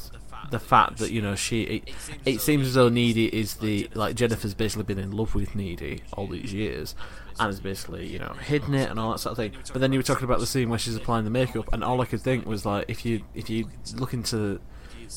the 0.50 0.58
fact 0.58 0.98
that 0.98 1.10
you 1.10 1.22
know 1.22 1.34
she 1.34 1.62
it, 1.62 1.94
it 2.26 2.40
seems 2.40 2.66
as 2.68 2.74
though 2.74 2.88
Needy 2.88 3.26
is 3.26 3.56
the 3.56 3.88
like 3.94 4.14
Jennifer's 4.16 4.54
basically 4.54 4.84
been 4.84 4.98
in 4.98 5.12
love 5.12 5.34
with 5.34 5.54
Needy 5.54 6.02
all 6.12 6.26
these 6.26 6.52
years 6.52 6.94
and 7.38 7.46
has 7.46 7.60
basically 7.60 8.06
you 8.06 8.18
know 8.18 8.34
hidden 8.34 8.74
it 8.74 8.90
and 8.90 8.98
all 8.98 9.12
that 9.12 9.18
sort 9.18 9.32
of 9.32 9.36
thing. 9.36 9.52
But 9.72 9.80
then 9.80 9.92
you 9.92 9.98
were 9.98 10.04
talking 10.04 10.24
about 10.24 10.40
the 10.40 10.46
scene 10.46 10.68
where 10.68 10.78
she's 10.78 10.96
applying 10.96 11.24
the 11.24 11.30
makeup, 11.30 11.72
and 11.72 11.82
all 11.82 12.00
I 12.00 12.04
could 12.04 12.20
think 12.20 12.46
was 12.46 12.66
like 12.66 12.84
if 12.88 13.04
you 13.04 13.22
if 13.34 13.48
you 13.48 13.68
look 13.94 14.12
into 14.12 14.60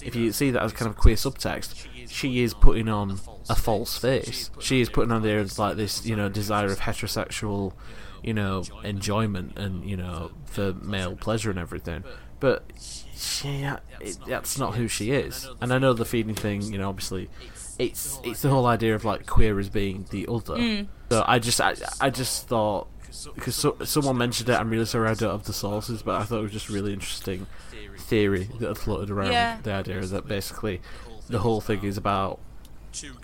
if 0.02 0.16
you 0.16 0.32
see 0.32 0.50
that 0.52 0.64
as 0.64 0.74
kind 0.74 0.90
of 0.90 0.98
queer 0.98 1.16
subtext, 1.16 1.88
she 2.10 2.42
is 2.42 2.54
putting 2.54 2.90
on 2.90 3.20
a 3.50 3.56
false 3.56 3.98
face. 3.98 4.50
She 4.60 4.82
is 4.82 4.90
putting 4.90 5.12
on 5.12 5.22
there 5.22 5.40
as 5.40 5.60
like 5.60 5.78
this 5.78 6.06
you 6.06 6.16
know 6.16 6.30
desire 6.30 6.68
of 6.68 6.80
heterosexual 6.80 7.74
you 8.24 8.34
know 8.34 8.64
enjoyment 8.84 9.58
and 9.58 9.88
you 9.88 9.98
know 9.98 10.32
for 10.46 10.74
male 10.74 11.16
pleasure 11.16 11.50
and 11.50 11.60
everything. 11.60 12.04
But 12.40 12.64
she, 13.24 13.66
it, 14.00 14.18
that's 14.28 14.58
not 14.58 14.76
who 14.76 14.88
she 14.88 15.12
is. 15.12 15.48
And 15.62 15.74
I 15.74 15.78
know 15.80 15.94
the 15.94 16.06
feeding 16.06 16.36
thing, 16.36 16.62
you 16.64 16.78
know, 16.78 16.90
obviously, 16.90 17.30
it's 17.80 18.20
it's 18.24 18.42
the 18.42 18.50
whole 18.50 18.66
idea 18.66 18.96
of 18.96 19.04
like 19.06 19.26
queer 19.26 19.60
as 19.60 19.70
being 19.70 20.06
the 20.12 20.28
other. 20.30 20.56
Mm. 20.56 20.88
So 21.10 21.24
I 21.28 21.40
just 21.40 21.60
I, 21.62 21.76
I 22.00 22.10
just 22.10 22.48
thought 22.48 22.88
because 23.36 23.56
so, 23.56 23.78
someone 23.84 24.18
mentioned 24.18 24.50
it, 24.50 24.60
I'm 24.60 24.70
really 24.70 24.86
sorry 24.86 25.10
I 25.10 25.14
don't 25.14 25.32
have 25.32 25.44
the 25.44 25.54
sources, 25.54 26.02
but 26.04 26.20
I 26.22 26.24
thought 26.24 26.40
it 26.40 26.44
was 26.44 26.52
just 26.52 26.70
really 26.70 26.94
interesting 26.94 27.48
theory 27.98 28.50
that 28.60 28.68
had 28.68 28.78
floated 28.78 29.12
around 29.12 29.32
Yeah. 29.32 29.58
the 29.62 29.72
idea 29.74 30.02
that 30.02 30.28
basically 30.28 30.82
the 31.30 31.40
whole 31.40 31.62
thing 31.62 31.84
is 31.84 31.98
about 31.98 32.40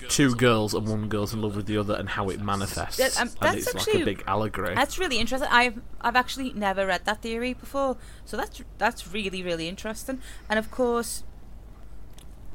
two 0.09 0.35
girls 0.35 0.73
and 0.73 0.87
one 0.87 1.07
girl's 1.07 1.33
in 1.33 1.41
love 1.41 1.55
with 1.55 1.65
the 1.67 1.77
other 1.77 1.95
and 1.95 2.09
how 2.09 2.29
it 2.29 2.41
manifests. 2.41 2.97
That- 2.97 3.19
um, 3.21 3.29
and 3.29 3.37
that's 3.39 3.57
it's 3.57 3.73
like 3.73 3.75
actually- 3.87 4.01
a 4.01 4.05
big 4.05 4.23
allegory. 4.27 4.75
That's 4.75 4.97
really 4.99 5.17
interesting. 5.19 5.49
I've 5.51 5.81
I've 6.01 6.15
actually 6.15 6.51
never 6.53 6.85
read 6.85 7.05
that 7.05 7.21
theory 7.21 7.53
before, 7.53 7.97
so 8.25 8.35
that's 8.37 8.61
that's 8.77 9.07
really 9.13 9.41
really 9.43 9.67
interesting. 9.67 10.21
And 10.49 10.57
of 10.59 10.69
course, 10.71 11.23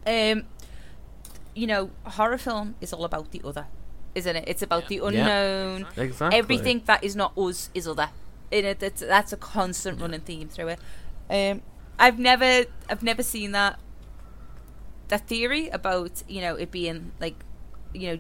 um, 0.06 0.44
you 1.54 1.66
know, 1.66 1.90
horror 2.04 2.38
film 2.38 2.74
is 2.80 2.92
all 2.92 3.04
about 3.04 3.30
the 3.30 3.40
other, 3.44 3.66
isn't 4.14 4.36
it? 4.36 4.44
It's 4.46 4.62
about 4.62 4.88
the 4.88 4.98
unknown. 4.98 5.86
Exactly. 5.96 6.38
Everything 6.38 6.82
that 6.86 7.02
is 7.04 7.14
not 7.16 7.36
us 7.38 7.70
is 7.74 7.86
other. 7.88 8.10
In 8.50 8.64
it, 8.64 8.78
that's, 8.78 9.00
that's 9.00 9.32
a 9.32 9.36
constant 9.36 10.00
running 10.00 10.20
theme 10.20 10.48
through 10.48 10.68
it. 10.68 10.78
Um, 11.30 11.62
I've 11.98 12.18
never 12.18 12.64
I've 12.90 13.02
never 13.02 13.22
seen 13.22 13.52
that 13.52 13.78
that 15.08 15.26
theory 15.26 15.68
about 15.68 16.22
you 16.28 16.40
know 16.40 16.54
it 16.54 16.70
being 16.70 17.12
like 17.20 17.36
you 17.92 18.08
know 18.12 18.18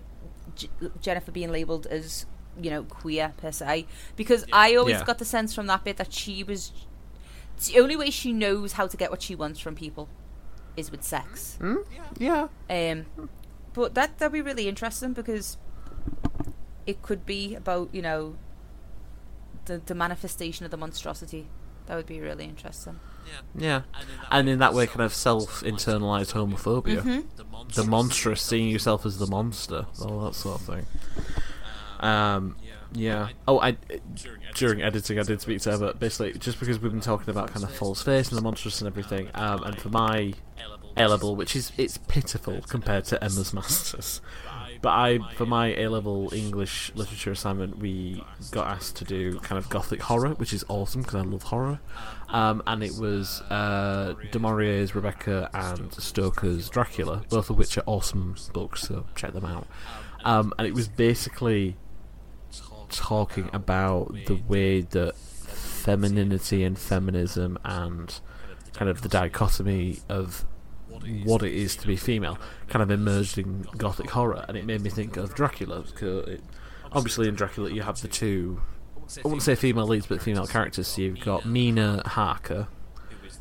J- 0.54 0.68
Jennifer 1.00 1.32
being 1.32 1.50
labeled 1.50 1.86
as 1.86 2.26
you 2.60 2.70
know 2.70 2.82
queer 2.84 3.32
per 3.36 3.50
se 3.50 3.86
because 4.16 4.44
I 4.52 4.76
always 4.76 4.98
Yeah. 4.98 5.04
got 5.04 5.18
the 5.18 5.24
sense 5.24 5.54
from 5.54 5.66
that 5.66 5.82
bit 5.84 5.96
that 5.96 6.12
she 6.12 6.44
was 6.44 6.72
it's 7.56 7.68
the 7.68 7.80
only 7.80 7.96
way 7.96 8.10
she 8.10 8.32
knows 8.32 8.72
how 8.72 8.86
to 8.86 8.96
get 8.96 9.10
what 9.10 9.22
she 9.22 9.34
wants 9.34 9.60
from 9.60 9.74
people 9.76 10.08
is 10.76 10.90
with 10.90 11.04
sex. 11.04 11.56
Hmm? 11.60 11.76
Yeah. 12.18 12.48
Um, 12.68 13.06
but 13.72 13.94
that 13.94 14.18
that'd 14.18 14.32
be 14.32 14.42
really 14.42 14.68
interesting 14.68 15.12
because 15.12 15.56
it 16.86 17.00
could 17.02 17.24
be 17.24 17.54
about 17.54 17.88
you 17.94 18.02
know 18.02 18.36
the 19.66 19.78
the 19.86 19.94
manifestation 19.94 20.64
of 20.64 20.70
the 20.70 20.76
monstrosity. 20.76 21.46
That 21.86 21.96
would 21.96 22.06
be 22.06 22.20
really 22.20 22.44
interesting. 22.44 22.98
Yeah. 23.56 23.82
And 24.30 24.48
in 24.48 24.58
that 24.58 24.74
way, 24.74 24.86
kind 24.86 25.02
of 25.02 25.14
self 25.14 25.62
internalized 25.62 26.32
homophobia. 26.32 27.02
Mm-hmm. 27.02 27.20
The 27.74 27.84
monstrous, 27.84 28.42
seeing 28.42 28.68
yourself 28.68 29.06
as 29.06 29.18
the 29.18 29.26
monster, 29.26 29.86
all 30.00 30.20
that 30.24 30.34
sort 30.34 30.60
of 30.60 30.66
thing. 30.66 30.86
Um, 32.00 32.56
yeah. 32.92 33.28
Oh, 33.48 33.58
I 33.60 33.76
during 34.54 34.82
editing 34.82 35.18
I 35.18 35.22
did 35.22 35.40
speak 35.40 35.60
to 35.62 35.72
her, 35.72 35.78
but 35.78 35.98
basically 35.98 36.38
just 36.38 36.60
because 36.60 36.78
we've 36.78 36.92
been 36.92 37.00
talking 37.00 37.30
about 37.30 37.52
kind 37.52 37.64
of 37.64 37.74
false 37.74 38.02
face 38.02 38.28
and 38.28 38.38
the 38.38 38.42
monstrous 38.42 38.80
and 38.80 38.88
everything, 38.88 39.28
um, 39.34 39.62
and 39.64 39.80
for 39.80 39.88
my 39.88 40.34
A 40.96 41.08
level, 41.08 41.34
which 41.34 41.56
is 41.56 41.72
it's 41.76 41.98
pitiful 41.98 42.60
compared 42.68 43.04
to 43.06 43.22
Emma's 43.22 43.52
masters. 43.52 44.20
But 44.84 44.90
I, 44.90 45.18
for 45.36 45.46
my 45.46 45.74
A 45.76 45.88
level 45.88 46.28
English 46.34 46.92
literature 46.94 47.30
assignment, 47.30 47.78
we 47.78 48.22
got 48.50 48.66
asked 48.66 48.96
to 48.96 49.04
do 49.06 49.40
kind 49.40 49.56
of 49.56 49.70
gothic 49.70 50.02
horror, 50.02 50.34
which 50.34 50.52
is 50.52 50.62
awesome 50.68 51.00
because 51.00 51.14
I 51.14 51.22
love 51.22 51.44
horror. 51.44 51.80
Um, 52.28 52.62
and 52.66 52.84
it 52.84 52.92
was 52.98 53.40
uh, 53.48 54.12
Du 54.30 54.38
Maurier's 54.38 54.94
Rebecca 54.94 55.48
and 55.54 55.90
Stoker's 55.94 56.68
Dracula, 56.68 57.22
both 57.30 57.48
of 57.48 57.56
which 57.56 57.78
are 57.78 57.84
awesome 57.86 58.36
books, 58.52 58.82
so 58.82 59.06
check 59.14 59.32
them 59.32 59.46
out. 59.46 59.66
Um, 60.22 60.52
and 60.58 60.68
it 60.68 60.74
was 60.74 60.86
basically 60.86 61.78
talking 62.90 63.48
about 63.54 64.14
the 64.26 64.38
way 64.46 64.82
that 64.82 65.16
femininity 65.16 66.62
and 66.62 66.78
feminism 66.78 67.56
and 67.64 68.20
kind 68.74 68.90
of 68.90 69.00
the 69.00 69.08
dichotomy 69.08 70.00
of 70.10 70.44
what 71.24 71.42
it 71.42 71.52
is 71.52 71.76
to 71.76 71.86
be 71.86 71.96
female 71.96 72.38
kind 72.68 72.82
of 72.82 72.90
emerged 72.90 73.38
in 73.38 73.62
gothic 73.76 74.10
horror 74.10 74.44
and 74.48 74.56
it 74.56 74.64
made 74.64 74.80
me 74.80 74.90
think 74.90 75.16
of 75.16 75.34
Dracula 75.34 75.82
because 75.82 76.28
it, 76.28 76.40
obviously 76.92 77.28
in 77.28 77.34
Dracula 77.34 77.70
you 77.70 77.82
have 77.82 78.00
the 78.00 78.08
two 78.08 78.60
I 79.18 79.28
wouldn't 79.28 79.42
say 79.42 79.54
female 79.54 79.86
leads 79.86 80.06
but 80.06 80.22
female 80.22 80.46
characters. 80.46 80.88
So 80.88 81.02
you've 81.02 81.20
got 81.20 81.46
Mina 81.46 82.02
Harker 82.06 82.68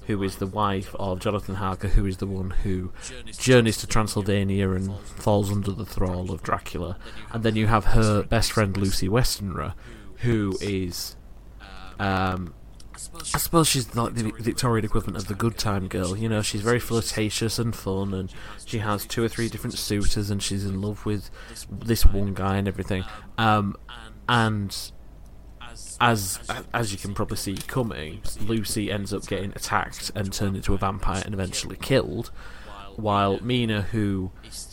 who 0.07 0.21
is 0.21 0.37
the 0.37 0.47
wife 0.47 0.93
of 0.95 1.19
Jonathan 1.19 1.55
Harker 1.55 1.87
who 1.87 2.05
is 2.05 2.17
the 2.17 2.27
one 2.27 2.49
who 2.49 2.91
journeys 3.37 3.77
to 3.77 3.87
Transylvania 3.87 4.69
and 4.71 4.99
falls 5.01 5.49
under 5.51 5.71
the 5.71 5.85
thrall 5.85 6.31
of 6.31 6.43
Dracula. 6.43 6.97
And 7.31 7.43
then 7.43 7.55
you 7.55 7.67
have 7.67 7.85
her 7.85 8.23
best 8.23 8.51
friend 8.51 8.75
Lucy 8.75 9.07
Westenra 9.07 9.73
who 10.17 10.57
is 10.61 11.15
um, 11.99 12.53
I 13.33 13.37
suppose 13.37 13.67
she's 13.67 13.95
like 13.95 14.15
the 14.15 14.31
Victorian 14.39 14.85
equivalent 14.85 15.17
of 15.17 15.27
the 15.27 15.33
good 15.33 15.57
time 15.57 15.87
girl. 15.87 16.15
You 16.17 16.29
know, 16.29 16.41
she's 16.41 16.61
very 16.61 16.79
flirtatious 16.79 17.59
and 17.59 17.75
fun, 17.75 18.13
and 18.13 18.31
she 18.65 18.79
has 18.79 19.05
two 19.05 19.23
or 19.23 19.27
three 19.27 19.49
different 19.49 19.77
suitors, 19.77 20.29
and 20.29 20.41
she's 20.41 20.65
in 20.65 20.81
love 20.81 21.05
with 21.05 21.29
this 21.69 22.05
one 22.05 22.33
guy 22.33 22.57
and 22.57 22.67
everything. 22.67 23.03
Um, 23.37 23.75
and 24.27 24.91
as 25.99 26.39
as 26.73 26.91
you 26.91 26.97
can 26.97 27.13
probably 27.13 27.37
see 27.37 27.55
coming, 27.55 28.21
Lucy 28.41 28.91
ends 28.91 29.13
up 29.13 29.25
getting 29.25 29.51
attacked 29.51 30.11
and 30.15 30.31
turned 30.31 30.55
into 30.55 30.73
a 30.73 30.77
vampire 30.77 31.21
and 31.25 31.33
eventually 31.33 31.77
killed. 31.77 32.31
While 32.95 33.39
Mina, 33.39 33.81
who 33.81 34.31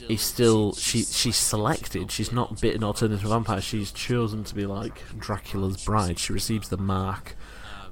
is 0.08 0.20
still 0.20 0.74
she 0.74 1.02
she's 1.04 1.36
selected, 1.36 2.10
she's 2.10 2.32
not 2.32 2.60
bitten 2.60 2.82
or 2.84 2.92
turned 2.92 3.14
into 3.14 3.26
a 3.26 3.30
vampire. 3.30 3.62
She's 3.62 3.92
chosen 3.92 4.44
to 4.44 4.54
be 4.54 4.66
like 4.66 5.00
Dracula's 5.18 5.82
bride. 5.82 6.18
She 6.18 6.32
receives 6.34 6.68
the 6.68 6.76
mark 6.76 7.34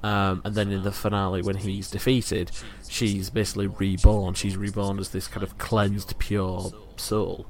um, 0.03 0.41
and 0.45 0.55
then 0.55 0.71
in 0.71 0.83
the 0.83 0.91
finale, 0.91 1.41
when 1.41 1.57
he's 1.57 1.89
defeated, 1.89 2.51
she's 2.87 3.29
basically 3.29 3.67
reborn. 3.67 4.33
She's 4.33 4.57
reborn 4.57 4.99
as 4.99 5.09
this 5.09 5.27
kind 5.27 5.43
of 5.43 5.57
cleansed, 5.57 6.17
pure 6.19 6.71
soul. 6.97 7.49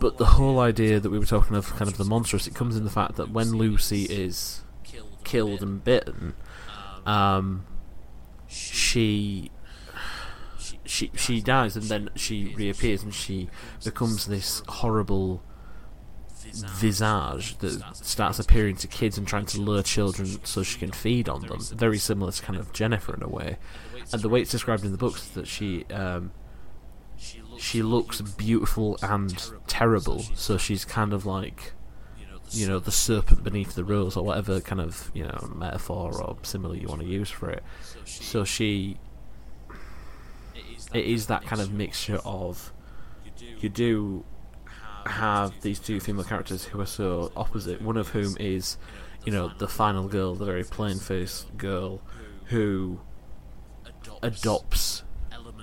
But 0.00 0.16
the 0.16 0.24
whole 0.24 0.58
idea 0.58 1.00
that 1.00 1.10
we 1.10 1.18
were 1.18 1.26
talking 1.26 1.56
of, 1.56 1.74
kind 1.76 1.90
of 1.90 1.98
the 1.98 2.04
monstrous, 2.04 2.46
it 2.46 2.54
comes 2.54 2.76
in 2.76 2.84
the 2.84 2.90
fact 2.90 3.16
that 3.16 3.30
when 3.30 3.50
Lucy 3.50 4.04
is 4.04 4.62
killed 5.24 5.62
and 5.62 5.84
bitten, 5.84 6.34
um, 7.04 7.66
she 8.48 9.50
she 10.84 11.10
she 11.14 11.40
dies 11.40 11.76
and 11.76 11.86
then 11.86 12.08
she 12.14 12.54
reappears 12.54 13.02
and 13.02 13.12
she 13.12 13.48
becomes 13.84 14.26
this 14.26 14.62
horrible 14.68 15.42
visage 16.62 17.58
that 17.58 17.96
starts 17.96 18.38
appearing 18.38 18.76
to 18.76 18.86
kids 18.86 19.18
and 19.18 19.26
trying 19.26 19.46
to 19.46 19.60
lure 19.60 19.82
children 19.82 20.44
so 20.44 20.62
she 20.62 20.78
can 20.78 20.92
feed 20.92 21.28
on 21.28 21.42
them. 21.42 21.58
Very 21.74 21.98
similar 21.98 22.32
to 22.32 22.42
kind 22.42 22.58
of 22.58 22.72
Jennifer 22.72 23.14
in 23.14 23.22
a 23.22 23.28
way. 23.28 23.58
And 24.12 24.22
the 24.22 24.28
way 24.28 24.40
it's 24.40 24.50
described 24.50 24.84
in 24.84 24.92
the 24.92 24.98
books 24.98 25.22
is 25.22 25.30
that 25.30 25.46
she 25.46 25.84
um, 25.86 26.32
she 27.58 27.82
looks 27.82 28.20
beautiful 28.20 28.98
and 29.02 29.50
terrible. 29.66 30.20
So 30.34 30.56
she's 30.58 30.84
kind 30.84 31.12
of 31.12 31.26
like 31.26 31.72
you 32.50 32.68
know 32.68 32.78
the 32.78 32.92
serpent 32.92 33.42
beneath 33.42 33.74
the 33.74 33.84
rose 33.84 34.16
or 34.16 34.24
whatever 34.24 34.60
kind 34.60 34.80
of 34.80 35.10
you 35.14 35.24
know 35.24 35.50
metaphor 35.54 36.22
or 36.22 36.36
simile 36.42 36.76
you 36.76 36.86
want 36.88 37.00
to 37.00 37.06
use 37.06 37.30
for 37.30 37.50
it. 37.50 37.62
So 38.04 38.44
she 38.44 38.98
it 40.94 41.04
is 41.04 41.26
that 41.26 41.44
kind 41.44 41.60
of 41.60 41.72
mixture 41.72 42.20
of 42.24 42.72
you 43.60 43.68
do 43.68 44.24
have 45.08 45.52
these 45.62 45.78
two 45.78 46.00
female 46.00 46.24
characters 46.24 46.64
who 46.64 46.80
are 46.80 46.86
so 46.86 47.32
opposite. 47.36 47.80
One 47.82 47.96
of 47.96 48.08
whom 48.08 48.36
is, 48.38 48.76
you 49.24 49.32
know, 49.32 49.52
the 49.58 49.68
final 49.68 50.08
girl, 50.08 50.34
the 50.34 50.44
very 50.44 50.64
plain 50.64 50.98
faced 50.98 51.56
girl, 51.56 52.00
who 52.46 53.00
adopts 54.22 55.02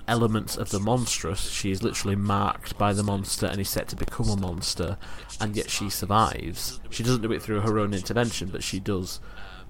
elements 0.06 0.56
of 0.56 0.70
the 0.70 0.80
monstrous. 0.80 1.50
She 1.50 1.70
is 1.70 1.82
literally 1.82 2.16
marked 2.16 2.76
by 2.78 2.92
the 2.92 3.02
monster 3.02 3.46
and 3.46 3.60
is 3.60 3.70
set 3.70 3.88
to 3.88 3.96
become 3.96 4.28
a 4.28 4.36
monster, 4.36 4.98
and 5.40 5.56
yet 5.56 5.70
she 5.70 5.90
survives. 5.90 6.80
She 6.90 7.02
doesn't 7.02 7.22
do 7.22 7.32
it 7.32 7.42
through 7.42 7.60
her 7.60 7.78
own 7.78 7.94
intervention, 7.94 8.48
but 8.50 8.62
she 8.62 8.80
does 8.80 9.20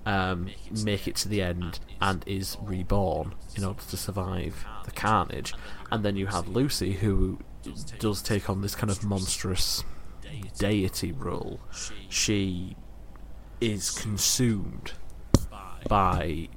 um, 0.06 0.50
make 0.84 1.08
it 1.08 1.16
to 1.16 1.28
the 1.28 1.42
end 1.42 1.78
and 2.00 2.22
is 2.26 2.56
reborn 2.62 3.34
in 3.56 3.64
order 3.64 3.82
to 3.82 3.96
survive 3.96 4.64
the 4.84 4.90
carnage. 4.90 5.54
And 5.90 6.04
then 6.04 6.16
you 6.16 6.26
have 6.26 6.48
Lucy, 6.48 6.92
who 6.92 7.38
does 7.98 8.22
take 8.22 8.48
on 8.48 8.62
this 8.62 8.74
kind 8.74 8.90
of 8.90 9.04
monstrous 9.04 9.84
deity 10.58 11.12
role. 11.12 11.60
She 12.08 12.76
is 13.60 13.90
consumed 13.90 14.92
by 15.88 16.48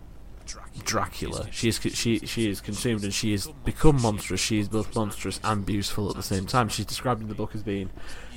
Dracula. 0.83 1.47
She 1.51 1.69
is 1.69 1.79
she 1.93 2.19
she 2.19 2.49
is 2.49 2.61
consumed 2.61 3.03
and 3.03 3.13
she 3.13 3.31
has 3.31 3.47
become 3.65 4.01
monstrous. 4.01 4.39
She 4.39 4.59
is 4.59 4.69
both 4.69 4.95
monstrous 4.95 5.39
and 5.43 5.65
beautiful 5.65 6.09
at 6.09 6.15
the 6.15 6.23
same 6.23 6.45
time. 6.45 6.69
She's 6.69 6.85
described 6.85 7.21
in 7.21 7.27
the 7.27 7.35
book 7.35 7.55
as 7.55 7.63
being 7.63 7.89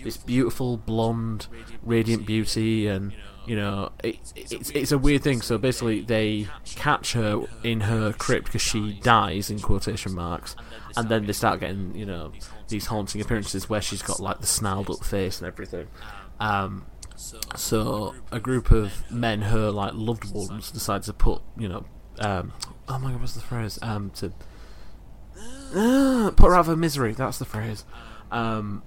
this 0.03 0.17
beautiful 0.17 0.77
blonde, 0.77 1.47
radiant 1.83 2.27
beauty, 2.27 2.87
and 2.87 3.13
you 3.47 3.57
know 3.57 3.93
it, 4.03 4.19
it's 4.35 4.71
it's 4.71 4.93
a 4.93 4.99
weird 4.99 5.23
thing. 5.23 5.43
So 5.43 5.59
basically, 5.59 6.01
they 6.01 6.49
catch 6.65 7.13
her 7.13 7.43
in 7.63 7.83
her 7.83 8.13
crypt 8.13 8.47
because 8.47 8.63
she 8.63 8.95
dies 8.95 9.51
in 9.51 9.61
quotation 9.61 10.15
marks, 10.15 10.57
and 10.97 11.09
then 11.09 11.27
they 11.27 11.33
start 11.33 11.61
getting 11.61 11.95
you 11.95 12.07
know 12.07 12.33
these 12.71 12.87
haunting 12.87 13.21
appearances 13.21 13.69
where 13.69 13.83
she's 13.83 14.03
got 14.03 14.21
like 14.21 14.41
the 14.41 14.47
snarled 14.47 14.91
up 14.91 15.05
face 15.05 15.39
and 15.39 15.47
everything. 15.47 15.89
Um, 16.39 16.87
so 17.55 18.15
a 18.33 18.41
group 18.41 18.71
of 18.71 19.11
men, 19.11 19.43
her 19.43 19.71
like 19.71 19.93
loved 19.95 20.33
ones, 20.33 20.71
decide 20.71 21.03
to 21.05 21.13
put 21.13 21.43
you 21.59 21.69
know, 21.69 21.85
um, 22.19 22.53
oh 22.89 22.99
my 22.99 23.13
god, 23.13 23.21
what's 23.21 23.35
the 23.35 23.41
phrase? 23.41 23.79
Um, 23.83 24.11
to 24.17 24.33
uh, 25.75 26.31
put 26.37 26.47
her 26.47 26.55
out 26.55 26.61
of 26.61 26.67
her 26.67 26.77
misery. 26.77 27.13
That's 27.13 27.39
the 27.39 27.45
phrase. 27.45 27.85
Um, 28.31 28.83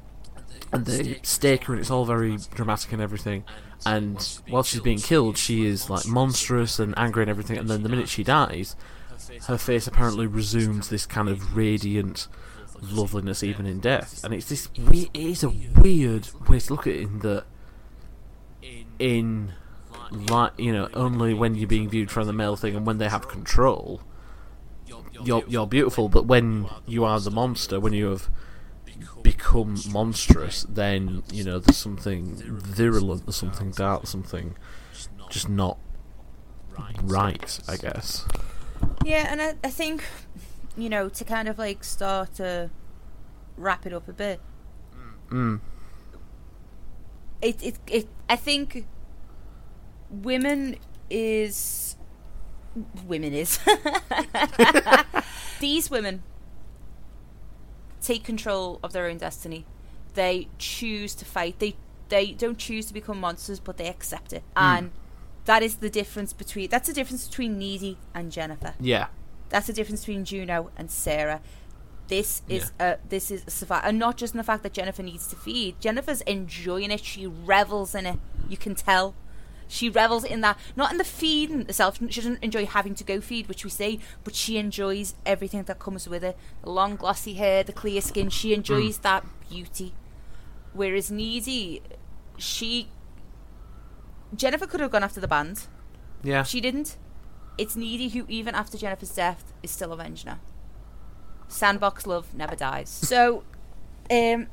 and 0.71 0.85
they 0.85 1.19
stake 1.21 1.65
her, 1.65 1.73
and 1.73 1.79
it's 1.79 1.91
all 1.91 2.05
very 2.05 2.37
dramatic 2.55 2.91
and 2.93 3.01
everything. 3.01 3.43
And 3.85 4.17
while 4.47 4.63
she's 4.63 4.81
being 4.81 4.97
killed, 4.97 5.37
she 5.37 5.65
is 5.65 5.89
like 5.89 6.07
monstrous 6.07 6.79
and 6.79 6.93
angry 6.97 7.23
and 7.23 7.29
everything. 7.29 7.57
And 7.57 7.69
then 7.69 7.83
the 7.83 7.89
minute 7.89 8.09
she 8.09 8.23
dies, 8.23 8.75
her 9.47 9.57
face 9.57 9.87
apparently 9.87 10.25
resumes 10.25 10.89
this 10.89 11.05
kind 11.05 11.29
of 11.29 11.55
radiant 11.55 12.27
loveliness 12.81 13.43
even 13.43 13.65
in 13.65 13.79
death. 13.79 14.23
And 14.23 14.33
it's 14.33 14.49
this 14.49 14.69
we- 14.77 15.09
it 15.13 15.21
is 15.21 15.43
a 15.43 15.49
weird 15.49 16.27
way 16.47 16.59
to 16.59 16.73
look 16.73 16.87
at 16.87 16.93
it 16.93 17.01
in 17.01 17.19
that 17.19 17.45
in 18.99 19.53
like 20.29 20.51
you 20.57 20.71
know 20.71 20.87
only 20.93 21.33
when 21.33 21.55
you're 21.55 21.67
being 21.67 21.89
viewed 21.89 22.11
from 22.11 22.27
the 22.27 22.33
male 22.33 22.55
thing 22.55 22.75
and 22.75 22.85
when 22.85 22.97
they 22.97 23.09
have 23.09 23.27
control 23.27 24.01
you're 25.23 25.43
you're 25.47 25.67
beautiful 25.67 26.07
but 26.09 26.25
when 26.25 26.67
you 26.85 27.03
are 27.03 27.19
the 27.19 27.31
monster 27.31 27.79
when 27.79 27.93
you 27.93 28.09
have 28.09 28.29
become 29.23 29.75
monstrous 29.89 30.63
then 30.69 31.23
you 31.31 31.43
know 31.43 31.57
there's 31.59 31.77
something 31.77 32.35
virulent 32.59 33.25
there's 33.25 33.35
something 33.35 33.71
dark 33.71 34.05
something 34.05 34.55
just 35.29 35.49
not 35.49 35.77
right 37.03 37.59
I 37.67 37.75
guess 37.77 38.25
Yeah, 39.05 39.27
and 39.31 39.41
I, 39.41 39.55
I 39.63 39.69
think, 39.69 40.03
you 40.77 40.89
know, 40.89 41.09
to 41.09 41.23
kind 41.23 41.47
of 41.47 41.57
like 41.57 41.83
start 41.83 42.35
to 42.35 42.69
wrap 43.57 43.85
it 43.85 43.93
up 43.93 44.07
a 44.07 44.13
bit, 44.13 44.39
mm. 45.29 45.59
it, 47.41 47.63
it, 47.63 47.75
it, 47.87 48.07
I 48.29 48.35
think 48.35 48.85
women 50.09 50.77
is. 51.09 51.95
Women 53.05 53.33
is. 53.33 53.59
These 55.59 55.91
women 55.91 56.23
take 58.01 58.23
control 58.23 58.79
of 58.83 58.93
their 58.93 59.05
own 59.05 59.17
destiny. 59.17 59.65
They 60.15 60.47
choose 60.57 61.13
to 61.15 61.25
fight. 61.25 61.59
They 61.59 61.75
they 62.09 62.31
don't 62.31 62.57
choose 62.57 62.87
to 62.87 62.93
become 62.93 63.19
monsters, 63.19 63.59
but 63.59 63.77
they 63.77 63.87
accept 63.87 64.33
it. 64.33 64.43
And 64.55 64.91
that 65.45 65.63
is 65.63 65.75
the 65.75 65.89
difference 65.89 66.33
between 66.33 66.69
that's 66.69 66.87
the 66.87 66.93
difference 66.93 67.27
between 67.27 67.57
Needy 67.57 67.97
and 68.13 68.31
Jennifer. 68.31 68.73
yeah 68.79 69.07
That's 69.53 69.67
the 69.67 69.73
difference 69.73 70.01
between 70.01 70.25
Juno 70.25 70.71
and 70.75 70.89
Sarah. 70.89 71.39
This 72.07 72.41
is 72.49 72.71
a 72.79 72.97
this 73.07 73.29
is 73.29 73.43
a 73.45 73.51
survival, 73.51 73.87
and 73.87 73.99
not 73.99 74.17
just 74.17 74.33
in 74.33 74.39
the 74.39 74.43
fact 74.43 74.63
that 74.63 74.73
Jennifer 74.73 75.03
needs 75.03 75.27
to 75.27 75.35
feed. 75.35 75.79
Jennifer's 75.79 76.21
enjoying 76.21 76.89
it. 76.89 77.05
She 77.05 77.27
revels 77.27 77.93
in 77.93 78.07
it. 78.07 78.17
You 78.49 78.57
can 78.57 78.73
tell. 78.73 79.13
She 79.67 79.89
revels 79.89 80.23
in 80.23 80.41
that, 80.41 80.57
not 80.75 80.91
in 80.91 80.97
the 80.97 81.03
feeding 81.03 81.61
itself. 81.61 81.99
She 82.09 82.19
doesn't 82.19 82.43
enjoy 82.43 82.65
having 82.65 82.95
to 82.95 83.03
go 83.03 83.21
feed, 83.21 83.47
which 83.47 83.63
we 83.63 83.69
say, 83.69 83.99
but 84.23 84.33
she 84.33 84.57
enjoys 84.57 85.13
everything 85.23 85.61
that 85.63 85.77
comes 85.77 86.09
with 86.09 86.23
it. 86.23 86.35
The 86.63 86.71
long 86.71 86.95
glossy 86.95 87.35
hair, 87.35 87.63
the 87.63 87.73
clear 87.73 88.01
skin. 88.01 88.29
She 88.29 88.49
mm. 88.49 88.55
enjoys 88.55 88.97
that 88.99 89.23
beauty. 89.51 89.93
Whereas 90.73 91.11
Needy, 91.11 91.83
she 92.39 92.87
Jennifer 94.35 94.65
could 94.65 94.79
have 94.79 94.89
gone 94.89 95.03
after 95.03 95.21
the 95.21 95.27
band. 95.27 95.67
yeah 96.23 96.41
She 96.41 96.59
didn't. 96.59 96.97
It's 97.57 97.75
Needy 97.75 98.09
who, 98.09 98.25
even 98.27 98.55
after 98.55 98.77
Jennifer's 98.77 99.15
death, 99.15 99.53
is 99.61 99.71
still 99.71 99.93
avenging 99.93 100.29
her. 100.29 100.39
Sandbox 101.47 102.07
love 102.07 102.33
never 102.33 102.55
dies. 102.55 102.89
So, 102.89 103.43
um, 104.09 104.47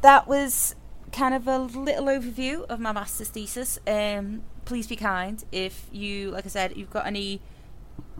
that 0.00 0.26
was 0.26 0.74
kind 1.12 1.34
of 1.34 1.46
a 1.46 1.58
little 1.58 2.06
overview 2.06 2.64
of 2.66 2.80
my 2.80 2.92
master's 2.92 3.28
thesis. 3.28 3.78
Um, 3.86 4.42
please 4.64 4.86
be 4.86 4.96
kind. 4.96 5.44
If 5.52 5.86
you, 5.92 6.30
like 6.30 6.46
I 6.46 6.48
said, 6.48 6.76
you've 6.76 6.90
got 6.90 7.06
any, 7.06 7.40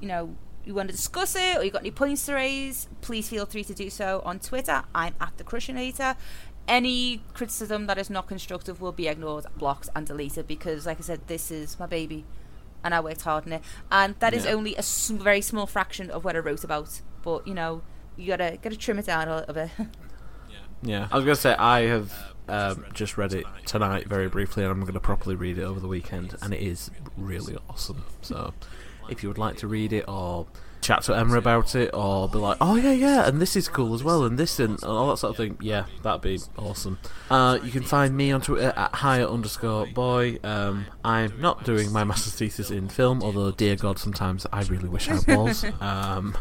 you 0.01 0.09
know, 0.09 0.37
you 0.65 0.75
want 0.75 0.91
to 0.91 0.95
discuss 0.95 1.35
it 1.35 1.57
or 1.57 1.65
you've 1.65 1.73
got 1.73 1.83
any 1.83 1.91
points 1.91 2.27
to 2.27 2.35
raise, 2.35 2.89
please 3.01 3.29
feel 3.29 3.47
free 3.47 3.65
to 3.65 3.75
do 3.75 3.89
so 3.89 4.23
on 4.25 4.39
Twitter. 4.39 4.83
I'm 4.95 5.15
at 5.21 5.37
the 5.39 5.45
Crushinator. 5.45 6.17
Any 6.67 7.23
criticism 7.33 7.87
that 7.87 7.97
is 7.97 8.11
not 8.11 8.27
constructive 8.27 8.81
will 8.83 8.93
be 8.93 9.09
ignored, 9.09 9.47
blocked, 9.57 9.89
and 9.97 10.07
deleted 10.07 10.47
because, 10.47 10.85
like 10.85 10.99
I 10.99 11.03
said, 11.03 11.27
this 11.27 11.51
is 11.51 11.79
my 11.79 11.87
baby 11.87 12.27
and 12.85 12.95
I 12.95 13.01
worked 13.01 13.23
hard 13.23 13.47
on 13.47 13.53
it. 13.55 13.63
And 13.91 14.15
that 14.21 14.35
is 14.35 14.45
Yeah. 14.45 14.53
only 14.53 14.75
a 14.77 14.79
s- 14.79 15.11
very 15.11 15.41
small 15.41 15.67
fraction 15.67 16.11
of 16.11 16.25
what 16.25 16.37
I 16.37 16.41
wrote 16.41 16.65
about. 16.65 17.01
But 17.23 17.47
you 17.47 17.55
know, 17.55 17.83
you 18.17 18.27
gotta 18.29 18.59
gotta 18.63 18.77
trim 18.77 18.99
it 18.99 19.07
down 19.07 19.29
a 19.29 19.37
little 19.37 19.55
bit. 19.55 19.71
Yeah, 20.81 21.09
I 21.11 21.17
was 21.17 21.25
gonna 21.25 21.35
say 21.35 21.55
I 21.55 21.81
have 21.87 22.15
um, 22.49 22.85
just 22.95 23.19
read 23.19 23.35
it 23.35 23.45
tonight 23.67 24.07
very 24.07 24.29
briefly, 24.29 24.63
and 24.63 24.71
I'm 24.71 24.85
gonna 24.85 25.01
properly 25.01 25.35
read 25.35 25.59
it 25.59 25.63
over 25.65 25.81
the 25.81 25.89
weekend, 25.89 26.37
and 26.41 26.55
it 26.55 26.63
is 26.63 26.91
really 27.17 27.57
awesome. 27.69 28.05
So, 28.23 28.55
if 29.09 29.23
you 29.25 29.29
would 29.29 29.39
like 29.39 29.57
to 29.57 29.67
read 29.67 29.93
it 29.93 30.05
or 30.07 30.47
chat 30.81 31.03
to 31.03 31.17
Emma 31.17 31.37
about 31.37 31.75
it, 31.75 31.91
or 31.95 32.29
be 32.29 32.39
like, 32.39 32.57
oh 32.61 32.77
yeah, 32.77 32.93
yeah, 32.93 33.29
and 33.29 33.41
this 33.41 33.57
is 33.57 33.69
cool 33.69 33.95
as 33.95 34.03
well, 34.03 34.25
and 34.25 34.39
this 34.39 34.59
and 34.61 34.83
all 34.85 35.09
that 35.11 35.19
sort 35.19 35.31
of 35.31 35.37
thing, 35.37 35.57
yeah, 35.61 35.85
that'd 36.03 36.23
be 36.23 36.39
awesome. 36.57 36.99
Uh, 37.31 37.59
you 37.63 37.71
can 37.71 37.83
find 37.83 38.17
me 38.17 38.33
on 38.33 38.41
Twitter 38.41 38.73
at 38.77 38.95
higher 38.95 39.27
underscore 39.27 39.87
boy. 39.87 40.39
Um, 40.43 40.87
I'm 41.05 41.41
not 41.41 41.65
doing 41.65 41.93
my 41.93 42.05
master's 42.05 42.35
thesis 42.35 42.71
in 42.71 42.89
film, 42.89 43.23
although 43.23 43.51
dear 43.51 43.77
God, 43.77 43.99
sometimes 43.99 44.47
I 44.53 44.63
really 44.63 44.89
wish 44.89 45.09
I 45.09 45.19
was. 45.35 45.65
Um, 45.81 46.37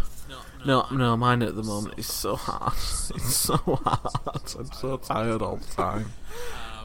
no, 0.65 0.85
no, 0.91 1.15
mine 1.15 1.43
at 1.43 1.55
the 1.55 1.63
moment 1.63 1.95
is 1.97 2.07
so 2.07 2.35
hard. 2.35 2.73
It's 3.15 3.35
so 3.35 3.55
hard. 3.57 3.99
I'm 4.57 4.71
so 4.73 4.97
tired 4.97 5.41
all 5.41 5.57
the 5.57 5.73
time. 5.73 6.11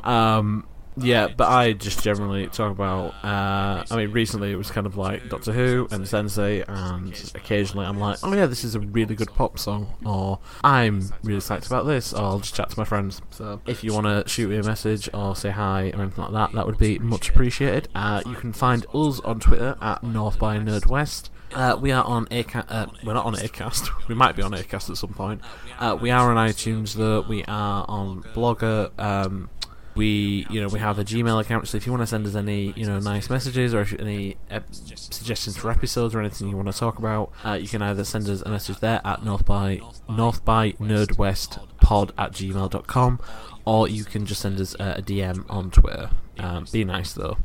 Um, 0.05 0.67
yeah, 0.97 1.29
but 1.29 1.49
I 1.49 1.73
just 1.73 2.03
generally 2.03 2.47
talk 2.49 2.71
about. 2.71 3.15
Uh, 3.25 3.85
I 3.91 3.97
mean, 3.97 4.13
recently 4.13 4.53
it 4.53 4.57
was 4.57 4.71
kind 4.71 4.87
of 4.87 4.97
like 4.97 5.29
Doctor 5.29 5.53
Who 5.53 5.89
and 5.91 6.05
Sense8, 6.05 6.65
and 6.69 7.33
occasionally 7.35 7.87
I'm 7.87 7.99
like, 7.99 8.19
oh 8.23 8.33
yeah, 8.35 8.47
this 8.47 8.65
is 8.65 8.75
a 8.75 8.81
really 8.81 9.15
good 9.15 9.33
pop 9.35 9.59
song, 9.59 9.95
or 10.05 10.39
I'm 10.63 11.13
really 11.23 11.41
psyched 11.41 11.67
about 11.67 11.87
this, 11.87 12.13
or 12.13 12.23
I'll 12.23 12.41
just 12.41 12.55
chat 12.55 12.71
to 12.71 12.79
my 12.79 12.85
friends. 12.85 13.23
So 13.31 13.61
if 13.67 13.83
you 13.83 13.93
want 13.93 14.07
to 14.07 14.29
shoot 14.29 14.49
me 14.49 14.57
a 14.57 14.63
message 14.63 15.09
or 15.15 15.35
say 15.35 15.51
hi 15.51 15.91
or 15.95 16.03
anything 16.03 16.25
like 16.25 16.33
that, 16.33 16.53
that 16.53 16.67
would 16.67 16.79
be 16.79 16.99
much 16.99 17.31
appreciated. 17.31 17.89
Uh, 17.95 18.23
you 18.27 18.35
can 18.35 18.53
find 18.53 18.85
us 18.95 19.21
on 19.21 19.41
Twitter 19.41 19.77
at 19.81 20.03
North 20.03 20.39
by 20.39 20.59
Nerdwest. 20.59 21.31
Uh, 21.55 21.77
we 21.79 21.93
are 21.93 22.05
on 22.05 22.27
Acast. 22.27 22.65
Uh, 22.69 22.87
we're 23.05 23.13
not 23.13 23.27
on 23.27 23.35
Acast. 23.35 23.91
we 24.09 24.15
might 24.15 24.37
be 24.37 24.43
on 24.43 24.53
Acast 24.53 24.89
at 24.91 24.97
some 24.97 25.13
point. 25.13 25.41
Uh, 25.79 25.97
we 26.01 26.11
are 26.11 26.31
on 26.31 26.49
iTunes 26.49 26.95
though. 26.95 27.21
We 27.23 27.45
are 27.45 27.85
on 27.89 28.23
Blogger. 28.35 28.91
Um, 28.99 29.51
we, 29.95 30.47
you 30.51 30.61
know, 30.61 30.69
we 30.69 30.79
have 30.79 30.99
a 30.99 31.05
Gmail 31.05 31.41
account. 31.41 31.69
So 31.69 31.77
if 31.77 31.87
you 31.87 31.93
want 31.93 32.03
to 32.03 32.07
send 32.07 32.27
us 32.27 32.35
any, 32.35 32.73
you 32.77 32.87
know, 32.87 32.99
nice 32.99 33.29
messages 33.29 33.75
or 33.75 33.83
if 33.83 33.93
any 34.01 34.37
ep- 34.51 34.67
suggestions 34.73 35.57
for 35.57 35.71
episodes 35.71 36.15
or 36.15 36.21
anything 36.21 36.49
you 36.49 36.57
want 36.57 36.73
to 36.73 36.79
talk 36.79 36.99
about, 36.99 37.31
uh, 37.45 37.53
you 37.53 37.69
can 37.69 37.83
either 37.83 38.05
send 38.05 38.29
us 38.29 38.41
a 38.43 38.49
message 38.49 38.79
there 38.81 39.01
at 39.05 39.25
North 39.25 39.45
by 39.45 39.81
North 40.09 40.45
by 40.45 40.73
Nerdwest 40.73 41.59
Pod 41.81 42.13
at 42.17 42.33
gmail.com 42.33 43.21
or 43.65 43.89
you 43.89 44.05
can 44.05 44.25
just 44.27 44.41
send 44.41 44.59
us 44.61 44.75
uh, 44.81 44.95
a 44.97 45.03
DM 45.03 45.45
on 45.51 45.71
Twitter. 45.71 46.11
Um, 46.39 46.67
be 46.73 46.85
nice 46.85 47.13
though. 47.13 47.37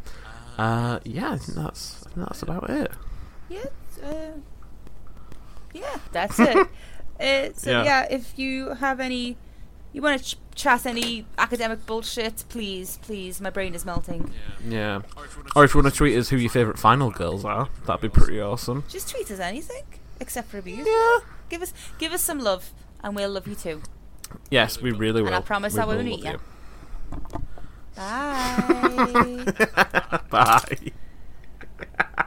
Uh, 0.57 0.99
yeah, 1.03 1.31
I 1.33 1.37
think 1.37 1.57
that's 1.57 2.03
I 2.05 2.09
think 2.11 2.27
that's 2.27 2.41
about 2.41 2.69
it. 2.69 2.91
yeah, 3.49 3.65
uh, 4.03 4.31
yeah, 5.73 5.97
that's 6.11 6.39
it. 6.39 6.57
uh, 7.19 7.53
so 7.53 7.71
Yeah. 7.71 7.83
yeah. 7.83 8.07
if 8.09 8.39
you 8.39 8.69
have 8.75 8.99
any, 8.99 9.37
you 9.97 10.01
want 10.03 10.21
to 10.23 10.35
ch- 10.35 10.37
chat 10.55 10.85
any 10.85 11.25
academic 11.37 11.85
bullshit, 11.85 12.45
please, 12.49 12.97
please, 13.01 13.41
my 13.41 13.49
brain 13.49 13.73
is 13.75 13.83
melting. 13.83 14.31
Yeah. 14.67 15.01
Or 15.55 15.63
if 15.65 15.73
you 15.73 15.81
want 15.81 15.91
to 15.91 15.97
tweet 15.97 16.15
us 16.17 16.29
who 16.29 16.37
your 16.37 16.49
favourite 16.51 16.79
final 16.79 17.09
girls 17.11 17.43
are, 17.43 17.67
that'd 17.85 18.01
be 18.01 18.07
pretty 18.09 18.39
awesome. 18.39 18.83
Just 18.87 19.09
tweet 19.09 19.29
us 19.31 19.39
anything 19.39 19.83
except 20.19 20.49
for 20.49 20.59
abuse. 20.59 20.85
Yeah. 20.87 21.17
Give 21.49 21.61
us, 21.61 21.73
give 21.97 22.11
us 22.13 22.21
some 22.21 22.39
love, 22.39 22.71
and 23.03 23.15
we'll 23.15 23.29
love 23.31 23.47
you 23.47 23.55
too. 23.55 23.81
Yes, 24.51 24.79
we 24.81 24.91
really 24.91 25.21
will. 25.21 25.27
And 25.29 25.35
I 25.37 25.41
promise 25.41 25.73
We 25.73 25.79
I 25.81 25.85
will 25.85 25.95
won't 25.97 26.09
love 26.09 26.19
eat 26.19 26.25
ya. 26.25 26.31
you. 26.33 27.41
Bye. 27.95 29.53
Bye. 30.29 30.91